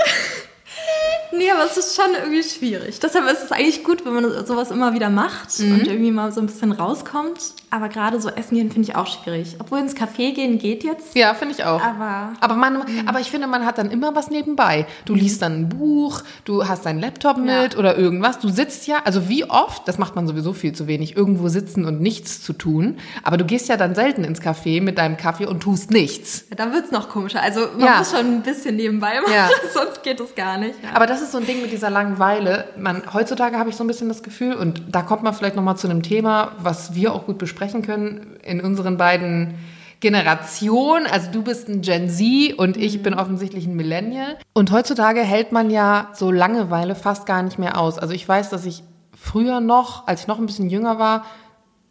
Nee, 1.32 1.50
aber 1.50 1.64
es 1.64 1.76
ist 1.76 1.96
schon 1.96 2.14
irgendwie 2.14 2.42
schwierig. 2.42 3.00
Deshalb 3.00 3.26
ist 3.30 3.44
es 3.44 3.52
eigentlich 3.52 3.84
gut, 3.84 4.04
wenn 4.04 4.12
man 4.12 4.46
sowas 4.46 4.70
immer 4.70 4.92
wieder 4.94 5.10
macht 5.10 5.58
mhm. 5.58 5.74
und 5.74 5.86
irgendwie 5.86 6.10
mal 6.10 6.30
so 6.32 6.40
ein 6.40 6.46
bisschen 6.46 6.72
rauskommt. 6.72 7.54
Aber 7.70 7.88
gerade 7.88 8.20
so 8.20 8.28
essen 8.28 8.56
gehen 8.56 8.70
finde 8.70 8.90
ich 8.90 8.96
auch 8.96 9.06
schwierig. 9.06 9.56
Obwohl 9.58 9.78
ins 9.78 9.96
Café 9.96 10.34
gehen 10.34 10.58
geht 10.58 10.84
jetzt. 10.84 11.14
Ja, 11.14 11.32
finde 11.32 11.54
ich 11.54 11.64
auch. 11.64 11.82
Aber, 11.82 12.34
aber, 12.40 12.54
man, 12.54 12.74
mhm. 12.74 13.08
aber 13.08 13.20
ich 13.20 13.30
finde, 13.30 13.46
man 13.46 13.64
hat 13.64 13.78
dann 13.78 13.90
immer 13.90 14.14
was 14.14 14.30
nebenbei. 14.30 14.86
Du 15.06 15.14
liest 15.14 15.40
dann 15.40 15.62
ein 15.62 15.68
Buch, 15.70 16.20
du 16.44 16.68
hast 16.68 16.84
deinen 16.84 17.00
Laptop 17.00 17.38
mit 17.38 17.72
ja. 17.72 17.78
oder 17.78 17.96
irgendwas. 17.96 18.38
Du 18.38 18.50
sitzt 18.50 18.86
ja, 18.86 19.00
also 19.04 19.28
wie 19.30 19.48
oft, 19.48 19.88
das 19.88 19.96
macht 19.96 20.14
man 20.14 20.26
sowieso 20.26 20.52
viel 20.52 20.74
zu 20.74 20.86
wenig, 20.86 21.16
irgendwo 21.16 21.48
sitzen 21.48 21.86
und 21.86 22.02
nichts 22.02 22.42
zu 22.42 22.52
tun. 22.52 22.98
Aber 23.22 23.38
du 23.38 23.46
gehst 23.46 23.68
ja 23.68 23.78
dann 23.78 23.94
selten 23.94 24.24
ins 24.24 24.42
Café 24.42 24.82
mit 24.82 24.98
deinem 24.98 25.16
Kaffee 25.16 25.46
und 25.46 25.60
tust 25.60 25.90
nichts. 25.90 26.44
Ja, 26.50 26.56
dann 26.56 26.74
wird 26.74 26.84
es 26.86 26.90
noch 26.90 27.08
komischer. 27.08 27.40
Also 27.40 27.60
man 27.78 27.86
ja. 27.86 27.98
muss 27.98 28.10
schon 28.10 28.26
ein 28.26 28.42
bisschen 28.42 28.76
nebenbei 28.76 29.20
machen, 29.20 29.32
ja. 29.32 29.48
sonst 29.72 30.02
geht 30.02 30.20
es 30.20 30.34
gar 30.34 30.58
nicht. 30.58 30.74
Aber 30.92 31.06
das 31.06 31.21
ist 31.22 31.32
so 31.32 31.38
ein 31.38 31.46
Ding 31.46 31.62
mit 31.62 31.72
dieser 31.72 31.90
Langeweile. 31.90 32.66
Man, 32.76 33.02
heutzutage 33.12 33.58
habe 33.58 33.70
ich 33.70 33.76
so 33.76 33.84
ein 33.84 33.86
bisschen 33.86 34.08
das 34.08 34.22
Gefühl, 34.22 34.54
und 34.54 34.82
da 34.90 35.02
kommt 35.02 35.22
man 35.22 35.34
vielleicht 35.34 35.56
nochmal 35.56 35.76
zu 35.76 35.88
einem 35.88 36.02
Thema, 36.02 36.52
was 36.58 36.94
wir 36.94 37.14
auch 37.14 37.26
gut 37.26 37.38
besprechen 37.38 37.82
können 37.82 38.36
in 38.42 38.60
unseren 38.60 38.96
beiden 38.96 39.54
Generationen. 40.00 41.06
Also 41.06 41.30
du 41.30 41.42
bist 41.42 41.68
ein 41.68 41.80
Gen 41.80 42.10
Z 42.10 42.58
und 42.58 42.76
ich 42.76 42.98
mhm. 42.98 43.02
bin 43.02 43.14
offensichtlich 43.14 43.66
ein 43.66 43.76
Millennial. 43.76 44.36
Und 44.52 44.70
heutzutage 44.72 45.20
hält 45.20 45.52
man 45.52 45.70
ja 45.70 46.08
so 46.12 46.30
Langeweile 46.30 46.94
fast 46.94 47.24
gar 47.24 47.42
nicht 47.42 47.58
mehr 47.58 47.78
aus. 47.78 47.98
Also 47.98 48.12
ich 48.12 48.28
weiß, 48.28 48.50
dass 48.50 48.66
ich 48.66 48.82
früher 49.16 49.60
noch, 49.60 50.06
als 50.06 50.22
ich 50.22 50.26
noch 50.26 50.38
ein 50.38 50.46
bisschen 50.46 50.68
jünger 50.68 50.98
war, 50.98 51.24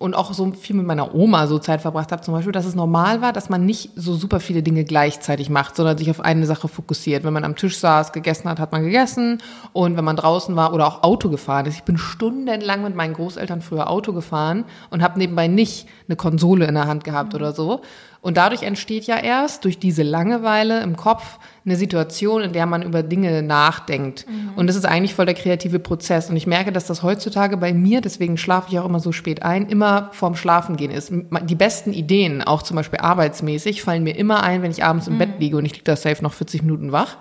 und 0.02 0.16
auch 0.16 0.34
so 0.34 0.52
viel 0.52 0.76
mit 0.76 0.86
meiner 0.86 1.14
Oma 1.14 1.48
so 1.48 1.60
Zeit 1.60 1.82
verbracht 1.82 2.12
habe, 2.12 2.22
zum 2.24 2.34
Beispiel, 2.34 2.52
dass 2.52 2.66
es 2.66 2.76
normal 2.76 3.22
war, 3.22 3.34
dass 3.34 3.50
man 3.50 3.66
nicht 3.66 3.92
so 3.96 4.16
super 4.16 4.40
viele 4.40 4.64
Dinge 4.64 4.84
gleichzeitig 4.84 5.50
macht, 5.50 5.76
sondern 5.76 5.98
sich 5.98 6.10
auf 6.10 6.20
eine 6.20 6.46
Sache 6.46 6.68
fokussiert. 6.68 7.24
Wenn 7.24 7.34
man 7.34 7.44
am 7.44 7.56
Tisch 7.56 7.78
saß, 7.78 8.12
gegessen 8.12 8.50
hat, 8.50 8.60
hat 8.60 8.72
man 8.72 8.84
gegessen 8.84 9.38
und 9.74 9.98
wenn 9.98 10.06
man 10.06 10.16
draußen 10.16 10.56
war 10.56 10.74
oder 10.74 10.88
auch 10.88 11.04
Auto 11.04 11.30
gefahren 11.30 11.68
ist. 11.68 11.76
Ich 11.76 11.84
bin 11.84 11.98
stundenlang 11.98 12.84
mit 12.84 12.96
meinen 12.96 13.14
Großeltern 13.14 13.62
früher 13.62 13.90
Auto 13.90 14.12
gefahren 14.12 14.66
und 14.90 15.04
habe 15.04 15.20
nebenbei 15.20 15.48
nicht 15.48 15.88
eine 16.08 16.16
Konsole 16.16 16.66
in 16.66 16.74
der 16.74 16.88
Hand 16.88 17.04
gehabt 17.04 17.36
oder 17.36 17.54
so. 17.54 17.82
Und 18.22 18.38
dadurch 18.38 18.62
entsteht 18.62 19.06
ja 19.06 19.18
erst 19.18 19.66
durch 19.66 19.80
diese 19.80 20.04
Langeweile 20.04 20.82
im 20.82 20.96
Kopf 20.96 21.40
eine 21.66 21.76
Situation, 21.76 22.44
in 22.44 22.54
der 22.54 22.68
man 22.68 22.84
über 22.84 23.02
Dinge 23.02 23.42
nachdenkt. 23.42 24.28
Mhm. 24.30 24.52
Und 24.56 24.68
das 24.68 24.76
ist 24.76 24.86
eigentlich 24.86 25.16
voll 25.16 25.26
der 25.26 25.34
kreative 25.34 25.80
Prozess. 25.80 26.30
Und 26.30 26.36
ich 26.36 26.46
merke, 26.46 26.72
dass 26.72 26.86
das 26.86 27.02
heutzutage 27.02 27.58
bei 27.58 27.74
mir, 27.74 28.00
deswegen 28.00 28.38
schlafe 28.38 28.68
ich 28.70 28.78
auch 28.78 28.86
immer 28.86 29.00
so 29.00 29.12
spät 29.12 29.42
ein, 29.42 29.68
immer 29.68 30.10
vorm 30.14 30.36
Schlafengehen 30.36 30.92
ist. 30.92 31.12
Die 31.12 31.56
besten 31.56 31.94
Ideen, 31.94 32.44
auch 32.44 32.62
zum 32.62 32.76
Beispiel 32.76 33.00
arbeitsmäßig, 33.00 33.82
fallen 33.82 34.04
mir 34.04 34.16
immer 34.16 34.44
ein, 34.44 34.62
wenn 34.62 34.72
ich 34.72 34.84
abends 34.84 35.08
im 35.08 35.16
mhm. 35.16 35.20
Bett 35.20 35.40
liege 35.40 35.58
und 35.58 35.66
ich 35.66 35.74
liege 35.74 35.84
da 35.84 35.96
safe 35.96 36.22
noch 36.22 36.34
40 36.34 36.62
Minuten 36.62 36.92
wach. 36.92 37.18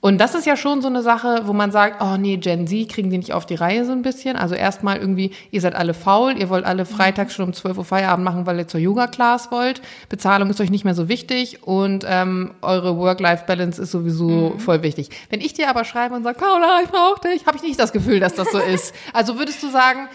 Und 0.00 0.18
das 0.18 0.36
ist 0.36 0.46
ja 0.46 0.56
schon 0.56 0.80
so 0.80 0.86
eine 0.86 1.02
Sache, 1.02 1.42
wo 1.46 1.52
man 1.52 1.72
sagt, 1.72 2.00
oh 2.00 2.16
nee, 2.16 2.36
Gen 2.36 2.68
Z 2.68 2.88
kriegen 2.88 3.10
die 3.10 3.18
nicht 3.18 3.32
auf 3.32 3.46
die 3.46 3.56
Reihe 3.56 3.84
so 3.84 3.90
ein 3.90 4.02
bisschen. 4.02 4.36
Also 4.36 4.54
erstmal 4.54 4.98
irgendwie, 4.98 5.32
ihr 5.50 5.60
seid 5.60 5.74
alle 5.74 5.92
faul, 5.92 6.38
ihr 6.38 6.48
wollt 6.48 6.64
alle 6.64 6.84
freitags 6.84 7.34
schon 7.34 7.46
um 7.46 7.52
12 7.52 7.78
Uhr 7.78 7.84
Feierabend 7.84 8.24
machen, 8.24 8.46
weil 8.46 8.58
ihr 8.58 8.68
zur 8.68 8.78
Yoga-Class 8.78 9.50
wollt. 9.50 9.82
Bezahlung 10.08 10.50
ist 10.50 10.60
euch 10.60 10.70
nicht 10.70 10.84
mehr 10.84 10.94
so 10.94 11.08
wichtig 11.08 11.64
und 11.64 12.04
ähm, 12.06 12.54
eure 12.62 12.96
Work-Life-Balance 12.96 13.82
ist 13.82 13.90
sowieso 13.90 14.52
mhm. 14.54 14.60
voll 14.60 14.82
wichtig. 14.84 15.10
Wenn 15.30 15.40
ich 15.40 15.54
dir 15.54 15.68
aber 15.68 15.84
schreibe 15.84 16.14
und 16.14 16.22
sage, 16.22 16.38
Paula, 16.38 16.80
ich 16.84 16.90
brauche 16.90 17.20
dich, 17.28 17.46
habe 17.46 17.56
ich 17.56 17.64
nicht 17.64 17.80
das 17.80 17.92
Gefühl, 17.92 18.20
dass 18.20 18.34
das 18.34 18.52
so 18.52 18.58
ist. 18.58 18.94
Also 19.12 19.38
würdest 19.38 19.62
du 19.62 19.68
sagen, 19.68 20.08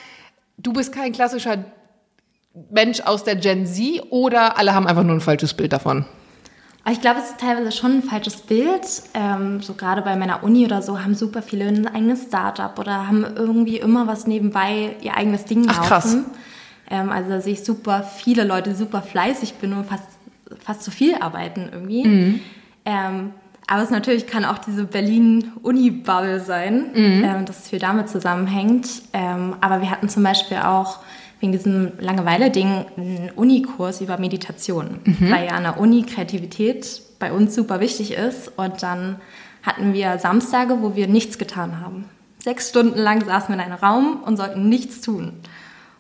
du 0.58 0.72
bist 0.72 0.94
kein 0.94 1.12
klassischer 1.12 1.66
Mensch 2.70 3.02
aus 3.02 3.24
der 3.24 3.36
Gen 3.36 3.66
Z 3.66 4.02
oder 4.12 4.58
alle 4.58 4.74
haben 4.74 4.88
einfach 4.88 5.04
nur 5.04 5.16
ein 5.16 5.22
falsches 5.22 5.54
Bild 5.54 5.74
davon? 5.74 6.06
Ich 6.92 7.00
glaube, 7.00 7.20
es 7.20 7.32
ist 7.32 7.40
teilweise 7.40 7.72
schon 7.72 7.98
ein 7.98 8.04
falsches 8.04 8.38
Bild. 8.38 8.82
Ähm, 9.14 9.62
so 9.62 9.74
gerade 9.74 10.02
bei 10.02 10.18
meiner 10.18 10.44
Uni 10.44 10.66
oder 10.66 10.82
so 10.82 11.02
haben 11.02 11.16
super 11.16 11.42
viele 11.42 11.66
ein 11.66 11.88
eigenes 11.88 12.24
Startup 12.24 12.78
oder 12.78 13.08
haben 13.08 13.26
irgendwie 13.36 13.78
immer 13.78 14.06
was 14.06 14.28
nebenbei 14.28 14.98
ihr 15.02 15.16
eigenes 15.16 15.46
Ding 15.46 15.64
laufen. 15.64 15.80
Ach, 15.82 15.88
krass. 15.88 16.18
Ähm, 16.90 17.10
also 17.10 17.30
da 17.30 17.40
sehe 17.42 17.54
ich 17.54 17.64
super 17.64 18.04
viele 18.04 18.44
Leute, 18.44 18.72
die 18.72 18.76
super 18.76 19.02
fleißig 19.02 19.56
bin 19.56 19.72
und 19.74 19.86
fast, 19.86 20.04
fast 20.60 20.84
zu 20.84 20.92
viel 20.92 21.16
arbeiten 21.16 21.70
irgendwie. 21.72 22.06
Mhm. 22.06 22.40
Ähm, 22.86 23.32
aber 23.68 23.82
es 23.82 23.90
natürlich 23.90 24.28
kann 24.28 24.44
auch 24.44 24.58
diese 24.58 24.84
Berlin-Uni-Bubble 24.84 26.42
sein, 26.42 26.92
mhm. 26.94 27.24
ähm, 27.24 27.46
dass 27.46 27.60
es 27.60 27.70
viel 27.70 27.80
damit 27.80 28.10
zusammenhängt. 28.10 28.90
Ähm, 29.14 29.56
aber 29.62 29.80
wir 29.80 29.90
hatten 29.90 30.10
zum 30.10 30.24
Beispiel 30.24 30.58
auch 30.58 31.00
wegen 31.44 31.52
diesem 31.52 31.92
Langeweile-Ding 32.00 32.86
einen 32.96 33.32
Unikurs 33.36 34.00
über 34.00 34.18
Meditation, 34.18 35.02
mhm. 35.04 35.30
weil 35.30 35.46
ja 35.46 35.52
an 35.52 35.64
der 35.64 35.78
Uni 35.78 36.04
Kreativität 36.04 37.02
bei 37.20 37.34
uns 37.34 37.54
super 37.54 37.82
wichtig 37.82 38.14
ist. 38.14 38.50
Und 38.56 38.82
dann 38.82 39.18
hatten 39.62 39.94
wir 39.94 40.18
Samstage, 40.20 40.82
wo 40.82 40.96
wir 40.96 41.08
nichts 41.08 41.38
getan 41.38 41.82
haben. 41.82 42.06
Sechs 42.40 42.70
Stunden 42.70 42.98
lang 42.98 43.26
saßen 43.26 43.50
wir 43.50 43.56
in 43.56 43.72
einem 43.72 43.76
Raum 43.80 44.24
und 44.26 44.38
sollten 44.38 44.70
nichts 44.70 45.02
tun. 45.02 45.34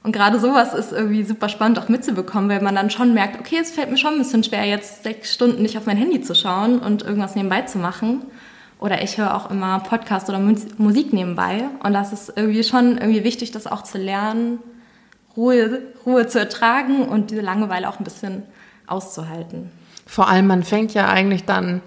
Und 0.01 0.13
gerade 0.13 0.39
sowas 0.39 0.73
ist 0.73 0.93
irgendwie 0.93 1.23
super 1.23 1.49
spannend 1.49 1.77
auch 1.77 1.89
mitzubekommen, 1.89 2.49
weil 2.49 2.61
man 2.61 2.75
dann 2.75 2.89
schon 2.89 3.13
merkt, 3.13 3.37
okay, 3.37 3.57
es 3.61 3.71
fällt 3.71 3.91
mir 3.91 3.97
schon 3.97 4.13
ein 4.13 4.19
bisschen 4.19 4.45
schwer, 4.45 4.63
jetzt 4.63 5.03
sechs 5.03 5.33
Stunden 5.33 5.61
nicht 5.61 5.77
auf 5.77 5.85
mein 5.85 5.97
Handy 5.97 6.21
zu 6.21 6.35
schauen 6.35 6.79
und 6.79 7.03
irgendwas 7.03 7.35
nebenbei 7.35 7.63
zu 7.63 7.77
machen. 7.79 8.21
Oder 8.79 9.01
ich 9.01 9.17
höre 9.17 9.35
auch 9.35 9.51
immer 9.51 9.79
Podcast 9.79 10.29
oder 10.29 10.39
Musik 10.77 11.11
nebenbei. 11.11 11.65
Und 11.83 11.93
das 11.93 12.13
ist 12.13 12.33
irgendwie 12.33 12.63
schon 12.63 12.97
irgendwie 12.97 13.25
wichtig, 13.25 13.51
das 13.51 13.67
auch 13.67 13.83
zu 13.83 13.97
lernen, 13.97 14.59
Ruhe, 15.35 15.81
Ruhe 16.05 16.27
zu 16.27 16.39
ertragen 16.39 17.03
und 17.03 17.31
diese 17.31 17.41
Langeweile 17.41 17.89
auch 17.89 17.99
ein 17.99 18.03
bisschen 18.03 18.43
auszuhalten. 18.87 19.71
Vor 20.05 20.27
allem, 20.27 20.47
man 20.47 20.63
fängt 20.63 20.93
ja 20.93 21.07
eigentlich 21.07 21.45
dann, 21.45 21.81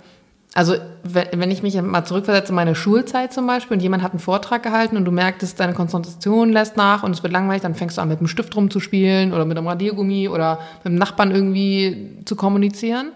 also 0.54 0.74
wenn 1.04 1.50
ich 1.50 1.62
mich 1.62 1.80
mal 1.80 2.04
zurückversetze, 2.04 2.52
meine 2.52 2.74
Schulzeit 2.74 3.32
zum 3.32 3.46
Beispiel, 3.46 3.76
und 3.76 3.82
jemand 3.82 4.02
hat 4.02 4.12
einen 4.12 4.20
Vortrag 4.20 4.62
gehalten 4.62 4.96
und 4.96 5.04
du 5.04 5.12
merktest, 5.12 5.60
deine 5.60 5.74
Konzentration 5.74 6.50
lässt 6.50 6.76
nach 6.76 7.02
und 7.02 7.12
es 7.12 7.22
wird 7.22 7.32
langweilig, 7.32 7.62
dann 7.62 7.74
fängst 7.74 7.98
du 7.98 8.02
an, 8.02 8.08
mit 8.08 8.20
dem 8.20 8.26
Stift 8.26 8.56
rumzuspielen 8.56 9.32
oder 9.32 9.44
mit 9.44 9.56
einem 9.56 9.68
Radiergummi 9.68 10.28
oder 10.28 10.58
mit 10.82 10.92
dem 10.92 10.98
Nachbarn 10.98 11.30
irgendwie 11.30 12.18
zu 12.24 12.36
kommunizieren. 12.36 13.12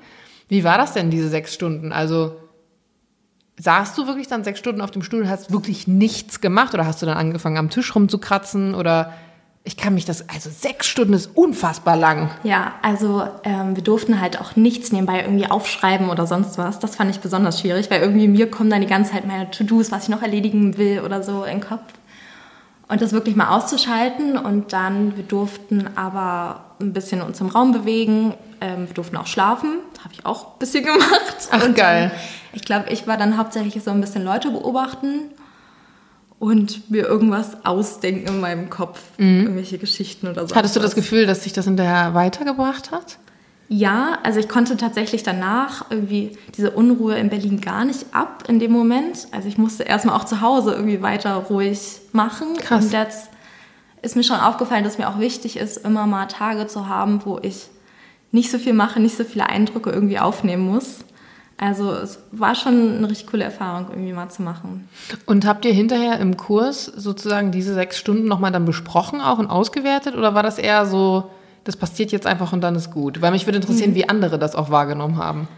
Wie 0.48 0.64
war 0.64 0.78
das 0.78 0.92
denn, 0.92 1.10
diese 1.10 1.28
sechs 1.28 1.54
Stunden? 1.54 1.92
Also 1.92 2.36
saßt 3.58 3.96
du 3.96 4.06
wirklich 4.06 4.26
dann 4.26 4.44
sechs 4.44 4.58
Stunden 4.58 4.80
auf 4.80 4.90
dem 4.90 5.02
Stuhl 5.02 5.22
und 5.22 5.28
hast 5.28 5.52
wirklich 5.52 5.86
nichts 5.86 6.40
gemacht 6.40 6.74
oder 6.74 6.86
hast 6.86 7.02
du 7.02 7.06
dann 7.06 7.16
angefangen 7.16 7.58
am 7.58 7.70
Tisch 7.70 7.94
rumzukratzen 7.94 8.74
oder 8.74 9.12
ich 9.62 9.76
kann 9.76 9.94
mich 9.94 10.06
das, 10.06 10.26
also 10.28 10.48
sechs 10.48 10.86
Stunden 10.86 11.12
ist 11.12 11.36
unfassbar 11.36 11.96
lang. 11.96 12.30
Ja, 12.44 12.74
also 12.80 13.24
ähm, 13.44 13.76
wir 13.76 13.84
durften 13.84 14.20
halt 14.20 14.40
auch 14.40 14.56
nichts 14.56 14.90
nebenbei 14.90 15.20
irgendwie 15.22 15.50
aufschreiben 15.50 16.08
oder 16.08 16.26
sonst 16.26 16.56
was. 16.56 16.78
Das 16.78 16.96
fand 16.96 17.10
ich 17.10 17.20
besonders 17.20 17.60
schwierig, 17.60 17.90
weil 17.90 18.00
irgendwie 18.00 18.26
mir 18.26 18.50
kommen 18.50 18.70
dann 18.70 18.80
die 18.80 18.86
ganze 18.86 19.12
Zeit 19.12 19.26
meine 19.26 19.50
To-Dos, 19.50 19.92
was 19.92 20.04
ich 20.04 20.08
noch 20.08 20.22
erledigen 20.22 20.78
will 20.78 21.00
oder 21.00 21.22
so 21.22 21.44
in 21.44 21.58
den 21.58 21.68
Kopf. 21.68 21.82
Und 22.88 23.02
das 23.02 23.12
wirklich 23.12 23.36
mal 23.36 23.54
auszuschalten 23.54 24.36
und 24.36 24.72
dann, 24.72 25.16
wir 25.16 25.22
durften 25.22 25.90
aber 25.94 26.64
ein 26.80 26.92
bisschen 26.92 27.20
uns 27.22 27.40
im 27.40 27.48
Raum 27.48 27.70
bewegen, 27.70 28.34
ähm, 28.60 28.88
wir 28.88 28.94
durften 28.94 29.16
auch 29.16 29.28
schlafen, 29.28 29.74
habe 30.02 30.14
ich 30.14 30.26
auch 30.26 30.54
ein 30.54 30.58
bisschen 30.58 30.84
gemacht. 30.84 31.48
Ach, 31.50 31.64
und 31.64 31.76
geil. 31.76 32.08
Dann, 32.08 32.20
ich 32.54 32.62
glaube, 32.62 32.90
ich 32.90 33.06
war 33.06 33.18
dann 33.18 33.36
hauptsächlich 33.36 33.84
so 33.84 33.90
ein 33.90 34.00
bisschen 34.00 34.24
Leute 34.24 34.50
beobachten 34.50 35.30
und 36.40 36.90
mir 36.90 37.06
irgendwas 37.06 37.64
ausdenken 37.64 38.26
in 38.26 38.40
meinem 38.40 38.70
Kopf, 38.70 39.00
mhm. 39.18 39.42
irgendwelche 39.42 39.78
Geschichten 39.78 40.26
oder 40.26 40.48
so. 40.48 40.56
Hattest 40.56 40.74
du 40.74 40.80
das 40.80 40.96
Gefühl, 40.96 41.26
dass 41.26 41.44
sich 41.44 41.52
das 41.52 41.66
hinterher 41.66 42.14
weitergebracht 42.14 42.90
hat? 42.90 43.18
Ja, 43.68 44.18
also 44.24 44.40
ich 44.40 44.48
konnte 44.48 44.76
tatsächlich 44.76 45.22
danach 45.22 45.90
irgendwie 45.90 46.36
diese 46.56 46.72
Unruhe 46.72 47.16
in 47.16 47.28
Berlin 47.28 47.60
gar 47.60 47.84
nicht 47.84 48.06
ab 48.12 48.44
in 48.48 48.58
dem 48.58 48.72
Moment. 48.72 49.28
Also 49.30 49.46
ich 49.46 49.58
musste 49.58 49.84
erstmal 49.84 50.16
auch 50.16 50.24
zu 50.24 50.40
Hause 50.40 50.72
irgendwie 50.72 51.02
weiter 51.02 51.34
ruhig 51.34 52.00
machen. 52.12 52.56
Krass. 52.56 52.86
Und 52.86 52.92
jetzt 52.92 53.28
ist 54.02 54.16
mir 54.16 54.24
schon 54.24 54.40
aufgefallen, 54.40 54.82
dass 54.82 54.98
mir 54.98 55.08
auch 55.08 55.20
wichtig 55.20 55.58
ist, 55.58 55.76
immer 55.76 56.06
mal 56.06 56.26
Tage 56.26 56.66
zu 56.66 56.88
haben, 56.88 57.20
wo 57.24 57.38
ich 57.42 57.68
nicht 58.32 58.50
so 58.50 58.58
viel 58.58 58.72
mache, 58.72 58.98
nicht 58.98 59.16
so 59.16 59.24
viele 59.24 59.46
Eindrücke 59.46 59.90
irgendwie 59.90 60.18
aufnehmen 60.18 60.64
muss. 60.66 61.04
Also 61.62 61.92
es 61.92 62.18
war 62.32 62.54
schon 62.54 62.96
eine 62.96 63.10
richtig 63.10 63.26
coole 63.26 63.44
Erfahrung, 63.44 63.88
irgendwie 63.90 64.14
mal 64.14 64.30
zu 64.30 64.40
machen. 64.40 64.88
Und 65.26 65.44
habt 65.44 65.66
ihr 65.66 65.74
hinterher 65.74 66.18
im 66.18 66.38
Kurs 66.38 66.86
sozusagen 66.86 67.52
diese 67.52 67.74
sechs 67.74 67.98
Stunden 67.98 68.26
nochmal 68.26 68.50
dann 68.50 68.64
besprochen 68.64 69.20
auch 69.20 69.38
und 69.38 69.48
ausgewertet? 69.48 70.16
Oder 70.16 70.34
war 70.34 70.42
das 70.42 70.56
eher 70.56 70.86
so, 70.86 71.30
das 71.64 71.76
passiert 71.76 72.12
jetzt 72.12 72.26
einfach 72.26 72.54
und 72.54 72.62
dann 72.62 72.76
ist 72.76 72.90
gut? 72.90 73.20
Weil 73.20 73.32
mich 73.32 73.46
würde 73.46 73.58
interessieren, 73.58 73.90
mhm. 73.90 73.94
wie 73.94 74.08
andere 74.08 74.38
das 74.38 74.54
auch 74.54 74.70
wahrgenommen 74.70 75.18
haben. 75.18 75.48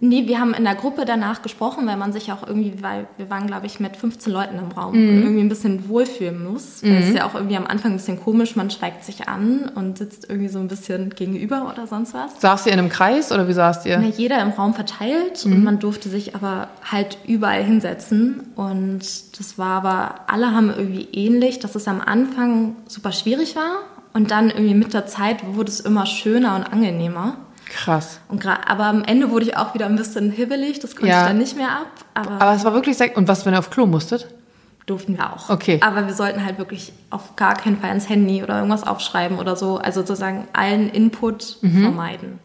Nee, 0.00 0.26
wir 0.26 0.40
haben 0.40 0.54
in 0.54 0.64
der 0.64 0.74
Gruppe 0.74 1.04
danach 1.04 1.40
gesprochen, 1.42 1.86
weil 1.86 1.96
man 1.96 2.12
sich 2.12 2.30
auch 2.32 2.46
irgendwie, 2.46 2.82
weil 2.82 3.06
wir 3.16 3.30
waren, 3.30 3.46
glaube 3.46 3.66
ich, 3.66 3.78
mit 3.80 3.96
15 3.96 4.32
Leuten 4.32 4.58
im 4.58 4.72
Raum, 4.72 4.92
mhm. 4.92 5.22
irgendwie 5.22 5.40
ein 5.40 5.48
bisschen 5.48 5.88
wohlfühlen 5.88 6.44
muss. 6.44 6.82
Mhm. 6.82 6.96
Das 6.96 7.04
ist 7.06 7.16
ja 7.16 7.26
auch 7.26 7.34
irgendwie 7.34 7.56
am 7.56 7.66
Anfang 7.66 7.92
ein 7.92 7.96
bisschen 7.96 8.20
komisch, 8.20 8.56
man 8.56 8.70
schweigt 8.70 9.04
sich 9.04 9.28
an 9.28 9.70
und 9.74 9.98
sitzt 9.98 10.28
irgendwie 10.28 10.48
so 10.48 10.58
ein 10.58 10.68
bisschen 10.68 11.10
gegenüber 11.10 11.70
oder 11.72 11.86
sonst 11.86 12.12
was. 12.12 12.40
Saßt 12.40 12.66
ihr 12.66 12.72
in 12.72 12.80
einem 12.80 12.88
Kreis 12.88 13.32
oder 13.32 13.48
wie 13.48 13.52
saßt 13.52 13.86
ihr? 13.86 13.98
Na, 13.98 14.08
jeder 14.08 14.42
im 14.42 14.50
Raum 14.50 14.74
verteilt 14.74 15.46
mhm. 15.46 15.52
und 15.52 15.64
man 15.64 15.78
durfte 15.78 16.08
sich 16.08 16.34
aber 16.34 16.68
halt 16.90 17.16
überall 17.26 17.62
hinsetzen. 17.62 18.48
Und 18.56 19.38
das 19.38 19.58
war 19.58 19.84
aber, 19.84 20.14
alle 20.26 20.50
haben 20.50 20.70
irgendwie 20.76 21.08
ähnlich, 21.12 21.60
dass 21.60 21.76
es 21.76 21.88
am 21.88 22.00
Anfang 22.00 22.76
super 22.88 23.12
schwierig 23.12 23.56
war 23.56 23.76
und 24.12 24.30
dann 24.30 24.50
irgendwie 24.50 24.74
mit 24.74 24.92
der 24.92 25.06
Zeit 25.06 25.44
wurde 25.54 25.70
es 25.70 25.80
immer 25.80 26.06
schöner 26.06 26.56
und 26.56 26.64
angenehmer. 26.64 27.36
Krass. 27.74 28.20
Und 28.28 28.46
aber 28.46 28.84
am 28.84 29.02
Ende 29.02 29.30
wurde 29.30 29.46
ich 29.46 29.56
auch 29.56 29.74
wieder 29.74 29.86
ein 29.86 29.96
bisschen 29.96 30.30
hibbelig, 30.30 30.78
das 30.78 30.94
konnte 30.94 31.08
ja. 31.08 31.22
ich 31.22 31.28
dann 31.28 31.38
nicht 31.38 31.56
mehr 31.56 31.70
ab. 31.70 31.88
Aber, 32.14 32.40
aber 32.40 32.54
es 32.54 32.64
war 32.64 32.72
wirklich 32.72 32.96
sehr, 32.96 33.16
und 33.16 33.26
was, 33.26 33.44
wenn 33.44 33.52
ihr 33.52 33.58
auf 33.58 33.70
Klo 33.70 33.84
musstet? 33.86 34.28
Durften 34.86 35.16
wir 35.16 35.32
auch. 35.32 35.50
Okay. 35.50 35.80
Aber 35.82 36.06
wir 36.06 36.14
sollten 36.14 36.44
halt 36.44 36.58
wirklich 36.58 36.92
auf 37.10 37.34
gar 37.34 37.54
keinen 37.54 37.78
Fall 37.78 37.90
ins 37.90 38.08
Handy 38.08 38.44
oder 38.44 38.56
irgendwas 38.56 38.86
aufschreiben 38.86 39.38
oder 39.38 39.56
so. 39.56 39.78
Also 39.78 40.02
sozusagen 40.02 40.46
allen 40.52 40.88
Input 40.88 41.56
mhm. 41.62 41.82
vermeiden. 41.82 42.38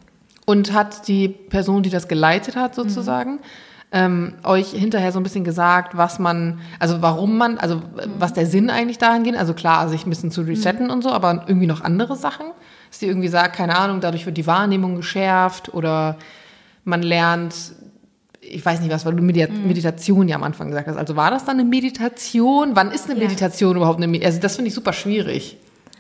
Und 0.46 0.74
hat 0.74 1.08
die 1.08 1.28
Person, 1.28 1.84
die 1.84 1.92
das 1.92 2.08
geleitet 2.08 2.56
hat, 2.56 2.74
sozusagen, 2.74 3.34
mhm. 3.34 3.40
ähm, 3.92 4.34
euch 4.44 4.72
hinterher 4.72 5.12
so 5.12 5.20
ein 5.20 5.24
bisschen 5.24 5.44
gesagt, 5.44 5.96
was 5.96 6.18
man, 6.18 6.60
also 6.80 7.04
warum 7.04 7.38
man, 7.38 7.60
also 7.60 7.76
mhm. 7.76 7.82
was 8.18 8.34
der 8.34 8.48
Sinn 8.48 8.72
eigentlich 8.72 8.98
dahin 8.98 9.24
geht? 9.24 9.36
Also 9.36 9.54
klar, 9.54 9.90
sich 9.90 10.08
ein 10.08 10.10
bisschen 10.10 10.32
zu 10.32 10.42
resetten 10.42 10.86
mhm. 10.86 10.92
und 10.92 11.04
so, 11.04 11.12
aber 11.12 11.44
irgendwie 11.46 11.68
noch 11.68 11.82
andere 11.82 12.16
Sachen? 12.16 12.48
Dass 12.90 13.00
sie 13.00 13.08
irgendwie 13.08 13.28
sagt, 13.28 13.56
keine 13.56 13.78
Ahnung, 13.78 14.02
dadurch 14.02 14.26
wird 14.26 14.38
die 14.38 14.48
Wahrnehmung 14.48 14.96
geschärft 14.96 15.74
oder 15.74 16.18
man 16.84 17.04
lernt, 17.04 17.56
ich 18.42 18.66
weiß 18.66 18.82
nicht 18.82 18.92
was, 18.92 19.06
weil 19.06 19.16
du 19.16 19.22
Medita 19.22 19.52
mhm. 19.52 19.68
Meditation 19.68 20.28
ja 20.28 20.36
am 20.36 20.44
Anfang 20.44 20.70
gesagt 20.70 20.88
hast. 20.88 20.98
Also 20.98 21.16
war 21.16 21.32
das 21.32 21.46
dann 21.46 21.60
eine 21.60 21.70
Meditation? 21.70 22.72
Wann 22.76 22.92
ist 22.92 23.10
eine 23.10 23.20
ja. 23.20 23.28
Meditation 23.28 23.76
überhaupt 23.76 23.98
eine 23.98 24.08
Meditation? 24.08 24.34
Also 24.34 24.42
das 24.42 24.56
finde 24.56 24.70
ich 24.70 24.76
super 24.76 24.94
schwierig. 24.94 25.58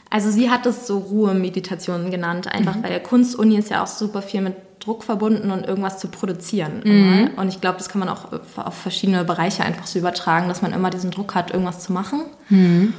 Also 0.09 0.31
sie 0.31 0.49
hat 0.49 0.65
es 0.65 0.87
so 0.87 0.97
Ruhemeditation 0.97 2.09
genannt, 2.09 2.47
einfach 2.47 2.75
mhm. 2.75 2.83
weil 2.83 2.99
Kunstuni 3.01 3.57
ist 3.57 3.69
ja 3.69 3.83
auch 3.83 3.87
super 3.87 4.23
viel 4.23 4.41
mit 4.41 4.55
Druck 4.79 5.03
verbunden 5.03 5.51
und 5.51 5.67
irgendwas 5.67 5.99
zu 5.99 6.07
produzieren. 6.07 6.81
Mhm. 6.83 7.31
Und 7.35 7.49
ich 7.49 7.61
glaube, 7.61 7.77
das 7.77 7.89
kann 7.89 7.99
man 7.99 8.09
auch 8.09 8.31
auf 8.55 8.73
verschiedene 8.73 9.23
Bereiche 9.23 9.63
einfach 9.63 9.85
so 9.85 9.99
übertragen, 9.99 10.47
dass 10.47 10.61
man 10.61 10.73
immer 10.73 10.89
diesen 10.89 11.11
Druck 11.11 11.35
hat, 11.35 11.51
irgendwas 11.51 11.81
zu 11.81 11.93
machen. 11.93 12.21
Mhm. 12.49 12.93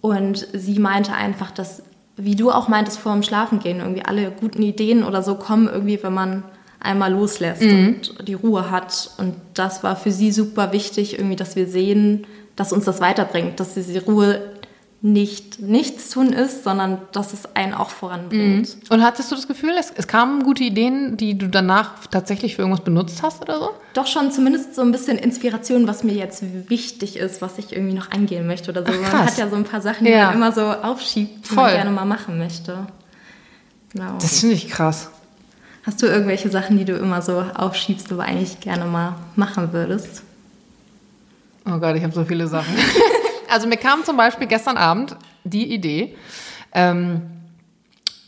Und 0.00 0.48
sie 0.52 0.78
meinte 0.78 1.12
einfach, 1.12 1.50
dass 1.50 1.82
wie 2.24 2.36
du 2.36 2.50
auch 2.50 2.68
meintest 2.68 2.98
vor 2.98 3.12
dem 3.12 3.22
Schlafengehen, 3.22 3.80
irgendwie 3.80 4.04
alle 4.04 4.30
guten 4.30 4.62
Ideen 4.62 5.04
oder 5.04 5.22
so 5.22 5.34
kommen 5.34 5.68
irgendwie, 5.68 6.02
wenn 6.02 6.14
man 6.14 6.42
einmal 6.80 7.12
loslässt 7.12 7.62
mhm. 7.62 7.96
und 8.18 8.28
die 8.28 8.34
Ruhe 8.34 8.70
hat. 8.70 9.10
Und 9.18 9.34
das 9.54 9.82
war 9.82 9.96
für 9.96 10.10
sie 10.10 10.32
super 10.32 10.72
wichtig, 10.72 11.18
irgendwie, 11.18 11.36
dass 11.36 11.56
wir 11.56 11.66
sehen, 11.66 12.26
dass 12.56 12.72
uns 12.72 12.84
das 12.84 13.00
weiterbringt, 13.00 13.60
dass 13.60 13.74
diese 13.74 14.04
Ruhe 14.04 14.49
nicht 15.02 15.60
nichts 15.60 16.10
tun 16.10 16.32
ist, 16.32 16.62
sondern 16.62 16.98
dass 17.12 17.32
es 17.32 17.56
einen 17.56 17.72
auch 17.72 17.88
voranbringt. 17.88 18.68
Mhm. 18.68 18.82
Und 18.90 19.02
hattest 19.02 19.30
du 19.30 19.34
das 19.34 19.48
Gefühl, 19.48 19.72
es, 19.78 19.90
es, 19.96 20.06
kamen 20.06 20.42
gute 20.42 20.62
Ideen, 20.62 21.16
die 21.16 21.38
du 21.38 21.48
danach 21.48 22.06
tatsächlich 22.10 22.56
für 22.56 22.62
irgendwas 22.62 22.84
benutzt 22.84 23.22
hast 23.22 23.40
oder 23.40 23.58
so? 23.58 23.70
Doch 23.94 24.06
schon 24.06 24.30
zumindest 24.30 24.74
so 24.74 24.82
ein 24.82 24.92
bisschen 24.92 25.16
Inspiration, 25.16 25.86
was 25.86 26.04
mir 26.04 26.12
jetzt 26.12 26.44
wichtig 26.68 27.16
ist, 27.16 27.40
was 27.40 27.56
ich 27.56 27.72
irgendwie 27.72 27.94
noch 27.94 28.10
angehen 28.10 28.46
möchte 28.46 28.70
oder 28.70 28.84
so. 28.84 28.92
Ach, 28.92 29.12
man 29.12 29.26
hat 29.26 29.38
ja 29.38 29.48
so 29.48 29.56
ein 29.56 29.64
paar 29.64 29.80
Sachen, 29.80 30.04
die 30.04 30.12
ja. 30.12 30.26
man 30.26 30.34
immer 30.34 30.52
so 30.52 30.66
aufschiebt, 30.66 31.48
die 31.50 31.54
Voll. 31.54 31.64
man 31.64 31.72
gerne 31.72 31.90
mal 31.90 32.04
machen 32.04 32.36
möchte. 32.36 32.86
Genau. 33.94 34.18
Das 34.20 34.40
finde 34.40 34.54
ich 34.54 34.68
krass. 34.68 35.10
Hast 35.86 36.02
du 36.02 36.06
irgendwelche 36.06 36.50
Sachen, 36.50 36.76
die 36.76 36.84
du 36.84 36.94
immer 36.94 37.22
so 37.22 37.40
aufschiebst, 37.40 38.12
aber 38.12 38.24
eigentlich 38.24 38.60
gerne 38.60 38.84
mal 38.84 39.14
machen 39.34 39.72
würdest? 39.72 40.22
Oh 41.64 41.78
Gott, 41.78 41.96
ich 41.96 42.02
habe 42.02 42.12
so 42.12 42.24
viele 42.24 42.46
Sachen. 42.48 42.74
Also 43.50 43.66
mir 43.68 43.76
kam 43.76 44.04
zum 44.04 44.16
Beispiel 44.16 44.46
gestern 44.46 44.76
Abend 44.76 45.16
die 45.44 45.72
Idee, 45.72 46.16
ähm, 46.72 47.22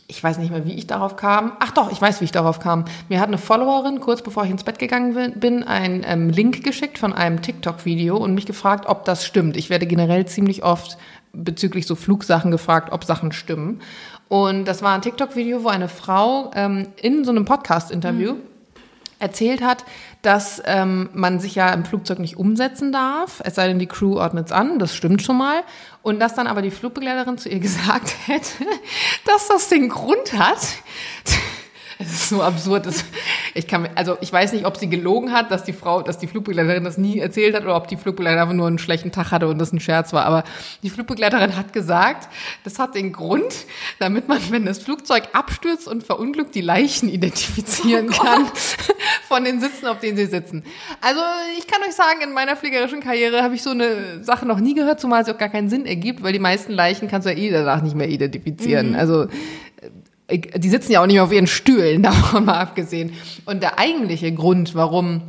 ich 0.07 0.23
weiß 0.23 0.37
nicht 0.37 0.51
mehr, 0.51 0.65
wie 0.65 0.73
ich 0.73 0.85
darauf 0.85 1.15
kam. 1.15 1.53
Ach 1.59 1.71
doch, 1.71 1.91
ich 1.91 1.99
weiß, 1.99 2.21
wie 2.21 2.25
ich 2.25 2.31
darauf 2.31 2.59
kam. 2.59 2.85
Mir 3.09 3.19
hat 3.19 3.29
eine 3.29 3.39
Followerin, 3.39 3.99
kurz 3.99 4.21
bevor 4.21 4.43
ich 4.43 4.51
ins 4.51 4.63
Bett 4.63 4.77
gegangen 4.77 5.33
bin, 5.39 5.63
einen 5.63 6.03
ähm, 6.05 6.29
Link 6.29 6.63
geschickt 6.63 6.99
von 6.99 7.13
einem 7.13 7.41
TikTok-Video 7.41 8.17
und 8.17 8.35
mich 8.35 8.45
gefragt, 8.45 8.85
ob 8.87 9.05
das 9.05 9.25
stimmt. 9.25 9.57
Ich 9.57 9.71
werde 9.71 9.87
generell 9.87 10.27
ziemlich 10.27 10.63
oft 10.63 10.97
bezüglich 11.31 11.87
so 11.87 11.95
Flugsachen 11.95 12.51
gefragt, 12.51 12.91
ob 12.91 13.03
Sachen 13.05 13.31
stimmen. 13.31 13.81
Und 14.27 14.65
das 14.65 14.83
war 14.83 14.93
ein 14.93 15.01
TikTok-Video, 15.01 15.63
wo 15.63 15.69
eine 15.69 15.89
Frau 15.89 16.51
ähm, 16.53 16.89
in 17.01 17.25
so 17.25 17.31
einem 17.31 17.45
Podcast-Interview 17.45 18.33
mhm. 18.33 18.41
erzählt 19.17 19.63
hat, 19.63 19.83
dass 20.23 20.61
ähm, 20.65 21.09
man 21.13 21.39
sich 21.39 21.53
ja 21.55 21.69
im 21.73 21.83
Flugzeug 21.83 22.17
nicht 22.17 22.37
umsetzen 22.37 22.93
darf, 22.93 23.41
es 23.43 23.55
sei 23.55 23.67
denn, 23.67 23.77
die 23.77 23.87
Crew 23.87 24.15
ordnet 24.15 24.47
es 24.47 24.51
an, 24.53 24.79
das 24.79 24.95
stimmt 24.95 25.21
schon 25.21 25.37
mal. 25.37 25.63
Und 26.01 26.19
dass 26.19 26.33
dann 26.33 26.47
aber 26.47 26.61
die 26.61 26.71
Flugbegleiterin 26.71 27.37
zu 27.37 27.49
ihr 27.49 27.59
gesagt 27.61 28.15
hätte, 28.25 28.65
dass 29.25 29.49
das 29.49 29.67
den 29.67 29.89
Grund 29.89 30.33
hat, 30.33 30.65
es 31.99 32.11
ist 32.11 32.29
so 32.29 32.41
absurd. 32.41 32.85
Das, 32.85 33.05
ich 33.53 33.67
kann, 33.67 33.89
also 33.95 34.17
ich 34.21 34.31
weiß 34.31 34.53
nicht, 34.53 34.65
ob 34.65 34.77
sie 34.77 34.89
gelogen 34.89 35.31
hat, 35.31 35.51
dass 35.51 35.63
die 35.63 35.73
Frau, 35.73 36.01
dass 36.01 36.17
die 36.17 36.27
Flugbegleiterin 36.27 36.83
das 36.83 36.97
nie 36.97 37.19
erzählt 37.19 37.55
hat 37.55 37.63
oder 37.63 37.75
ob 37.75 37.87
die 37.87 37.97
Flugbegleiterin 37.97 38.41
einfach 38.41 38.55
nur 38.55 38.67
einen 38.67 38.79
schlechten 38.79 39.11
Tag 39.11 39.31
hatte 39.31 39.47
und 39.47 39.59
das 39.59 39.71
ein 39.71 39.79
Scherz 39.79 40.13
war. 40.13 40.25
Aber 40.25 40.43
die 40.81 40.89
Flugbegleiterin 40.89 41.55
hat 41.55 41.73
gesagt, 41.73 42.29
das 42.63 42.79
hat 42.79 42.95
den 42.95 43.11
Grund, 43.11 43.53
damit 43.99 44.27
man, 44.27 44.39
wenn 44.49 44.65
das 44.65 44.79
Flugzeug 44.79 45.23
abstürzt 45.33 45.87
und 45.87 46.03
verunglückt, 46.03 46.55
die 46.55 46.61
Leichen 46.61 47.09
identifizieren 47.09 48.09
oh 48.09 48.23
kann 48.23 48.47
von 49.27 49.43
den 49.43 49.59
Sitzen, 49.59 49.87
auf 49.87 49.99
denen 49.99 50.17
sie 50.17 50.25
sitzen. 50.25 50.63
Also 51.01 51.21
ich 51.57 51.67
kann 51.67 51.81
euch 51.81 51.93
sagen, 51.93 52.21
in 52.21 52.33
meiner 52.33 52.55
fliegerischen 52.55 53.01
Karriere 53.01 53.43
habe 53.43 53.55
ich 53.55 53.63
so 53.63 53.71
eine 53.71 54.23
Sache 54.23 54.45
noch 54.45 54.59
nie 54.59 54.73
gehört, 54.73 54.99
zumal 54.99 55.25
sie 55.25 55.31
auch 55.31 55.37
gar 55.37 55.49
keinen 55.49 55.69
Sinn 55.69 55.85
ergibt, 55.85 56.23
weil 56.23 56.33
die 56.33 56.39
meisten 56.39 56.71
Leichen 56.71 57.07
kannst 57.07 57.27
du 57.27 57.31
ja 57.31 57.37
eh 57.37 57.51
danach 57.51 57.81
nicht 57.81 57.95
mehr 57.95 58.09
identifizieren. 58.09 58.91
Mhm. 58.91 58.95
Also 58.95 59.27
die 60.29 60.69
sitzen 60.69 60.91
ja 60.91 61.01
auch 61.01 61.05
nicht 61.05 61.15
mehr 61.15 61.23
auf 61.23 61.31
ihren 61.33 61.47
Stühlen, 61.47 62.03
davon 62.03 62.45
mal 62.45 62.59
abgesehen. 62.59 63.13
Und 63.45 63.61
der 63.61 63.79
eigentliche 63.79 64.31
Grund, 64.33 64.75
warum 64.75 65.21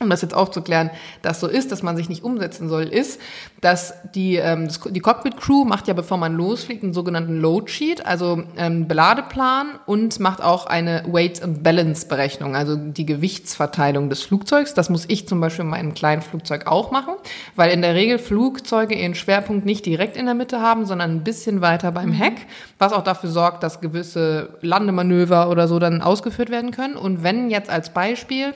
um 0.00 0.10
das 0.10 0.20
jetzt 0.20 0.34
aufzuklären, 0.34 0.90
das 1.22 1.40
so 1.40 1.46
ist, 1.46 1.72
dass 1.72 1.82
man 1.82 1.96
sich 1.96 2.08
nicht 2.10 2.22
umsetzen 2.22 2.68
soll, 2.68 2.84
ist, 2.84 3.18
dass 3.62 3.94
die, 4.14 4.36
ähm, 4.36 4.68
die 4.90 5.00
Cockpit-Crew 5.00 5.64
macht 5.64 5.88
ja, 5.88 5.94
bevor 5.94 6.18
man 6.18 6.34
losfliegt, 6.34 6.82
einen 6.82 6.92
sogenannten 6.92 7.40
Load-Sheet, 7.40 8.04
also 8.04 8.42
ähm, 8.58 8.88
Beladeplan 8.88 9.78
und 9.86 10.20
macht 10.20 10.42
auch 10.42 10.66
eine 10.66 11.04
Weight-and-Balance-Berechnung, 11.06 12.54
also 12.54 12.76
die 12.76 13.06
Gewichtsverteilung 13.06 14.10
des 14.10 14.22
Flugzeugs. 14.22 14.74
Das 14.74 14.90
muss 14.90 15.06
ich 15.08 15.26
zum 15.26 15.40
Beispiel 15.40 15.64
in 15.64 15.70
meinem 15.70 15.94
kleinen 15.94 16.20
Flugzeug 16.20 16.66
auch 16.66 16.90
machen, 16.90 17.14
weil 17.54 17.70
in 17.70 17.80
der 17.80 17.94
Regel 17.94 18.18
Flugzeuge 18.18 18.94
ihren 18.94 19.14
Schwerpunkt 19.14 19.64
nicht 19.64 19.86
direkt 19.86 20.18
in 20.18 20.26
der 20.26 20.34
Mitte 20.34 20.60
haben, 20.60 20.84
sondern 20.84 21.10
ein 21.10 21.24
bisschen 21.24 21.62
weiter 21.62 21.90
beim 21.90 22.10
mhm. 22.10 22.14
Heck, 22.14 22.46
was 22.78 22.92
auch 22.92 23.02
dafür 23.02 23.30
sorgt, 23.30 23.62
dass 23.62 23.80
gewisse 23.80 24.58
Landemanöver 24.60 25.48
oder 25.48 25.68
so 25.68 25.78
dann 25.78 26.02
ausgeführt 26.02 26.50
werden 26.50 26.70
können. 26.70 26.96
Und 26.96 27.22
wenn 27.22 27.48
jetzt 27.48 27.70
als 27.70 27.90
Beispiel 27.90 28.54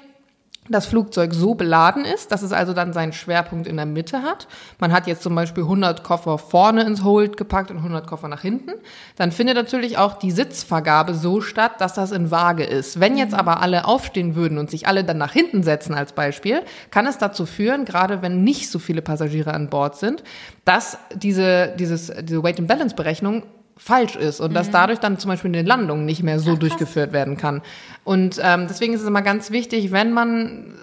das 0.70 0.86
Flugzeug 0.86 1.34
so 1.34 1.54
beladen 1.54 2.04
ist, 2.04 2.32
dass 2.32 2.42
es 2.42 2.52
also 2.52 2.72
dann 2.72 2.92
seinen 2.92 3.12
Schwerpunkt 3.12 3.66
in 3.66 3.76
der 3.76 3.86
Mitte 3.86 4.22
hat. 4.22 4.46
Man 4.78 4.92
hat 4.92 5.06
jetzt 5.06 5.22
zum 5.22 5.34
Beispiel 5.34 5.64
100 5.64 6.04
Koffer 6.04 6.38
vorne 6.38 6.82
ins 6.82 7.02
Hold 7.02 7.36
gepackt 7.36 7.70
und 7.70 7.78
100 7.78 8.06
Koffer 8.06 8.28
nach 8.28 8.42
hinten. 8.42 8.72
Dann 9.16 9.32
findet 9.32 9.56
natürlich 9.56 9.98
auch 9.98 10.14
die 10.14 10.30
Sitzvergabe 10.30 11.14
so 11.14 11.40
statt, 11.40 11.80
dass 11.80 11.94
das 11.94 12.12
in 12.12 12.30
Waage 12.30 12.64
ist. 12.64 13.00
Wenn 13.00 13.18
jetzt 13.18 13.34
aber 13.34 13.60
alle 13.60 13.84
aufstehen 13.84 14.36
würden 14.36 14.58
und 14.58 14.70
sich 14.70 14.86
alle 14.86 15.04
dann 15.04 15.18
nach 15.18 15.32
hinten 15.32 15.62
setzen 15.62 15.94
als 15.94 16.12
Beispiel, 16.12 16.62
kann 16.90 17.06
es 17.06 17.18
dazu 17.18 17.46
führen, 17.46 17.84
gerade 17.84 18.22
wenn 18.22 18.44
nicht 18.44 18.70
so 18.70 18.78
viele 18.78 19.02
Passagiere 19.02 19.52
an 19.52 19.70
Bord 19.70 19.96
sind, 19.96 20.22
dass 20.64 20.98
diese, 21.14 21.74
dieses, 21.78 22.12
diese 22.22 22.42
Weight 22.42 22.58
and 22.58 22.68
Balance 22.68 22.94
Berechnung 22.94 23.42
falsch 23.80 24.14
ist 24.14 24.40
und 24.40 24.50
mhm. 24.50 24.54
dass 24.54 24.70
dadurch 24.70 24.98
dann 24.98 25.18
zum 25.18 25.30
Beispiel 25.30 25.50
eine 25.50 25.62
Landung 25.62 26.04
nicht 26.04 26.22
mehr 26.22 26.38
so 26.38 26.52
Ach, 26.54 26.58
durchgeführt 26.58 27.12
werden 27.12 27.36
kann. 27.36 27.62
Und 28.04 28.38
ähm, 28.42 28.66
deswegen 28.68 28.92
ist 28.92 29.00
es 29.00 29.06
immer 29.06 29.22
ganz 29.22 29.50
wichtig, 29.50 29.90
wenn 29.90 30.12
man 30.12 30.74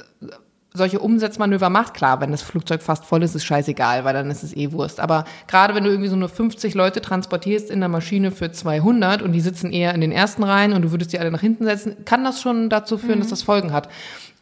solche 0.73 0.99
Umsetzmanöver 0.99 1.69
macht, 1.69 1.93
klar, 1.93 2.21
wenn 2.21 2.31
das 2.31 2.41
Flugzeug 2.41 2.81
fast 2.81 3.05
voll 3.05 3.23
ist, 3.23 3.35
ist 3.35 3.45
scheißegal, 3.45 4.05
weil 4.05 4.13
dann 4.13 4.29
ist 4.31 4.43
es 4.43 4.55
eh 4.55 4.71
Wurst. 4.71 4.99
Aber 4.99 5.25
gerade 5.47 5.75
wenn 5.75 5.83
du 5.83 5.89
irgendwie 5.89 6.09
so 6.09 6.15
nur 6.15 6.29
50 6.29 6.73
Leute 6.75 7.01
transportierst 7.01 7.69
in 7.69 7.79
der 7.79 7.89
Maschine 7.89 8.31
für 8.31 8.51
200 8.51 9.21
und 9.21 9.33
die 9.33 9.41
sitzen 9.41 9.71
eher 9.71 9.93
in 9.93 10.01
den 10.01 10.11
ersten 10.11 10.43
Reihen 10.43 10.73
und 10.73 10.83
du 10.83 10.91
würdest 10.91 11.13
die 11.13 11.19
alle 11.19 11.31
nach 11.31 11.41
hinten 11.41 11.65
setzen, 11.65 12.05
kann 12.05 12.23
das 12.23 12.41
schon 12.41 12.69
dazu 12.69 12.97
führen, 12.97 13.15
mhm. 13.15 13.21
dass 13.21 13.29
das 13.29 13.43
Folgen 13.43 13.73
hat. 13.73 13.89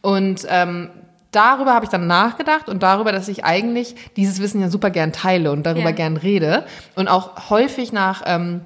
Und 0.01 0.45
ähm, 0.49 0.89
darüber 1.36 1.73
habe 1.73 1.86
ich 1.86 1.91
dann 1.91 2.07
nachgedacht 2.07 2.69
und 2.69 2.83
darüber, 2.83 3.11
dass 3.11 3.27
ich 3.27 3.43
eigentlich 3.43 3.95
dieses 4.15 4.39
Wissen 4.39 4.61
ja 4.61 4.69
super 4.69 4.89
gern 4.89 5.11
teile 5.11 5.51
und 5.51 5.63
darüber 5.63 5.89
ja. 5.89 5.91
gern 5.91 6.17
rede 6.17 6.65
und 6.95 7.07
auch 7.07 7.49
häufig 7.49 7.91
nach 7.91 8.23
ähm, 8.25 8.61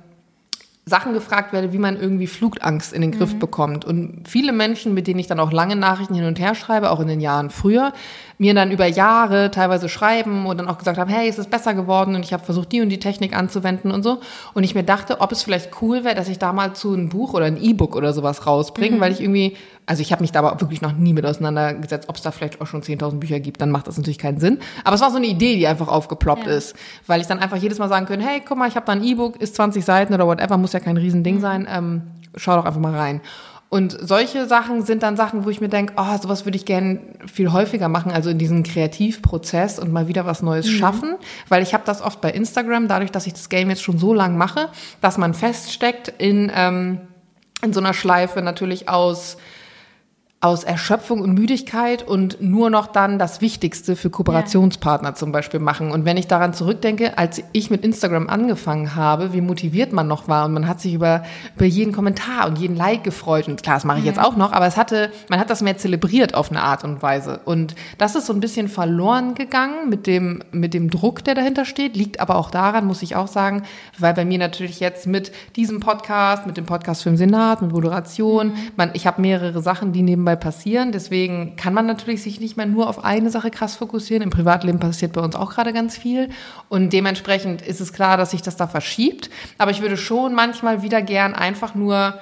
Sachen 0.89 1.13
gefragt 1.13 1.53
werde, 1.53 1.71
wie 1.71 1.77
man 1.77 1.97
irgendwie 1.97 2.27
Flugangst 2.27 2.91
in 2.91 3.01
den 3.01 3.11
Griff 3.11 3.35
mhm. 3.35 3.39
bekommt. 3.39 3.85
Und 3.85 4.27
viele 4.27 4.51
Menschen, 4.51 4.93
mit 4.93 5.07
denen 5.07 5.19
ich 5.19 5.27
dann 5.27 5.39
auch 5.39 5.51
lange 5.51 5.75
Nachrichten 5.75 6.15
hin 6.15 6.25
und 6.25 6.39
her 6.39 6.55
schreibe, 6.55 6.89
auch 6.89 6.99
in 6.99 7.07
den 7.07 7.21
Jahren 7.21 7.49
früher, 7.49 7.93
mir 8.37 8.53
dann 8.53 8.71
über 8.71 8.85
Jahre 8.85 9.51
teilweise 9.51 9.87
schreiben 9.87 10.45
und 10.45 10.57
dann 10.57 10.67
auch 10.67 10.77
gesagt 10.77 10.97
haben, 10.97 11.09
hey, 11.09 11.29
es 11.29 11.37
ist 11.37 11.49
besser 11.49 11.73
geworden 11.73 12.15
und 12.15 12.25
ich 12.25 12.33
habe 12.33 12.43
versucht, 12.43 12.71
die 12.71 12.81
und 12.81 12.89
die 12.89 12.99
Technik 12.99 13.35
anzuwenden 13.35 13.91
und 13.91 14.03
so. 14.03 14.19
Und 14.53 14.63
ich 14.63 14.75
mir 14.75 14.83
dachte, 14.83 15.21
ob 15.21 15.31
es 15.31 15.43
vielleicht 15.43 15.81
cool 15.81 16.03
wäre, 16.03 16.15
dass 16.15 16.27
ich 16.27 16.39
da 16.39 16.51
mal 16.51 16.73
zu 16.73 16.93
einem 16.93 17.09
Buch 17.09 17.33
oder 17.33 17.45
ein 17.45 17.61
E-Book 17.61 17.95
oder 17.95 18.11
sowas 18.11 18.45
rausbringe, 18.45 18.97
mhm. 18.97 18.99
weil 18.99 19.11
ich 19.11 19.21
irgendwie, 19.21 19.55
also 19.89 20.03
ich 20.03 20.11
habe 20.11 20.21
mich 20.21 20.31
da 20.31 20.39
aber 20.39 20.61
wirklich 20.61 20.83
noch 20.83 20.93
nie 20.93 21.13
mit 21.13 21.25
auseinandergesetzt, 21.25 22.09
ob 22.09 22.17
es 22.17 22.21
da 22.21 22.29
vielleicht 22.29 22.61
auch 22.61 22.67
schon 22.67 22.83
10.000 22.83 23.17
Bücher 23.17 23.39
gibt, 23.39 23.59
dann 23.59 23.71
macht 23.71 23.87
das 23.87 23.97
natürlich 23.97 24.19
keinen 24.19 24.39
Sinn. 24.39 24.59
Aber 24.83 24.93
es 24.93 25.01
war 25.01 25.09
so 25.09 25.17
eine 25.17 25.25
Idee, 25.25 25.55
die 25.55 25.65
einfach 25.65 25.87
aufgeploppt 25.87 26.45
ja. 26.45 26.53
ist, 26.53 26.75
weil 27.07 27.21
ich 27.21 27.25
dann 27.25 27.39
einfach 27.39 27.57
jedes 27.57 27.79
Mal 27.79 27.89
sagen 27.89 28.05
könnte, 28.05 28.23
hey, 28.23 28.39
guck 28.47 28.55
mal, 28.55 28.67
ich 28.67 28.75
habe 28.75 28.85
da 28.85 28.91
ein 28.91 29.03
E-Book, 29.03 29.41
ist 29.41 29.55
20 29.55 29.83
Seiten 29.83 30.13
oder 30.13 30.27
whatever, 30.27 30.57
muss 30.57 30.73
ja 30.73 30.79
kein 30.79 30.95
Riesending 30.95 31.37
mhm. 31.37 31.41
sein, 31.41 31.67
ähm, 31.67 32.01
schau 32.35 32.55
doch 32.55 32.65
einfach 32.65 32.79
mal 32.79 32.95
rein. 32.95 33.21
Und 33.69 33.97
solche 33.99 34.45
Sachen 34.45 34.83
sind 34.83 35.01
dann 35.01 35.17
Sachen, 35.17 35.43
wo 35.43 35.49
ich 35.49 35.59
mir 35.59 35.69
denke, 35.69 35.93
oh, 35.97 36.17
sowas 36.21 36.45
würde 36.45 36.55
ich 36.55 36.65
gerne 36.65 36.99
viel 37.25 37.51
häufiger 37.51 37.89
machen, 37.89 38.11
also 38.11 38.29
in 38.29 38.37
diesem 38.37 38.61
Kreativprozess 38.61 39.79
und 39.79 39.91
mal 39.91 40.07
wieder 40.07 40.27
was 40.27 40.43
Neues 40.43 40.67
mhm. 40.67 40.71
schaffen, 40.71 41.15
weil 41.47 41.63
ich 41.63 41.73
habe 41.73 41.83
das 41.87 42.03
oft 42.03 42.21
bei 42.21 42.29
Instagram, 42.29 42.87
dadurch, 42.87 43.11
dass 43.11 43.25
ich 43.25 43.33
das 43.33 43.49
Game 43.49 43.71
jetzt 43.71 43.81
schon 43.81 43.97
so 43.97 44.13
lang 44.13 44.37
mache, 44.37 44.69
dass 45.01 45.17
man 45.17 45.33
feststeckt 45.33 46.13
in, 46.19 46.51
ähm, 46.55 46.99
in 47.63 47.73
so 47.73 47.79
einer 47.79 47.95
Schleife 47.95 48.43
natürlich 48.43 48.87
aus 48.87 49.37
aus 50.41 50.63
Erschöpfung 50.63 51.19
und 51.19 51.33
Müdigkeit 51.33 52.01
und 52.07 52.41
nur 52.41 52.69
noch 52.69 52.87
dann 52.87 53.19
das 53.19 53.41
Wichtigste 53.41 53.97
für 53.97 54.09
Kooperationspartner 54.09 55.09
ja. 55.09 55.15
zum 55.15 55.33
Beispiel 55.33 55.59
machen. 55.59 55.91
Und 55.91 56.05
wenn 56.05 56.15
ich 56.15 56.27
daran 56.27 56.53
zurückdenke, 56.53 57.17
als 57.17 57.43
ich 57.51 57.69
mit 57.69 57.83
Instagram 57.83 58.29
angefangen 58.29 58.95
habe, 58.95 59.33
wie 59.33 59.41
motiviert 59.41 59.91
man 59.91 60.07
noch 60.07 60.29
war 60.29 60.45
und 60.45 60.53
man 60.53 60.65
hat 60.65 60.79
sich 60.79 60.93
über, 60.93 61.23
über 61.57 61.65
jeden 61.65 61.91
Kommentar 61.91 62.47
und 62.47 62.57
jeden 62.57 62.77
Like 62.77 63.03
gefreut. 63.03 63.49
Und 63.49 63.61
klar, 63.63 63.75
das 63.75 63.83
mache 63.83 63.97
ich 63.97 64.03
mhm. 64.03 64.11
jetzt 64.11 64.19
auch 64.19 64.37
noch, 64.37 64.53
aber 64.53 64.65
es 64.65 64.77
hatte, 64.77 65.11
man 65.27 65.41
hat 65.41 65.49
das 65.49 65.61
mehr 65.61 65.77
zelebriert 65.77 66.35
auf 66.35 66.51
eine 66.51 66.61
Art 66.61 66.85
und 66.85 67.01
Weise. 67.01 67.41
Und 67.43 67.75
das 67.97 68.15
ist 68.15 68.25
so 68.25 68.31
ein 68.31 68.39
bisschen 68.39 68.69
verloren 68.69 69.35
gegangen 69.35 69.89
mit 69.89 70.07
dem, 70.07 70.41
mit 70.53 70.73
dem 70.73 70.89
Druck, 70.89 71.21
der 71.25 71.35
dahinter 71.35 71.65
steht, 71.65 71.97
liegt 71.97 72.21
aber 72.21 72.37
auch 72.37 72.49
daran, 72.49 72.85
muss 72.85 73.01
ich 73.01 73.17
auch 73.17 73.27
sagen, 73.27 73.63
weil 73.97 74.13
bei 74.13 74.23
mir 74.23 74.37
natürlich 74.37 74.79
jetzt 74.79 75.05
mit 75.05 75.33
diesem 75.57 75.81
Podcast, 75.81 76.47
mit 76.47 76.55
dem 76.55 76.65
Podcast 76.65 77.03
für 77.03 77.09
den 77.09 77.17
Senat, 77.17 77.61
mit 77.61 77.73
Moderation, 77.73 78.47
mhm. 78.47 78.53
man, 78.77 78.91
ich 78.93 79.05
habe 79.05 79.21
mehrere 79.21 79.61
Sachen, 79.61 79.91
die 79.91 80.01
nebenbei 80.01 80.28
nebenbei 80.29 80.35
passieren. 80.35 80.91
Deswegen 80.91 81.55
kann 81.55 81.73
man 81.73 81.85
natürlich 81.85 82.23
sich 82.23 82.39
nicht 82.39 82.57
mehr 82.57 82.65
nur 82.65 82.87
auf 82.87 83.03
eine 83.03 83.29
Sache 83.29 83.51
krass 83.51 83.75
fokussieren. 83.75 84.23
Im 84.23 84.29
Privatleben 84.29 84.79
passiert 84.79 85.13
bei 85.13 85.21
uns 85.21 85.35
auch 85.35 85.51
gerade 85.51 85.73
ganz 85.73 85.97
viel. 85.97 86.29
Und 86.69 86.93
dementsprechend 86.93 87.61
ist 87.61 87.81
es 87.81 87.93
klar, 87.93 88.17
dass 88.17 88.31
sich 88.31 88.41
das 88.41 88.55
da 88.55 88.67
verschiebt. 88.67 89.29
Aber 89.57 89.71
ich 89.71 89.81
würde 89.81 89.97
schon 89.97 90.33
manchmal 90.33 90.81
wieder 90.83 91.01
gern 91.01 91.33
einfach 91.33 91.75
nur 91.75 92.19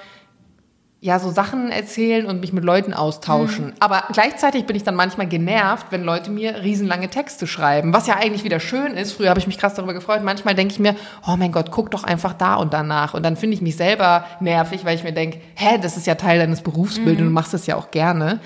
ja, 1.07 1.19
so 1.19 1.31
Sachen 1.31 1.71
erzählen 1.71 2.25
und 2.25 2.41
mich 2.41 2.51
mit 2.51 2.65
Leuten 2.65 2.93
austauschen. 2.93 3.67
Mhm. 3.67 3.73
Aber 3.79 4.03
gleichzeitig 4.11 4.65
bin 4.65 4.75
ich 4.75 4.83
dann 4.83 4.93
manchmal 4.93 5.25
genervt, 5.25 5.87
wenn 5.89 6.03
Leute 6.03 6.29
mir 6.29 6.63
riesenlange 6.63 7.09
Texte 7.09 7.47
schreiben, 7.47 7.93
was 7.93 8.07
ja 8.07 8.17
eigentlich 8.17 8.43
wieder 8.43 8.59
schön 8.59 8.93
ist. 8.93 9.13
Früher 9.13 9.29
habe 9.29 9.39
ich 9.39 9.47
mich 9.47 9.57
krass 9.57 9.73
darüber 9.73 9.93
gefreut. 9.93 10.21
Manchmal 10.23 10.53
denke 10.53 10.73
ich 10.73 10.79
mir, 10.79 10.95
oh 11.25 11.37
mein 11.37 11.53
Gott, 11.53 11.71
guck 11.71 11.91
doch 11.91 12.03
einfach 12.03 12.33
da 12.33 12.55
und 12.55 12.73
danach. 12.73 13.13
Und 13.13 13.23
dann 13.23 13.37
finde 13.37 13.55
ich 13.55 13.61
mich 13.61 13.77
selber 13.77 14.25
nervig, 14.41 14.83
weil 14.83 14.95
ich 14.95 15.05
mir 15.05 15.13
denke, 15.13 15.39
hä, 15.55 15.79
das 15.81 15.95
ist 15.95 16.07
ja 16.07 16.15
Teil 16.15 16.39
deines 16.39 16.61
Berufsbildes 16.61 17.21
mhm. 17.21 17.27
und 17.27 17.29
du 17.29 17.33
machst 17.33 17.53
es 17.53 17.65
ja 17.67 17.77
auch 17.77 17.89
gerne. 17.89 18.41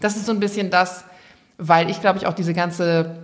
Das 0.00 0.14
ist 0.16 0.26
so 0.26 0.32
ein 0.32 0.40
bisschen 0.40 0.68
das, 0.68 1.04
weil 1.56 1.88
ich 1.88 2.02
glaube 2.02 2.18
ich 2.18 2.26
auch 2.26 2.34
diese 2.34 2.52
ganze 2.52 3.16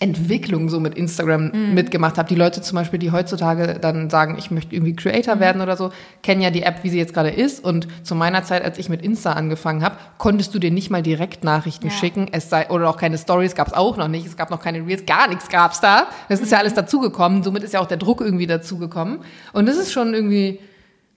Entwicklung 0.00 0.68
so 0.68 0.78
mit 0.78 0.94
Instagram 0.94 1.50
mhm. 1.52 1.74
mitgemacht 1.74 2.18
habe. 2.18 2.28
Die 2.28 2.34
Leute 2.34 2.62
zum 2.62 2.76
Beispiel, 2.76 2.98
die 2.98 3.10
heutzutage 3.10 3.78
dann 3.80 4.10
sagen, 4.10 4.36
ich 4.38 4.50
möchte 4.50 4.74
irgendwie 4.74 4.94
Creator 4.94 5.36
mhm. 5.36 5.40
werden 5.40 5.62
oder 5.62 5.76
so, 5.76 5.90
kennen 6.22 6.40
ja 6.40 6.50
die 6.50 6.62
App, 6.62 6.84
wie 6.84 6.90
sie 6.90 6.98
jetzt 6.98 7.14
gerade 7.14 7.30
ist. 7.30 7.64
Und 7.64 7.88
zu 8.04 8.14
meiner 8.14 8.44
Zeit, 8.44 8.62
als 8.62 8.78
ich 8.78 8.88
mit 8.88 9.02
Insta 9.02 9.32
angefangen 9.32 9.82
habe, 9.82 9.96
konntest 10.18 10.54
du 10.54 10.58
dir 10.58 10.70
nicht 10.70 10.90
mal 10.90 11.02
direkt 11.02 11.42
Nachrichten 11.42 11.88
ja. 11.88 11.92
schicken. 11.92 12.28
Es 12.30 12.48
sei, 12.48 12.68
oder 12.70 12.88
auch 12.88 12.96
keine 12.96 13.18
Stories 13.18 13.54
gab 13.54 13.68
es 13.68 13.74
auch 13.74 13.96
noch 13.96 14.08
nicht. 14.08 14.26
Es 14.26 14.36
gab 14.36 14.50
noch 14.50 14.62
keine 14.62 14.86
Reels, 14.86 15.04
gar 15.04 15.28
nichts 15.28 15.48
gab's 15.48 15.80
da. 15.80 16.06
Das 16.28 16.40
ist 16.40 16.52
ja 16.52 16.58
mhm. 16.58 16.62
alles 16.62 16.74
dazugekommen. 16.74 17.42
Somit 17.42 17.64
ist 17.64 17.74
ja 17.74 17.80
auch 17.80 17.86
der 17.86 17.96
Druck 17.96 18.20
irgendwie 18.20 18.46
dazugekommen. 18.46 19.18
Und 19.52 19.66
das 19.66 19.76
ist 19.76 19.92
schon 19.92 20.14
irgendwie 20.14 20.60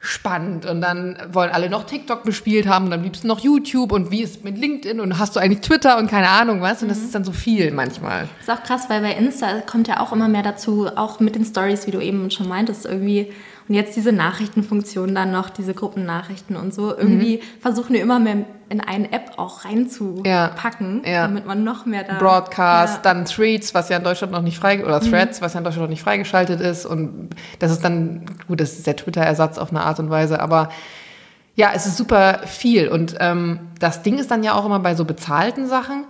spannend. 0.02 0.66
Und 0.66 0.82
dann 0.82 1.16
wollen 1.32 1.52
alle 1.52 1.70
noch 1.70 1.86
TikTok 1.86 2.24
bespielt 2.24 2.68
haben 2.68 2.88
und 2.88 2.93
am 2.93 3.04
liebsten 3.04 3.28
noch 3.28 3.39
YouTube. 3.39 3.91
Und 3.91 4.10
wie 4.10 4.24
ist 4.24 4.43
mit 4.43 4.58
LinkedIn? 4.58 4.99
Und 4.99 5.20
hast 5.20 5.36
du 5.36 5.39
eigentlich 5.39 5.62
Twitter? 5.62 5.97
Und 5.97 6.10
keine 6.10 6.28
Ahnung 6.28 6.62
was 6.62 6.82
und 6.82 6.89
das 6.89 6.97
mhm. 6.97 7.06
ist 7.06 7.16
dann 7.16 7.24
so 7.24 7.32
viel 7.32 7.72
manchmal. 7.72 8.28
ist 8.39 8.49
auch 8.49 8.64
krass, 8.64 8.89
weil 8.89 9.02
bei 9.02 9.14
Insta 9.14 9.62
kommt 9.62 9.88
ja 9.88 9.99
auch 9.99 10.12
immer 10.12 10.28
mehr 10.28 10.41
dazu, 10.41 10.88
auch 10.88 11.20
mit 11.20 11.36
den 11.36 11.45
Stories, 11.45 11.86
wie 11.86 11.91
du 11.91 12.02
eben 12.02 12.32
schon 12.32 12.49
meintest, 12.49 12.86
irgendwie 12.86 13.32
und 13.72 13.76
jetzt 13.76 13.96
diese 13.96 14.12
Nachrichtenfunktion 14.12 15.16
dann 15.16 15.32
noch, 15.32 15.50
diese 15.50 15.74
Gruppennachrichten 15.74 16.58
und 16.58 16.74
so. 16.74 16.94
Irgendwie 16.94 17.38
mhm. 17.38 17.62
versuchen 17.62 17.94
wir 17.94 18.02
immer 18.02 18.20
mehr 18.20 18.44
in 18.68 18.82
eine 18.82 19.14
App 19.14 19.38
auch 19.38 19.64
reinzupacken, 19.64 21.04
ja, 21.06 21.10
ja. 21.10 21.22
damit 21.22 21.46
man 21.46 21.64
noch 21.64 21.86
mehr 21.86 22.04
da. 22.04 22.18
Broadcast, 22.18 22.96
ja. 22.96 23.02
dann 23.02 23.24
Threads, 23.24 23.74
was 23.74 23.88
ja 23.88 23.96
in 23.96 24.04
Deutschland 24.04 24.34
noch 24.34 24.42
nicht 24.42 24.60
frei, 24.60 24.84
oder 24.84 25.02
mhm. 25.02 25.10
Threads, 25.10 25.40
mhm. 25.40 25.46
was 25.46 25.54
ja 25.54 25.60
in 25.60 25.64
Deutschland 25.64 25.84
noch 25.84 25.90
nicht 25.90 26.04
freigeschaltet 26.04 26.60
ist. 26.60 26.86
Und 26.86 27.30
das 27.60 27.72
ist 27.72 27.82
dann, 27.82 28.26
gut, 28.46 28.60
das 28.60 28.74
ist 28.74 28.88
der 28.88 28.98
Twitter-Ersatz 28.98 29.58
auf 29.58 29.70
eine 29.70 29.84
Art 29.84 30.02
und 30.02 30.10
Weise, 30.10 30.42
aber 30.42 30.68
ja, 31.56 31.72
es 31.74 31.86
ist 31.86 31.96
super 31.96 32.42
viel. 32.48 32.90
Und 32.90 33.16
ähm, 33.22 33.70
das 33.80 34.04
Ding 34.04 34.20
ist 34.20 34.32
dann 34.32 34.44
ja 34.44 34.52
auch 34.52 34.66
immer 34.66 34.80
bei 34.80 34.96
so 34.96 35.06
bezahlten 35.06 35.66
Sachen, 35.66 36.04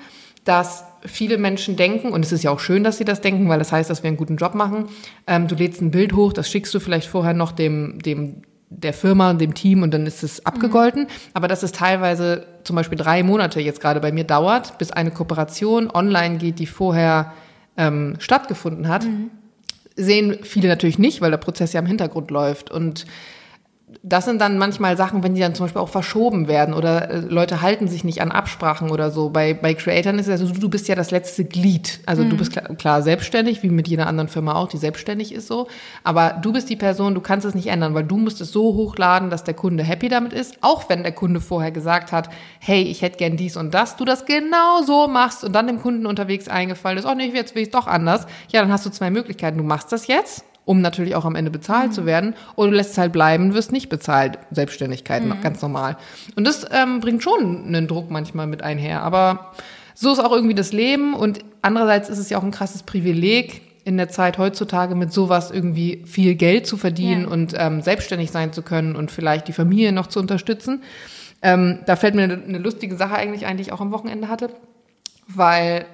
dass 0.45 0.83
viele 1.05 1.37
Menschen 1.37 1.75
denken, 1.75 2.09
und 2.09 2.23
es 2.23 2.31
ist 2.31 2.43
ja 2.43 2.51
auch 2.51 2.59
schön, 2.59 2.83
dass 2.83 2.97
sie 2.97 3.05
das 3.05 3.21
denken, 3.21 3.49
weil 3.49 3.59
das 3.59 3.71
heißt, 3.71 3.89
dass 3.89 4.03
wir 4.03 4.07
einen 4.07 4.17
guten 4.17 4.37
Job 4.37 4.55
machen. 4.55 4.85
Ähm, 5.27 5.47
du 5.47 5.55
lädst 5.55 5.81
ein 5.81 5.91
Bild 5.91 6.13
hoch, 6.13 6.33
das 6.33 6.49
schickst 6.49 6.73
du 6.73 6.79
vielleicht 6.79 7.07
vorher 7.07 7.33
noch 7.33 7.51
dem, 7.51 7.99
dem 7.99 8.43
der 8.71 8.93
Firma 8.93 9.29
und 9.29 9.41
dem 9.41 9.53
Team 9.53 9.83
und 9.83 9.93
dann 9.93 10.05
ist 10.05 10.23
es 10.23 10.45
abgegolten. 10.45 11.03
Mhm. 11.03 11.07
Aber 11.33 11.47
dass 11.47 11.61
es 11.61 11.73
teilweise 11.73 12.45
zum 12.63 12.77
Beispiel 12.77 12.97
drei 12.97 13.21
Monate 13.21 13.59
jetzt 13.59 13.81
gerade 13.81 13.99
bei 13.99 14.11
mir 14.11 14.23
dauert, 14.23 14.77
bis 14.77 14.91
eine 14.91 15.11
Kooperation 15.11 15.91
online 15.91 16.37
geht, 16.37 16.57
die 16.59 16.67
vorher 16.67 17.33
ähm, 17.75 18.15
stattgefunden 18.19 18.87
hat, 18.87 19.03
mhm. 19.03 19.29
sehen 19.95 20.39
viele 20.43 20.69
natürlich 20.69 20.99
nicht, 20.99 21.19
weil 21.19 21.31
der 21.31 21.37
Prozess 21.37 21.73
ja 21.73 21.81
im 21.81 21.85
Hintergrund 21.85 22.31
läuft. 22.31 22.71
Und 22.71 23.05
das 24.03 24.25
sind 24.25 24.39
dann 24.39 24.57
manchmal 24.57 24.97
Sachen, 24.97 25.23
wenn 25.23 25.35
die 25.35 25.41
dann 25.41 25.53
zum 25.53 25.65
Beispiel 25.65 25.81
auch 25.81 25.89
verschoben 25.89 26.47
werden 26.47 26.73
oder 26.73 27.09
äh, 27.09 27.19
Leute 27.19 27.61
halten 27.61 27.87
sich 27.87 28.03
nicht 28.03 28.21
an 28.21 28.31
Absprachen 28.31 28.89
oder 28.89 29.11
so. 29.11 29.29
Bei, 29.29 29.53
bei 29.53 29.73
Creatoren 29.73 30.17
ist 30.17 30.27
es 30.27 30.39
ja 30.39 30.45
so, 30.45 30.53
du 30.53 30.69
bist 30.69 30.87
ja 30.87 30.95
das 30.95 31.11
letzte 31.11 31.45
Glied. 31.45 31.99
Also 32.05 32.23
mhm. 32.23 32.29
du 32.29 32.37
bist 32.37 32.51
klar, 32.51 32.75
klar, 32.75 33.01
selbstständig, 33.01 33.63
wie 33.63 33.69
mit 33.69 33.87
jeder 33.87 34.07
anderen 34.07 34.29
Firma 34.29 34.55
auch, 34.55 34.67
die 34.67 34.77
selbstständig 34.77 35.33
ist 35.33 35.47
so. 35.47 35.67
Aber 36.03 36.39
du 36.41 36.53
bist 36.53 36.69
die 36.69 36.75
Person, 36.75 37.15
du 37.15 37.21
kannst 37.21 37.45
es 37.45 37.53
nicht 37.53 37.67
ändern, 37.67 37.93
weil 37.93 38.03
du 38.03 38.17
musst 38.17 38.39
es 38.41 38.51
so 38.51 38.75
hochladen, 38.75 39.29
dass 39.29 39.43
der 39.43 39.53
Kunde 39.53 39.83
happy 39.83 40.09
damit 40.09 40.33
ist. 40.33 40.57
Auch 40.61 40.89
wenn 40.89 41.03
der 41.03 41.11
Kunde 41.11 41.41
vorher 41.41 41.71
gesagt 41.71 42.11
hat, 42.11 42.29
hey, 42.59 42.81
ich 42.81 43.01
hätte 43.01 43.17
gern 43.17 43.37
dies 43.37 43.57
und 43.57 43.73
das, 43.73 43.97
du 43.97 44.05
das 44.05 44.25
genau 44.25 44.83
so 44.83 45.07
machst 45.07 45.43
und 45.43 45.53
dann 45.53 45.67
dem 45.67 45.81
Kunden 45.81 46.05
unterwegs 46.05 46.47
eingefallen 46.47 46.97
ist, 46.97 47.05
oh 47.05 47.13
nee, 47.13 47.31
jetzt 47.33 47.55
will 47.55 47.61
ich 47.61 47.67
es 47.67 47.73
doch 47.73 47.87
anders. 47.87 48.25
Ja, 48.49 48.61
dann 48.61 48.71
hast 48.71 48.85
du 48.85 48.89
zwei 48.89 49.09
Möglichkeiten. 49.09 49.57
Du 49.57 49.63
machst 49.63 49.91
das 49.91 50.07
jetzt 50.07 50.45
um 50.65 50.81
natürlich 50.81 51.15
auch 51.15 51.25
am 51.25 51.35
Ende 51.35 51.51
bezahlt 51.51 51.89
mhm. 51.89 51.93
zu 51.93 52.05
werden. 52.05 52.35
Oder 52.55 52.71
du 52.71 52.77
lässt 52.77 52.91
es 52.91 52.97
halt 52.97 53.11
bleiben, 53.11 53.53
wirst 53.53 53.71
nicht 53.71 53.89
bezahlt. 53.89 54.37
Selbstständigkeit, 54.51 55.23
mhm. 55.23 55.41
ganz 55.41 55.61
normal. 55.61 55.97
Und 56.35 56.45
das 56.45 56.65
ähm, 56.71 56.99
bringt 56.99 57.23
schon 57.23 57.65
einen 57.65 57.87
Druck 57.87 58.11
manchmal 58.11 58.47
mit 58.47 58.61
einher. 58.61 59.03
Aber 59.03 59.51
so 59.95 60.11
ist 60.11 60.19
auch 60.19 60.31
irgendwie 60.31 60.55
das 60.55 60.71
Leben. 60.71 61.13
Und 61.13 61.39
andererseits 61.61 62.09
ist 62.09 62.17
es 62.17 62.29
ja 62.29 62.37
auch 62.37 62.43
ein 62.43 62.51
krasses 62.51 62.83
Privileg, 62.83 63.61
in 63.83 63.97
der 63.97 64.09
Zeit 64.09 64.37
heutzutage 64.37 64.95
mit 64.95 65.11
sowas 65.11 65.49
irgendwie 65.49 66.03
viel 66.05 66.35
Geld 66.35 66.67
zu 66.67 66.77
verdienen 66.77 67.23
ja. 67.23 67.27
und 67.29 67.55
ähm, 67.57 67.81
selbstständig 67.81 68.31
sein 68.31 68.53
zu 68.53 68.61
können 68.61 68.95
und 68.95 69.11
vielleicht 69.11 69.47
die 69.47 69.53
Familie 69.53 69.91
noch 69.91 70.07
zu 70.07 70.19
unterstützen. 70.19 70.83
Ähm, 71.41 71.79
da 71.87 71.95
fällt 71.95 72.13
mir 72.13 72.23
eine, 72.23 72.35
eine 72.35 72.59
lustige 72.59 72.95
Sache 72.95 73.15
eigentlich 73.15 73.47
ein, 73.47 73.57
die 73.57 73.63
ich 73.63 73.71
auch 73.71 73.81
am 73.81 73.91
Wochenende 73.91 74.29
hatte, 74.29 74.51
weil 75.27 75.85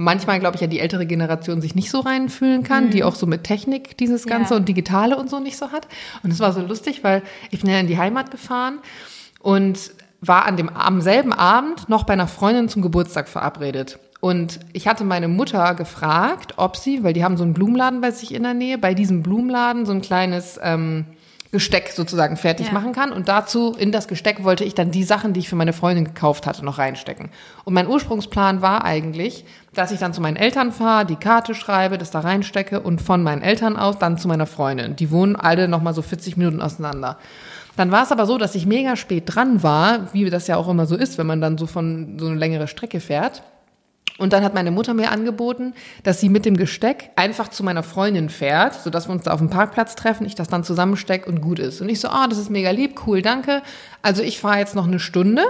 manchmal, 0.00 0.40
glaube 0.40 0.56
ich, 0.56 0.60
ja 0.60 0.66
die 0.66 0.80
ältere 0.80 1.06
Generation 1.06 1.60
sich 1.60 1.74
nicht 1.74 1.90
so 1.90 2.00
reinfühlen 2.00 2.62
kann, 2.62 2.86
mhm. 2.86 2.90
die 2.90 3.04
auch 3.04 3.14
so 3.14 3.26
mit 3.26 3.44
Technik 3.44 3.96
dieses 3.98 4.26
Ganze 4.26 4.54
ja. 4.54 4.58
und 4.58 4.68
Digitale 4.68 5.16
und 5.16 5.28
so 5.28 5.40
nicht 5.40 5.56
so 5.56 5.72
hat. 5.72 5.86
Und 6.22 6.32
es 6.32 6.40
war 6.40 6.52
so 6.52 6.60
lustig, 6.60 7.04
weil 7.04 7.22
ich 7.50 7.60
bin 7.60 7.70
ja 7.70 7.78
in 7.78 7.86
die 7.86 7.98
Heimat 7.98 8.30
gefahren 8.30 8.78
und 9.40 9.92
war 10.20 10.46
an 10.46 10.56
dem 10.56 10.68
am 10.68 11.00
selben 11.00 11.32
Abend 11.32 11.88
noch 11.88 12.04
bei 12.04 12.14
einer 12.14 12.28
Freundin 12.28 12.68
zum 12.68 12.82
Geburtstag 12.82 13.28
verabredet. 13.28 13.98
Und 14.20 14.60
ich 14.74 14.86
hatte 14.86 15.04
meine 15.04 15.28
Mutter 15.28 15.74
gefragt, 15.74 16.54
ob 16.56 16.76
sie, 16.76 17.02
weil 17.02 17.14
die 17.14 17.24
haben 17.24 17.38
so 17.38 17.44
einen 17.44 17.54
Blumenladen 17.54 18.02
bei 18.02 18.10
sich 18.10 18.34
in 18.34 18.42
der 18.42 18.52
Nähe, 18.52 18.76
bei 18.76 18.92
diesem 18.92 19.22
Blumenladen 19.22 19.86
so 19.86 19.92
ein 19.92 20.02
kleines 20.02 20.60
ähm, 20.62 21.06
Gesteck 21.52 21.88
sozusagen 21.88 22.36
fertig 22.36 22.68
ja. 22.68 22.72
machen 22.72 22.92
kann. 22.92 23.12
Und 23.12 23.28
dazu 23.28 23.74
in 23.76 23.90
das 23.90 24.06
Gesteck 24.06 24.44
wollte 24.44 24.64
ich 24.64 24.74
dann 24.74 24.92
die 24.92 25.02
Sachen, 25.02 25.32
die 25.32 25.40
ich 25.40 25.48
für 25.48 25.56
meine 25.56 25.72
Freundin 25.72 26.04
gekauft 26.04 26.46
hatte, 26.46 26.64
noch 26.64 26.78
reinstecken. 26.78 27.30
Und 27.64 27.74
mein 27.74 27.88
Ursprungsplan 27.88 28.62
war 28.62 28.84
eigentlich, 28.84 29.44
dass 29.74 29.90
ich 29.90 29.98
dann 29.98 30.12
zu 30.12 30.20
meinen 30.20 30.36
Eltern 30.36 30.70
fahre, 30.70 31.06
die 31.06 31.16
Karte 31.16 31.54
schreibe, 31.54 31.98
das 31.98 32.12
da 32.12 32.20
reinstecke 32.20 32.80
und 32.80 33.00
von 33.00 33.22
meinen 33.22 33.42
Eltern 33.42 33.76
aus 33.76 33.98
dann 33.98 34.18
zu 34.18 34.28
meiner 34.28 34.46
Freundin. 34.46 34.94
Die 34.94 35.10
wohnen 35.10 35.34
alle 35.34 35.66
noch 35.66 35.82
mal 35.82 35.94
so 35.94 36.02
40 36.02 36.36
Minuten 36.36 36.62
auseinander. 36.62 37.18
Dann 37.76 37.90
war 37.90 38.02
es 38.02 38.12
aber 38.12 38.26
so, 38.26 38.38
dass 38.38 38.54
ich 38.54 38.66
mega 38.66 38.94
spät 38.94 39.24
dran 39.26 39.62
war, 39.62 40.12
wie 40.12 40.28
das 40.30 40.46
ja 40.46 40.56
auch 40.56 40.68
immer 40.68 40.86
so 40.86 40.96
ist, 40.96 41.18
wenn 41.18 41.26
man 41.26 41.40
dann 41.40 41.58
so 41.58 41.66
von 41.66 42.18
so 42.18 42.26
eine 42.26 42.36
längere 42.36 42.68
Strecke 42.68 43.00
fährt. 43.00 43.42
Und 44.20 44.34
dann 44.34 44.44
hat 44.44 44.52
meine 44.52 44.70
Mutter 44.70 44.92
mir 44.92 45.10
angeboten, 45.10 45.72
dass 46.02 46.20
sie 46.20 46.28
mit 46.28 46.44
dem 46.44 46.56
Gesteck 46.56 47.10
einfach 47.16 47.48
zu 47.48 47.64
meiner 47.64 47.82
Freundin 47.82 48.28
fährt, 48.28 48.74
sodass 48.74 49.08
wir 49.08 49.12
uns 49.12 49.22
da 49.22 49.32
auf 49.32 49.38
dem 49.38 49.48
Parkplatz 49.48 49.96
treffen, 49.96 50.26
ich 50.26 50.34
das 50.34 50.48
dann 50.48 50.62
zusammenstecke 50.62 51.26
und 51.26 51.40
gut 51.40 51.58
ist. 51.58 51.80
Und 51.80 51.88
ich 51.88 52.00
so, 52.00 52.08
ah, 52.08 52.24
oh, 52.24 52.28
das 52.28 52.38
ist 52.38 52.50
mega 52.50 52.70
lieb, 52.70 53.00
cool, 53.06 53.22
danke. 53.22 53.62
Also 54.02 54.22
ich 54.22 54.38
fahre 54.38 54.58
jetzt 54.58 54.76
noch 54.76 54.86
eine 54.86 55.00
Stunde, 55.00 55.42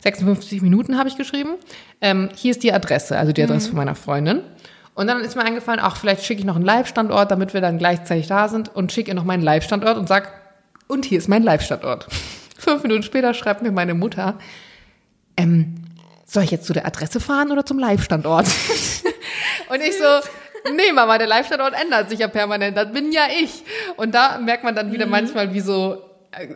56 0.00 0.60
Minuten 0.60 0.98
habe 0.98 1.08
ich 1.08 1.16
geschrieben. 1.16 1.54
Ähm, 2.02 2.28
hier 2.34 2.50
ist 2.50 2.62
die 2.62 2.70
Adresse, 2.70 3.16
also 3.16 3.32
die 3.32 3.42
Adresse 3.42 3.68
mhm. 3.68 3.70
von 3.70 3.76
meiner 3.78 3.94
Freundin. 3.94 4.42
Und 4.94 5.06
dann 5.06 5.20
ist 5.20 5.34
mir 5.34 5.44
eingefallen, 5.44 5.80
ach, 5.82 5.96
vielleicht 5.96 6.24
schicke 6.24 6.40
ich 6.40 6.46
noch 6.46 6.56
einen 6.56 6.66
Live-Standort, 6.66 7.30
damit 7.30 7.54
wir 7.54 7.62
dann 7.62 7.78
gleichzeitig 7.78 8.26
da 8.26 8.48
sind 8.48 8.74
und 8.76 8.92
schicke 8.92 9.10
ihr 9.10 9.14
noch 9.14 9.24
meinen 9.24 9.42
Live-Standort 9.42 9.96
und 9.96 10.06
sag, 10.06 10.32
und 10.86 11.06
hier 11.06 11.16
ist 11.16 11.28
mein 11.28 11.42
Live-Standort. 11.42 12.08
Fünf 12.58 12.82
Minuten 12.82 13.04
später 13.04 13.32
schreibt 13.32 13.62
mir 13.62 13.72
meine 13.72 13.94
Mutter, 13.94 14.34
ähm, 15.38 15.76
soll 16.28 16.44
ich 16.44 16.50
jetzt 16.50 16.66
zu 16.66 16.74
der 16.74 16.86
Adresse 16.86 17.20
fahren 17.20 17.50
oder 17.50 17.64
zum 17.64 17.78
Live-Standort? 17.78 18.46
und 19.70 19.80
ich 19.80 19.96
so, 19.96 20.72
nee, 20.74 20.92
Mama, 20.92 21.16
der 21.16 21.26
Live-Standort 21.26 21.72
ändert 21.80 22.10
sich 22.10 22.18
ja 22.18 22.28
permanent. 22.28 22.76
Das 22.76 22.92
bin 22.92 23.12
ja 23.12 23.22
ich. 23.40 23.64
Und 23.96 24.14
da 24.14 24.38
merkt 24.38 24.62
man 24.62 24.74
dann 24.74 24.92
wieder 24.92 25.06
mhm. 25.06 25.12
manchmal, 25.12 25.54
wie 25.54 25.60
so 25.60 26.04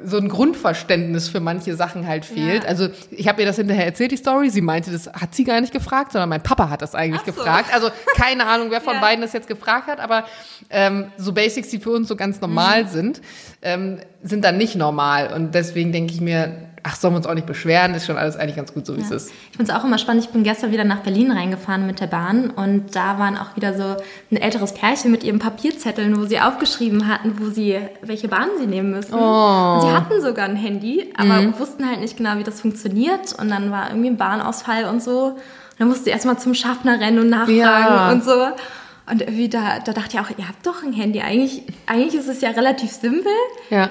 so 0.04 0.18
ein 0.18 0.28
Grundverständnis 0.28 1.28
für 1.28 1.40
manche 1.40 1.74
Sachen 1.74 2.06
halt 2.06 2.26
fehlt. 2.26 2.64
Ja. 2.64 2.68
Also 2.68 2.88
ich 3.10 3.26
habe 3.26 3.40
ihr 3.40 3.46
das 3.46 3.56
hinterher 3.56 3.86
erzählt, 3.86 4.12
die 4.12 4.16
Story. 4.16 4.50
Sie 4.50 4.60
meinte, 4.60 4.90
das 4.90 5.06
hat 5.08 5.34
sie 5.34 5.44
gar 5.44 5.60
nicht 5.60 5.72
gefragt, 5.72 6.12
sondern 6.12 6.28
mein 6.28 6.42
Papa 6.42 6.68
hat 6.68 6.82
das 6.82 6.94
eigentlich 6.94 7.22
so. 7.22 7.32
gefragt. 7.32 7.72
Also 7.72 7.88
keine 8.14 8.46
Ahnung, 8.46 8.70
wer 8.70 8.82
von 8.82 8.94
ja. 8.96 9.00
beiden 9.00 9.22
das 9.22 9.32
jetzt 9.32 9.48
gefragt 9.48 9.86
hat, 9.86 9.98
aber 9.98 10.24
ähm, 10.68 11.10
so 11.16 11.32
Basics, 11.32 11.68
die 11.70 11.78
für 11.78 11.90
uns 11.90 12.06
so 12.06 12.16
ganz 12.16 12.40
normal 12.40 12.84
mhm. 12.84 12.88
sind, 12.88 13.20
ähm, 13.62 14.00
sind 14.22 14.44
dann 14.44 14.58
nicht 14.58 14.76
normal. 14.76 15.32
Und 15.32 15.54
deswegen 15.54 15.90
denke 15.90 16.12
ich 16.12 16.20
mir, 16.20 16.68
ach, 16.84 16.96
sollen 16.96 17.14
wir 17.14 17.18
uns 17.18 17.26
auch 17.26 17.34
nicht 17.34 17.46
beschweren, 17.46 17.94
ist 17.94 18.06
schon 18.06 18.16
alles 18.16 18.36
eigentlich 18.36 18.56
ganz 18.56 18.74
gut 18.74 18.86
so, 18.86 18.96
wie 18.96 19.00
ja. 19.00 19.06
es 19.06 19.10
ist. 19.12 19.30
Ich 19.50 19.56
finde 19.56 19.72
es 19.72 19.78
auch 19.78 19.84
immer 19.84 19.98
spannend. 19.98 20.24
Ich 20.24 20.30
bin 20.30 20.42
gestern 20.42 20.72
wieder 20.72 20.84
nach 20.84 21.00
Berlin 21.00 21.30
reingefahren 21.30 21.86
mit 21.86 22.00
der 22.00 22.06
Bahn 22.06 22.50
und 22.50 22.96
da 22.96 23.18
waren 23.18 23.36
auch 23.36 23.56
wieder 23.56 23.74
so 23.74 24.02
ein 24.30 24.36
älteres 24.36 24.74
Pärchen 24.74 25.10
mit 25.10 25.22
ihren 25.22 25.38
Papierzetteln, 25.38 26.16
wo 26.18 26.24
sie 26.24 26.40
aufgeschrieben 26.40 27.08
hatten, 27.08 27.38
wo 27.38 27.50
sie, 27.50 27.78
welche 28.02 28.28
Bahn 28.28 28.48
sie 28.58 28.66
nehmen 28.66 28.90
müssen. 28.90 29.14
Oh. 29.14 29.74
Und 29.74 29.82
sie 29.82 29.92
hatten 29.92 30.20
sogar 30.20 30.46
ein 30.46 30.56
Handy, 30.56 31.12
aber 31.16 31.42
mhm. 31.42 31.58
wussten 31.58 31.88
halt 31.88 32.00
nicht 32.00 32.16
genau, 32.16 32.38
wie 32.38 32.44
das 32.44 32.60
funktioniert. 32.60 33.32
Und 33.38 33.50
dann 33.50 33.70
war 33.70 33.90
irgendwie 33.90 34.10
ein 34.10 34.16
Bahnausfall 34.16 34.84
und 34.84 35.02
so. 35.02 35.26
Und 35.26 35.36
dann 35.78 35.88
musste 35.88 36.04
sie 36.04 36.10
erstmal 36.10 36.38
zum 36.38 36.54
Schaffner 36.54 37.00
rennen 37.00 37.20
und 37.20 37.30
nachfragen 37.30 37.56
ja. 37.58 38.12
und 38.12 38.24
so. 38.24 38.48
Und 39.10 39.20
irgendwie 39.20 39.48
da, 39.48 39.80
da 39.80 39.92
dachte 39.92 40.16
ich 40.16 40.20
auch, 40.20 40.30
ihr 40.36 40.48
habt 40.48 40.64
doch 40.64 40.82
ein 40.82 40.92
Handy. 40.92 41.20
Eigentlich, 41.20 41.64
eigentlich 41.86 42.14
ist 42.14 42.28
es 42.28 42.40
ja 42.40 42.50
relativ 42.50 42.90
simpel. 42.90 43.32
Ja. 43.68 43.90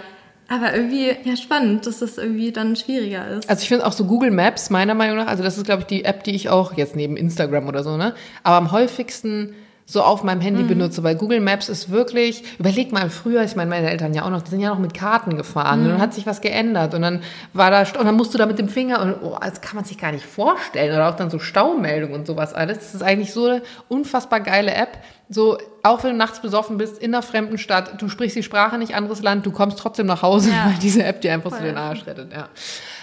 Aber 0.51 0.75
irgendwie, 0.75 1.15
ja, 1.23 1.37
spannend, 1.37 1.87
dass 1.87 1.99
das 1.99 2.17
irgendwie 2.17 2.51
dann 2.51 2.75
schwieriger 2.75 3.25
ist. 3.29 3.49
Also 3.49 3.61
ich 3.61 3.69
finde 3.69 3.85
auch 3.85 3.93
so 3.93 4.03
Google 4.03 4.31
Maps, 4.31 4.69
meiner 4.69 4.93
Meinung 4.93 5.15
nach, 5.15 5.27
also 5.27 5.43
das 5.43 5.57
ist, 5.57 5.63
glaube 5.63 5.83
ich, 5.83 5.87
die 5.87 6.03
App, 6.03 6.25
die 6.25 6.35
ich 6.35 6.49
auch 6.49 6.75
jetzt 6.75 6.93
neben 6.93 7.15
Instagram 7.15 7.69
oder 7.69 7.85
so, 7.85 7.95
ne? 7.95 8.15
Aber 8.43 8.57
am 8.57 8.73
häufigsten 8.73 9.55
so 9.91 10.01
auf 10.03 10.23
meinem 10.23 10.39
Handy 10.39 10.63
mhm. 10.63 10.67
benutze, 10.69 11.03
weil 11.03 11.15
Google 11.15 11.41
Maps 11.41 11.67
ist 11.67 11.91
wirklich, 11.91 12.43
überleg 12.57 12.93
mal 12.93 13.09
früher, 13.09 13.43
ich 13.43 13.57
meine, 13.57 13.69
meine 13.69 13.89
Eltern 13.89 14.13
ja 14.13 14.23
auch 14.23 14.29
noch, 14.29 14.41
die 14.41 14.49
sind 14.49 14.61
ja 14.61 14.69
noch 14.69 14.79
mit 14.79 14.93
Karten 14.93 15.35
gefahren 15.35 15.81
mhm. 15.81 15.85
und 15.85 15.91
dann 15.91 16.01
hat 16.01 16.13
sich 16.13 16.25
was 16.25 16.39
geändert 16.39 16.93
und 16.93 17.01
dann 17.01 17.21
war 17.51 17.71
da, 17.71 17.81
und 17.81 18.05
dann 18.05 18.15
musst 18.15 18.33
du 18.33 18.37
da 18.37 18.45
mit 18.45 18.57
dem 18.57 18.69
Finger 18.69 19.01
und 19.01 19.15
oh, 19.21 19.37
das 19.41 19.59
kann 19.59 19.75
man 19.75 19.83
sich 19.83 19.97
gar 19.97 20.13
nicht 20.13 20.25
vorstellen 20.25 20.95
oder 20.95 21.09
auch 21.09 21.15
dann 21.17 21.29
so 21.29 21.39
Staumeldungen 21.39 22.15
und 22.15 22.25
sowas 22.25 22.53
alles. 22.53 22.77
Das 22.77 22.95
ist 22.95 23.03
eigentlich 23.03 23.33
so 23.33 23.47
eine 23.47 23.63
unfassbar 23.89 24.39
geile 24.39 24.73
App. 24.73 24.97
So, 25.27 25.57
auch 25.83 26.03
wenn 26.03 26.11
du 26.11 26.17
nachts 26.17 26.41
besoffen 26.41 26.77
bist, 26.77 26.97
in 26.97 27.13
einer 27.13 27.21
fremden 27.21 27.57
Stadt, 27.57 28.01
du 28.01 28.07
sprichst 28.07 28.37
die 28.37 28.43
Sprache 28.43 28.77
nicht, 28.77 28.95
anderes 28.95 29.21
Land, 29.21 29.45
du 29.45 29.51
kommst 29.51 29.77
trotzdem 29.77 30.05
nach 30.05 30.21
Hause, 30.21 30.51
ja. 30.51 30.67
weil 30.67 30.79
diese 30.81 31.03
App 31.03 31.19
dir 31.19 31.33
einfach 31.33 31.49
Voll. 31.49 31.59
so 31.59 31.65
den 31.65 31.77
Arsch 31.77 32.05
rettet, 32.07 32.31
ja. 32.31 32.47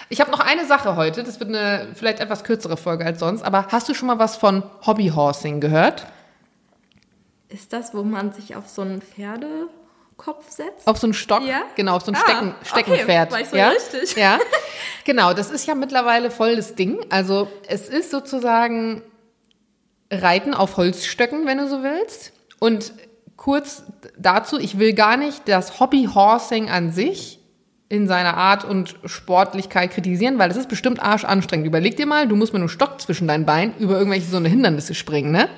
Ich 0.09 0.21
habe 0.21 0.31
noch 0.31 0.39
eine 0.39 0.65
Sache 0.65 0.95
heute, 0.95 1.23
das 1.23 1.39
wird 1.39 1.49
eine 1.49 1.87
vielleicht 1.93 2.19
etwas 2.19 2.43
kürzere 2.43 2.77
Folge 2.77 3.05
als 3.05 3.19
sonst, 3.19 3.43
aber 3.43 3.67
hast 3.67 3.89
du 3.89 3.93
schon 3.93 4.07
mal 4.07 4.17
was 4.17 4.37
von 4.37 4.63
Hobbyhorsing 4.85 5.59
gehört? 5.59 6.07
Ist 7.49 7.73
das, 7.73 7.95
wo 7.95 8.03
man 8.03 8.31
sich 8.31 8.55
auf 8.55 8.69
so 8.69 8.83
einen 8.83 9.01
Pferdekopf 9.01 10.49
setzt? 10.49 10.87
Auf 10.87 10.99
so 10.99 11.07
einen 11.07 11.15
Stock? 11.15 11.43
Ja. 11.43 11.63
Genau, 11.75 11.95
auf 11.95 12.03
so 12.03 12.11
ein 12.11 12.15
ah, 12.15 12.19
Stecken, 12.19 12.55
Steckenpferd. 12.63 13.29
Okay, 13.29 13.33
war 13.33 13.41
ich 13.41 13.49
so 13.49 13.57
ja? 13.57 13.69
richtig. 13.69 14.15
Ja. 14.15 14.39
Genau, 15.05 15.33
das 15.33 15.49
ist 15.49 15.65
ja 15.65 15.73
mittlerweile 15.73 16.29
voll 16.29 16.55
das 16.55 16.75
Ding. 16.75 16.99
Also 17.09 17.47
es 17.67 17.89
ist 17.89 18.11
sozusagen 18.11 19.01
Reiten 20.11 20.53
auf 20.53 20.77
Holzstöcken, 20.77 21.47
wenn 21.47 21.57
du 21.57 21.67
so 21.67 21.81
willst. 21.81 22.31
Und 22.59 22.93
kurz 23.35 23.83
dazu, 24.19 24.59
ich 24.59 24.77
will 24.77 24.93
gar 24.93 25.17
nicht 25.17 25.47
das 25.47 25.79
Hobby 25.79 26.09
Horsing 26.13 26.69
an 26.69 26.91
sich 26.91 27.39
in 27.87 28.07
seiner 28.07 28.37
Art 28.37 28.65
und 28.65 28.97
Sportlichkeit 29.05 29.91
kritisieren, 29.91 30.37
weil 30.37 30.49
das 30.49 30.57
ist 30.57 30.69
bestimmt 30.69 31.01
arschanstrengend. 31.01 31.65
Überleg 31.65 31.97
dir 31.97 32.05
mal, 32.05 32.27
du 32.27 32.35
musst 32.35 32.53
mit 32.53 32.59
einem 32.59 32.69
Stock 32.69 33.01
zwischen 33.01 33.27
deinen 33.27 33.45
Beinen 33.45 33.73
über 33.79 33.97
irgendwelche 33.97 34.27
so 34.27 34.37
eine 34.37 34.49
Hindernisse 34.49 34.93
springen, 34.93 35.31
ne? 35.31 35.49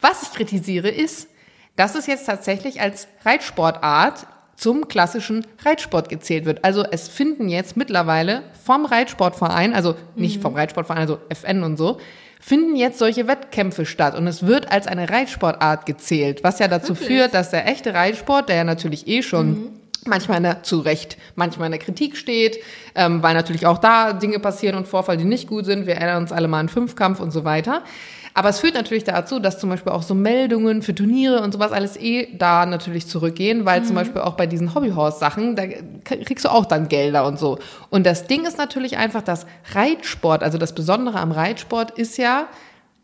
Was 0.00 0.22
ich 0.22 0.32
kritisiere 0.32 0.88
ist, 0.88 1.28
dass 1.76 1.94
es 1.94 2.06
jetzt 2.06 2.26
tatsächlich 2.26 2.80
als 2.80 3.08
Reitsportart 3.24 4.26
zum 4.56 4.88
klassischen 4.88 5.46
Reitsport 5.64 6.08
gezählt 6.08 6.46
wird. 6.46 6.64
Also 6.64 6.82
es 6.82 7.08
finden 7.08 7.48
jetzt 7.48 7.76
mittlerweile 7.76 8.42
vom 8.64 8.86
Reitsportverein, 8.86 9.74
also 9.74 9.94
nicht 10.14 10.38
mhm. 10.38 10.42
vom 10.42 10.54
Reitsportverein, 10.54 11.00
also 11.00 11.18
FN 11.28 11.62
und 11.62 11.76
so, 11.76 11.98
finden 12.40 12.76
jetzt 12.76 12.98
solche 12.98 13.28
Wettkämpfe 13.28 13.84
statt 13.86 14.16
und 14.16 14.26
es 14.26 14.46
wird 14.46 14.70
als 14.72 14.86
eine 14.86 15.10
Reitsportart 15.10 15.84
gezählt, 15.84 16.42
was 16.42 16.58
ja 16.58 16.68
dazu 16.68 16.94
Wirklich? 16.94 17.08
führt, 17.08 17.34
dass 17.34 17.50
der 17.50 17.68
echte 17.68 17.92
Reitsport, 17.92 18.48
der 18.48 18.56
ja 18.56 18.64
natürlich 18.64 19.06
eh 19.08 19.22
schon 19.22 19.48
mhm. 19.48 19.68
manchmal 20.06 20.38
in 20.38 20.44
der, 20.44 20.62
zu 20.62 20.80
Recht, 20.80 21.18
manchmal 21.34 21.66
in 21.66 21.72
der 21.72 21.80
Kritik 21.80 22.16
steht, 22.16 22.58
ähm, 22.94 23.22
weil 23.22 23.34
natürlich 23.34 23.66
auch 23.66 23.78
da 23.78 24.14
Dinge 24.14 24.38
passieren 24.38 24.76
und 24.76 24.88
Vorfall, 24.88 25.18
die 25.18 25.24
nicht 25.24 25.48
gut 25.48 25.66
sind. 25.66 25.86
Wir 25.86 25.96
erinnern 25.96 26.22
uns 26.22 26.32
alle 26.32 26.48
mal 26.48 26.60
an 26.60 26.68
Fünfkampf 26.68 27.20
und 27.20 27.30
so 27.30 27.44
weiter. 27.44 27.82
Aber 28.36 28.50
es 28.50 28.60
führt 28.60 28.74
natürlich 28.74 29.04
dazu, 29.04 29.38
dass 29.38 29.58
zum 29.58 29.70
Beispiel 29.70 29.92
auch 29.92 30.02
so 30.02 30.14
Meldungen 30.14 30.82
für 30.82 30.94
Turniere 30.94 31.40
und 31.40 31.54
sowas 31.54 31.72
alles 31.72 31.96
eh 31.96 32.36
da 32.36 32.66
natürlich 32.66 33.06
zurückgehen, 33.06 33.64
weil 33.64 33.80
mhm. 33.80 33.84
zum 33.86 33.94
Beispiel 33.96 34.20
auch 34.20 34.34
bei 34.34 34.46
diesen 34.46 34.74
Hobbyhorse-Sachen, 34.74 35.56
da 35.56 35.62
kriegst 36.04 36.44
du 36.44 36.50
auch 36.50 36.66
dann 36.66 36.88
Gelder 36.88 37.26
und 37.26 37.38
so. 37.38 37.58
Und 37.88 38.04
das 38.04 38.26
Ding 38.26 38.44
ist 38.44 38.58
natürlich 38.58 38.98
einfach, 38.98 39.22
dass 39.22 39.46
Reitsport, 39.72 40.42
also 40.42 40.58
das 40.58 40.74
Besondere 40.74 41.18
am 41.18 41.32
Reitsport 41.32 41.92
ist 41.92 42.18
ja, 42.18 42.48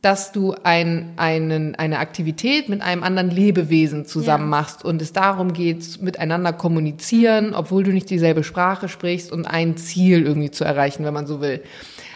dass 0.03 0.33
du 0.33 0.55
ein, 0.65 1.15
einen, 1.17 1.77
eine 1.77 2.01
Aktivität 2.01 2.69
mit 2.69 2.83
einem 2.83 3.03
anderen 3.03 3.31
Lebewesen 3.31 4.05
zusammen 4.05 4.51
machst 4.51 4.85
und 4.85 5.01
es 5.01 5.15
darum 5.15 5.55
geht, 5.55 6.03
miteinander 6.03 6.53
kommunizieren, 6.53 7.55
obwohl 7.55 7.85
du 7.85 7.93
nicht 7.93 8.11
dieselbe 8.11 8.45
Sprache 8.45 8.87
sprichst 8.87 9.33
und 9.33 9.47
ein 9.47 9.79
Ziel 9.79 10.27
irgendwie 10.27 10.51
zu 10.51 10.65
erreichen, 10.65 11.07
wenn 11.07 11.15
man 11.15 11.27
so 11.27 11.41
will. 11.41 11.63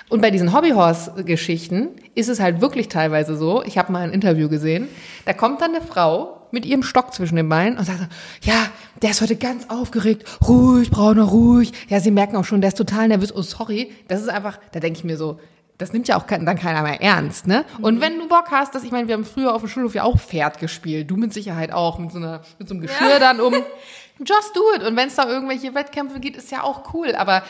Und 0.09 0.21
bei 0.23 0.31
diesen 0.31 0.53
Hobbyhorse-Geschichten 0.53 1.89
ist 2.15 2.29
es 2.29 2.39
halt 2.39 2.61
wirklich 2.61 2.89
teilweise 2.89 3.37
so, 3.37 3.63
ich 3.65 3.77
habe 3.77 3.93
mal 3.93 4.03
ein 4.03 4.13
Interview 4.13 4.49
gesehen, 4.49 4.89
da 5.25 5.33
kommt 5.33 5.61
dann 5.61 5.75
eine 5.75 5.85
Frau 5.85 6.37
mit 6.53 6.65
ihrem 6.65 6.85
Stock 6.85 7.13
zwischen 7.13 7.37
den 7.37 7.49
Beinen 7.49 7.77
und 7.77 7.85
sagt, 7.85 8.09
ja, 8.43 8.67
der 9.03 9.11
ist 9.11 9.21
heute 9.21 9.37
ganz 9.37 9.69
aufgeregt, 9.69 10.25
ruhig, 10.47 10.91
Brauner, 10.91 11.25
ruhig. 11.25 11.73
Ja, 11.89 12.01
sie 12.01 12.13
merken 12.13 12.37
auch 12.37 12.45
schon, 12.45 12.61
der 12.61 12.69
ist 12.69 12.79
total 12.79 13.09
nervös. 13.09 13.35
Oh, 13.35 13.43
sorry. 13.43 13.93
Das 14.07 14.23
ist 14.23 14.29
einfach, 14.29 14.59
da 14.73 14.79
denke 14.79 14.99
ich 14.99 15.05
mir 15.05 15.17
so, 15.17 15.41
das 15.79 15.93
nimmt 15.93 16.09
ja 16.09 16.17
auch 16.17 16.23
dann 16.23 16.59
keiner 16.59 16.83
mehr 16.83 17.03
ernst, 17.03 17.47
ne? 17.47 17.65
Und 17.83 17.97
mhm. 17.97 18.01
wenn 18.01 18.19
du 18.19 18.29
Bock 18.29 18.51
hast, 18.51 18.75
dass 18.75 18.83
ich 18.83 18.93
meine, 18.93 19.09
wir 19.09 19.15
haben 19.15 19.27
früher 19.27 19.55
auf 19.55 19.61
dem 19.61 19.69
Schulhof 19.69 19.95
ja 19.95 20.05
auch 20.05 20.19
Pferd 20.19 20.59
gespielt, 20.59 21.11
du 21.11 21.17
mit 21.17 21.35
Sicherheit 21.35 21.71
auch 21.73 21.99
mit 21.99 22.13
so 22.13 22.19
einer 22.19 22.41
mit 22.59 22.69
so 22.69 22.75
einem 22.75 22.83
Geschirr 22.83 23.11
ja. 23.11 23.19
dann 23.19 23.41
um. 23.41 23.55
Just 24.19 24.57
do 24.57 24.63
it. 24.75 24.83
Und 24.83 24.97
wenn 24.97 25.09
es 25.09 25.17
da 25.17 25.29
irgendwelche 25.29 25.75
Wettkämpfe 25.75 26.21
gibt, 26.21 26.39
ist 26.39 26.51
ja 26.51 26.63
auch 26.63 26.95
cool. 26.95 27.15
Aber 27.15 27.43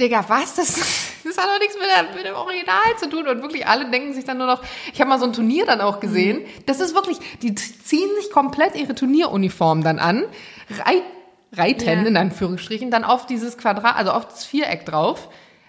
Digga, 0.00 0.24
was? 0.26 0.56
Das, 0.56 0.74
das 1.24 1.38
hat 1.38 1.44
doch 1.44 1.58
nichts 1.60 1.76
mit, 1.76 1.86
der, 1.86 2.14
mit, 2.14 2.24
dem 2.24 2.34
Original 2.34 2.96
zu 2.98 3.08
tun. 3.08 3.28
Und 3.28 3.42
wirklich 3.42 3.66
alle 3.66 3.90
denken 3.90 4.12
sich 4.12 4.24
dann 4.24 4.38
nur 4.38 4.46
noch, 4.46 4.62
ich 4.92 5.00
habe 5.00 5.08
mal 5.08 5.18
so 5.18 5.26
ein 5.26 5.32
Turnier 5.32 5.66
dann 5.66 5.80
auch 5.80 6.00
gesehen. 6.00 6.38
Mhm. 6.40 6.46
Das 6.66 6.80
ist 6.80 6.94
wirklich, 6.94 7.18
die 7.42 7.54
ziehen 7.54 8.08
sich 8.16 8.30
komplett 8.30 8.74
ihre 8.74 8.94
Turnieruniform 8.94 9.84
dann 9.84 9.98
an, 9.98 10.24
reit, 10.84 11.02
reiten 11.52 12.02
ja. 12.02 12.06
in 12.06 12.16
Anführungsstrichen, 12.16 12.90
dann 12.90 13.04
auf 13.04 13.26
dieses 13.26 13.56
Quadrat, 13.56 13.96
also 13.96 14.10
auf 14.10 14.26
das 14.26 14.44
Viereck 14.44 14.84
drauf 14.84 15.28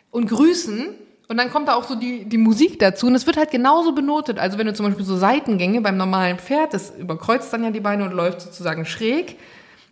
und 0.10 0.28
grüßen. 0.28 0.96
Und 1.28 1.38
dann 1.38 1.52
kommt 1.52 1.68
da 1.68 1.76
auch 1.76 1.84
so 1.84 1.96
die, 1.96 2.26
die 2.26 2.38
Musik 2.38 2.80
dazu. 2.80 3.08
Und 3.08 3.16
es 3.16 3.28
wird 3.28 3.38
halt 3.38 3.52
genauso 3.52 3.94
benotet. 3.94 4.40
Also 4.40 4.58
wenn 4.58 4.68
du 4.68 4.74
zum 4.74 4.88
Beispiel 4.88 5.06
so 5.06 5.18
Seitengänge 5.18 5.82
beim 5.82 5.98
normalen 5.98 6.38
Pferd, 6.38 6.74
das 6.74 6.92
überkreuzt 6.92 7.52
dann 7.54 7.64
ja 7.64 7.72
die 7.72 7.80
Beine 7.80 8.04
und 8.06 8.12
läuft 8.12 8.42
sozusagen 8.42 8.86
schräg, 8.86 9.38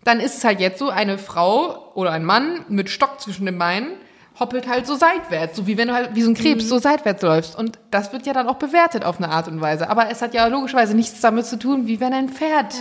dann 0.04 0.20
ist 0.20 0.38
es 0.38 0.44
halt 0.44 0.60
jetzt 0.60 0.80
so, 0.80 0.90
eine 0.90 1.18
Frau 1.18 1.92
oder 1.94 2.12
ein 2.12 2.26
Mann 2.26 2.66
mit 2.68 2.90
Stock 2.90 3.20
zwischen 3.20 3.46
den 3.46 3.58
Beinen 3.58 3.94
hoppelt 4.40 4.68
halt 4.68 4.88
so 4.88 4.96
seitwärts, 4.96 5.56
so 5.56 5.68
wie 5.68 5.78
wenn 5.78 5.90
du 5.90 5.94
halt 5.94 6.16
wie 6.16 6.22
so 6.24 6.30
ein 6.30 6.34
Krebs 6.34 6.66
mhm. 6.66 6.68
so 6.68 6.80
seitwärts 6.80 7.22
läufst. 7.22 7.56
Und 7.58 7.80
das 7.92 8.12
wird 8.14 8.26
ja 8.26 8.34
dann 8.34 8.48
auch 8.48 8.56
bewertet 8.56 9.06
auf 9.06 9.18
eine 9.18 9.30
Art 9.30 9.48
und 9.48 9.62
Weise. 9.62 9.90
Aber 9.90 10.10
es 10.10 10.22
hat 10.22 10.34
ja 10.34 10.48
logischerweise 10.48 10.96
nichts 10.96 11.22
damit 11.22 11.46
zu 11.46 11.58
tun, 11.58 11.88
wie 11.88 12.00
wenn 12.00 12.14
ein 12.14 12.30
Pferd. 12.30 12.74
Ja. 12.74 12.80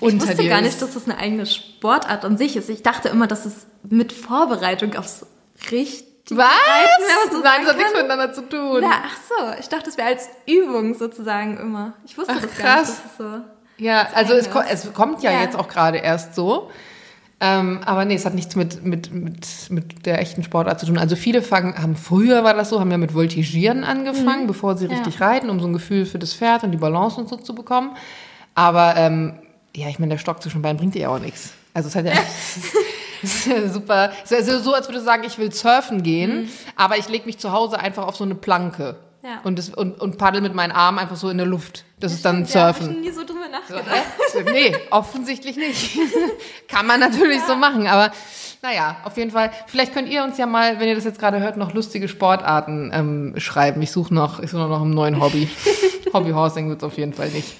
Ich 0.00 0.20
wusste 0.20 0.48
gar 0.48 0.60
nicht, 0.60 0.80
dass 0.80 0.94
das 0.94 1.04
eine 1.04 1.18
eigene 1.18 1.46
Sportart 1.46 2.24
an 2.24 2.36
sich 2.36 2.56
ist. 2.56 2.68
Ich 2.68 2.82
dachte 2.82 3.08
immer, 3.08 3.26
dass 3.26 3.44
es 3.46 3.66
mit 3.82 4.12
Vorbereitung 4.12 4.94
aufs 4.96 5.26
richtig 5.70 6.14
was? 6.30 6.46
Reiten, 6.46 7.32
so 7.32 7.40
Nein, 7.42 7.60
das 7.62 7.70
hat 7.70 7.76
nichts 7.76 7.92
miteinander 7.92 8.32
zu 8.32 8.48
tun. 8.48 8.78
Na, 8.80 9.02
ach 9.04 9.16
so, 9.28 9.60
ich 9.60 9.68
dachte, 9.68 9.90
es 9.90 9.98
wäre 9.98 10.08
als 10.08 10.28
Übung 10.46 10.94
sozusagen 10.94 11.58
immer. 11.58 11.92
Ich 12.06 12.16
wusste 12.16 12.34
ach, 12.36 12.40
das 12.40 12.56
gar 12.56 12.80
nicht, 12.80 12.88
dass 12.88 12.98
es 12.98 13.16
so. 13.18 13.40
Ja, 13.76 14.08
also 14.14 14.34
es, 14.34 14.50
ko 14.50 14.60
es, 14.60 14.92
kommt 14.94 15.22
ja, 15.22 15.32
ja, 15.32 15.42
jetzt 15.42 15.56
auch 15.56 15.68
gerade 15.68 15.98
erst 15.98 16.34
so. 16.34 16.70
Ähm, 17.40 17.80
aber 17.84 18.04
nee, 18.04 18.14
es 18.14 18.24
hat 18.24 18.34
nichts 18.34 18.56
mit, 18.56 18.84
mit, 18.84 19.12
mit, 19.12 19.46
mit 19.68 20.06
der 20.06 20.20
echten 20.20 20.42
Sportart 20.42 20.80
zu 20.80 20.86
tun. 20.86 20.98
Also 20.98 21.16
viele 21.16 21.42
fangen, 21.42 21.76
haben 21.76 21.96
früher 21.96 22.44
war 22.44 22.54
das 22.54 22.70
so, 22.70 22.80
haben 22.80 22.90
ja 22.90 22.98
mit 22.98 23.14
Voltigieren 23.14 23.84
angefangen, 23.84 24.44
mhm. 24.44 24.46
bevor 24.46 24.76
sie 24.76 24.86
richtig 24.86 25.18
ja. 25.18 25.26
reiten, 25.26 25.50
um 25.50 25.60
so 25.60 25.66
ein 25.66 25.72
Gefühl 25.72 26.06
für 26.06 26.18
das 26.18 26.34
Pferd 26.34 26.62
und 26.62 26.70
die 26.70 26.78
Balance 26.78 27.20
und 27.20 27.28
so 27.28 27.36
zu 27.36 27.54
bekommen. 27.54 27.96
Aber 28.54 28.94
ähm, 28.96 29.34
ja, 29.74 29.88
ich 29.88 29.98
meine, 29.98 30.10
der 30.10 30.18
Stock 30.18 30.42
zwischen 30.42 30.62
Beinen 30.62 30.78
bringt 30.78 30.94
dir 30.94 31.02
ja 31.02 31.08
auch 31.08 31.18
nichts. 31.18 31.52
Also 31.74 31.88
es 31.88 31.96
hat 31.96 32.06
ja. 32.06 32.12
Das 33.24 33.36
ist 33.36 33.46
ja 33.46 33.68
super. 33.70 34.12
Es 34.22 34.32
ist 34.32 34.48
ja 34.48 34.58
so, 34.58 34.74
als 34.74 34.86
würde 34.86 34.98
du 34.98 35.04
sagen, 35.04 35.24
ich 35.24 35.38
will 35.38 35.50
surfen 35.50 36.02
gehen, 36.02 36.42
mhm. 36.42 36.48
aber 36.76 36.98
ich 36.98 37.08
lege 37.08 37.24
mich 37.24 37.38
zu 37.38 37.52
Hause 37.52 37.80
einfach 37.80 38.06
auf 38.06 38.16
so 38.16 38.24
eine 38.24 38.34
Planke. 38.34 38.96
Ja. 39.24 39.40
Und, 39.42 39.58
das, 39.58 39.70
und, 39.70 39.98
und 40.02 40.18
paddel 40.18 40.42
mit 40.42 40.54
meinen 40.54 40.70
Armen 40.70 40.98
einfach 40.98 41.16
so 41.16 41.30
in 41.30 41.38
der 41.38 41.46
Luft. 41.46 41.84
Das, 41.98 42.10
das 42.10 42.12
ist 42.12 42.24
dann 42.26 42.44
Surfen. 42.44 42.86
Ja, 42.86 42.92
ich 42.92 42.98
nie 42.98 43.10
so 43.10 43.24
drüber 43.24 43.48
nachgedacht. 43.48 43.86
So, 44.30 44.40
nee, 44.40 44.76
offensichtlich 44.90 45.56
nicht. 45.56 45.98
Kann 46.68 46.86
man 46.86 47.00
natürlich 47.00 47.38
ja. 47.38 47.46
so 47.46 47.56
machen, 47.56 47.86
aber 47.86 48.12
naja, 48.60 48.98
auf 49.04 49.16
jeden 49.16 49.30
Fall. 49.30 49.50
Vielleicht 49.66 49.94
könnt 49.94 50.10
ihr 50.10 50.24
uns 50.24 50.36
ja 50.36 50.44
mal, 50.44 50.78
wenn 50.78 50.88
ihr 50.88 50.94
das 50.94 51.04
jetzt 51.04 51.18
gerade 51.18 51.40
hört, 51.40 51.56
noch 51.56 51.72
lustige 51.72 52.06
Sportarten 52.06 52.90
ähm, 52.92 53.34
schreiben. 53.38 53.80
Ich 53.80 53.92
suche 53.92 54.12
noch, 54.12 54.40
ich 54.40 54.50
suche 54.50 54.68
noch 54.68 54.82
einen 54.82 54.92
neuen 54.92 55.22
Hobby. 55.22 55.48
Hobbyhorsing 56.12 56.68
wird 56.68 56.82
es 56.82 56.84
auf 56.84 56.98
jeden 56.98 57.14
Fall 57.14 57.30
nicht. 57.30 57.56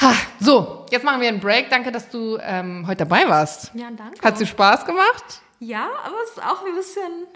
Ha, 0.00 0.14
so, 0.40 0.86
jetzt 0.90 1.04
machen 1.04 1.20
wir 1.20 1.28
einen 1.28 1.40
Break. 1.40 1.68
Danke, 1.68 1.92
dass 1.92 2.08
du 2.08 2.38
ähm, 2.40 2.86
heute 2.86 3.04
dabei 3.04 3.28
warst. 3.28 3.72
Ja, 3.74 3.88
danke. 3.94 4.22
Hat 4.22 4.40
dir 4.40 4.46
Spaß 4.46 4.86
gemacht? 4.86 5.24
Ja, 5.60 5.90
aber 6.04 6.16
es 6.24 6.30
ist 6.30 6.42
auch 6.42 6.64
ein 6.64 6.74
bisschen 6.74 7.26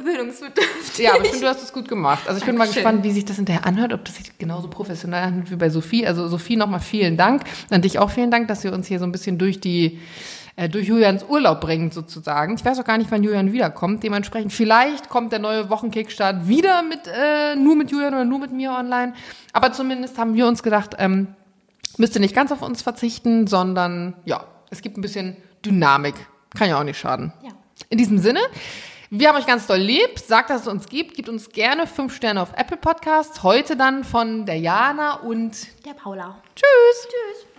gewöhnungsbedürftig. 0.00 1.04
Ja, 1.04 1.14
aber 1.14 1.24
ich 1.24 1.30
finde, 1.30 1.46
du 1.46 1.50
hast 1.50 1.62
es 1.62 1.72
gut 1.72 1.88
gemacht. 1.88 2.22
Also 2.26 2.38
ich 2.38 2.44
Dankeschön. 2.44 2.46
bin 2.46 2.58
mal 2.58 2.72
gespannt, 2.72 3.04
wie 3.04 3.10
sich 3.10 3.24
das 3.24 3.36
hinterher 3.36 3.66
anhört, 3.66 3.92
ob 3.92 4.04
das 4.04 4.16
sich 4.16 4.36
genauso 4.38 4.68
professionell 4.68 5.22
anhört 5.22 5.50
wie 5.50 5.56
bei 5.56 5.70
Sophie. 5.70 6.06
Also 6.06 6.28
Sophie, 6.28 6.56
nochmal 6.56 6.80
vielen 6.80 7.16
Dank. 7.16 7.42
An 7.70 7.82
dich 7.82 7.98
auch 7.98 8.10
vielen 8.10 8.30
Dank, 8.30 8.48
dass 8.48 8.64
ihr 8.64 8.72
uns 8.72 8.86
hier 8.86 8.98
so 8.98 9.04
ein 9.04 9.12
bisschen 9.12 9.38
durch 9.38 9.60
die 9.60 10.00
äh, 10.56 10.68
durch 10.68 10.86
Julians 10.86 11.24
Urlaub 11.28 11.60
bringt 11.60 11.92
sozusagen. 11.92 12.54
Ich 12.54 12.64
weiß 12.64 12.78
auch 12.78 12.84
gar 12.84 12.98
nicht, 12.98 13.10
wann 13.10 13.22
Julian 13.22 13.52
wiederkommt. 13.52 14.02
Dementsprechend 14.02 14.52
vielleicht 14.52 15.08
kommt 15.08 15.32
der 15.32 15.40
neue 15.40 15.68
Wochenkickstart 15.68 16.46
wieder 16.46 16.82
mit 16.82 17.00
äh, 17.06 17.56
nur 17.56 17.76
mit 17.76 17.90
Julian 17.90 18.14
oder 18.14 18.24
nur 18.24 18.38
mit 18.38 18.52
mir 18.52 18.70
online. 18.72 19.14
Aber 19.52 19.72
zumindest 19.72 20.16
haben 20.18 20.34
wir 20.34 20.46
uns 20.46 20.62
gedacht, 20.62 20.94
ähm, 20.98 21.34
müsste 21.96 22.20
nicht 22.20 22.34
ganz 22.34 22.52
auf 22.52 22.62
uns 22.62 22.82
verzichten, 22.82 23.46
sondern 23.46 24.14
ja, 24.24 24.44
es 24.70 24.80
gibt 24.80 24.96
ein 24.96 25.02
bisschen 25.02 25.36
Dynamik. 25.64 26.14
Kann 26.56 26.68
ja 26.68 26.78
auch 26.78 26.84
nicht 26.84 26.98
schaden. 26.98 27.32
Ja. 27.42 27.50
In 27.90 27.98
diesem 27.98 28.18
Sinne, 28.18 28.40
wir 29.16 29.28
haben 29.28 29.36
euch 29.36 29.46
ganz 29.46 29.66
doll 29.66 29.78
lieb. 29.78 30.18
Sagt, 30.18 30.50
dass 30.50 30.62
es 30.62 30.66
uns 30.66 30.88
gibt. 30.88 31.14
Gebt 31.14 31.28
uns 31.28 31.50
gerne 31.50 31.86
fünf 31.86 32.14
Sterne 32.14 32.42
auf 32.42 32.52
Apple 32.56 32.76
Podcasts. 32.76 33.42
Heute 33.44 33.76
dann 33.76 34.02
von 34.02 34.44
der 34.44 34.58
Jana 34.58 35.20
und 35.20 35.56
der 35.86 35.94
Paula. 35.94 36.42
Tschüss. 36.56 37.08
Tschüss. 37.08 37.53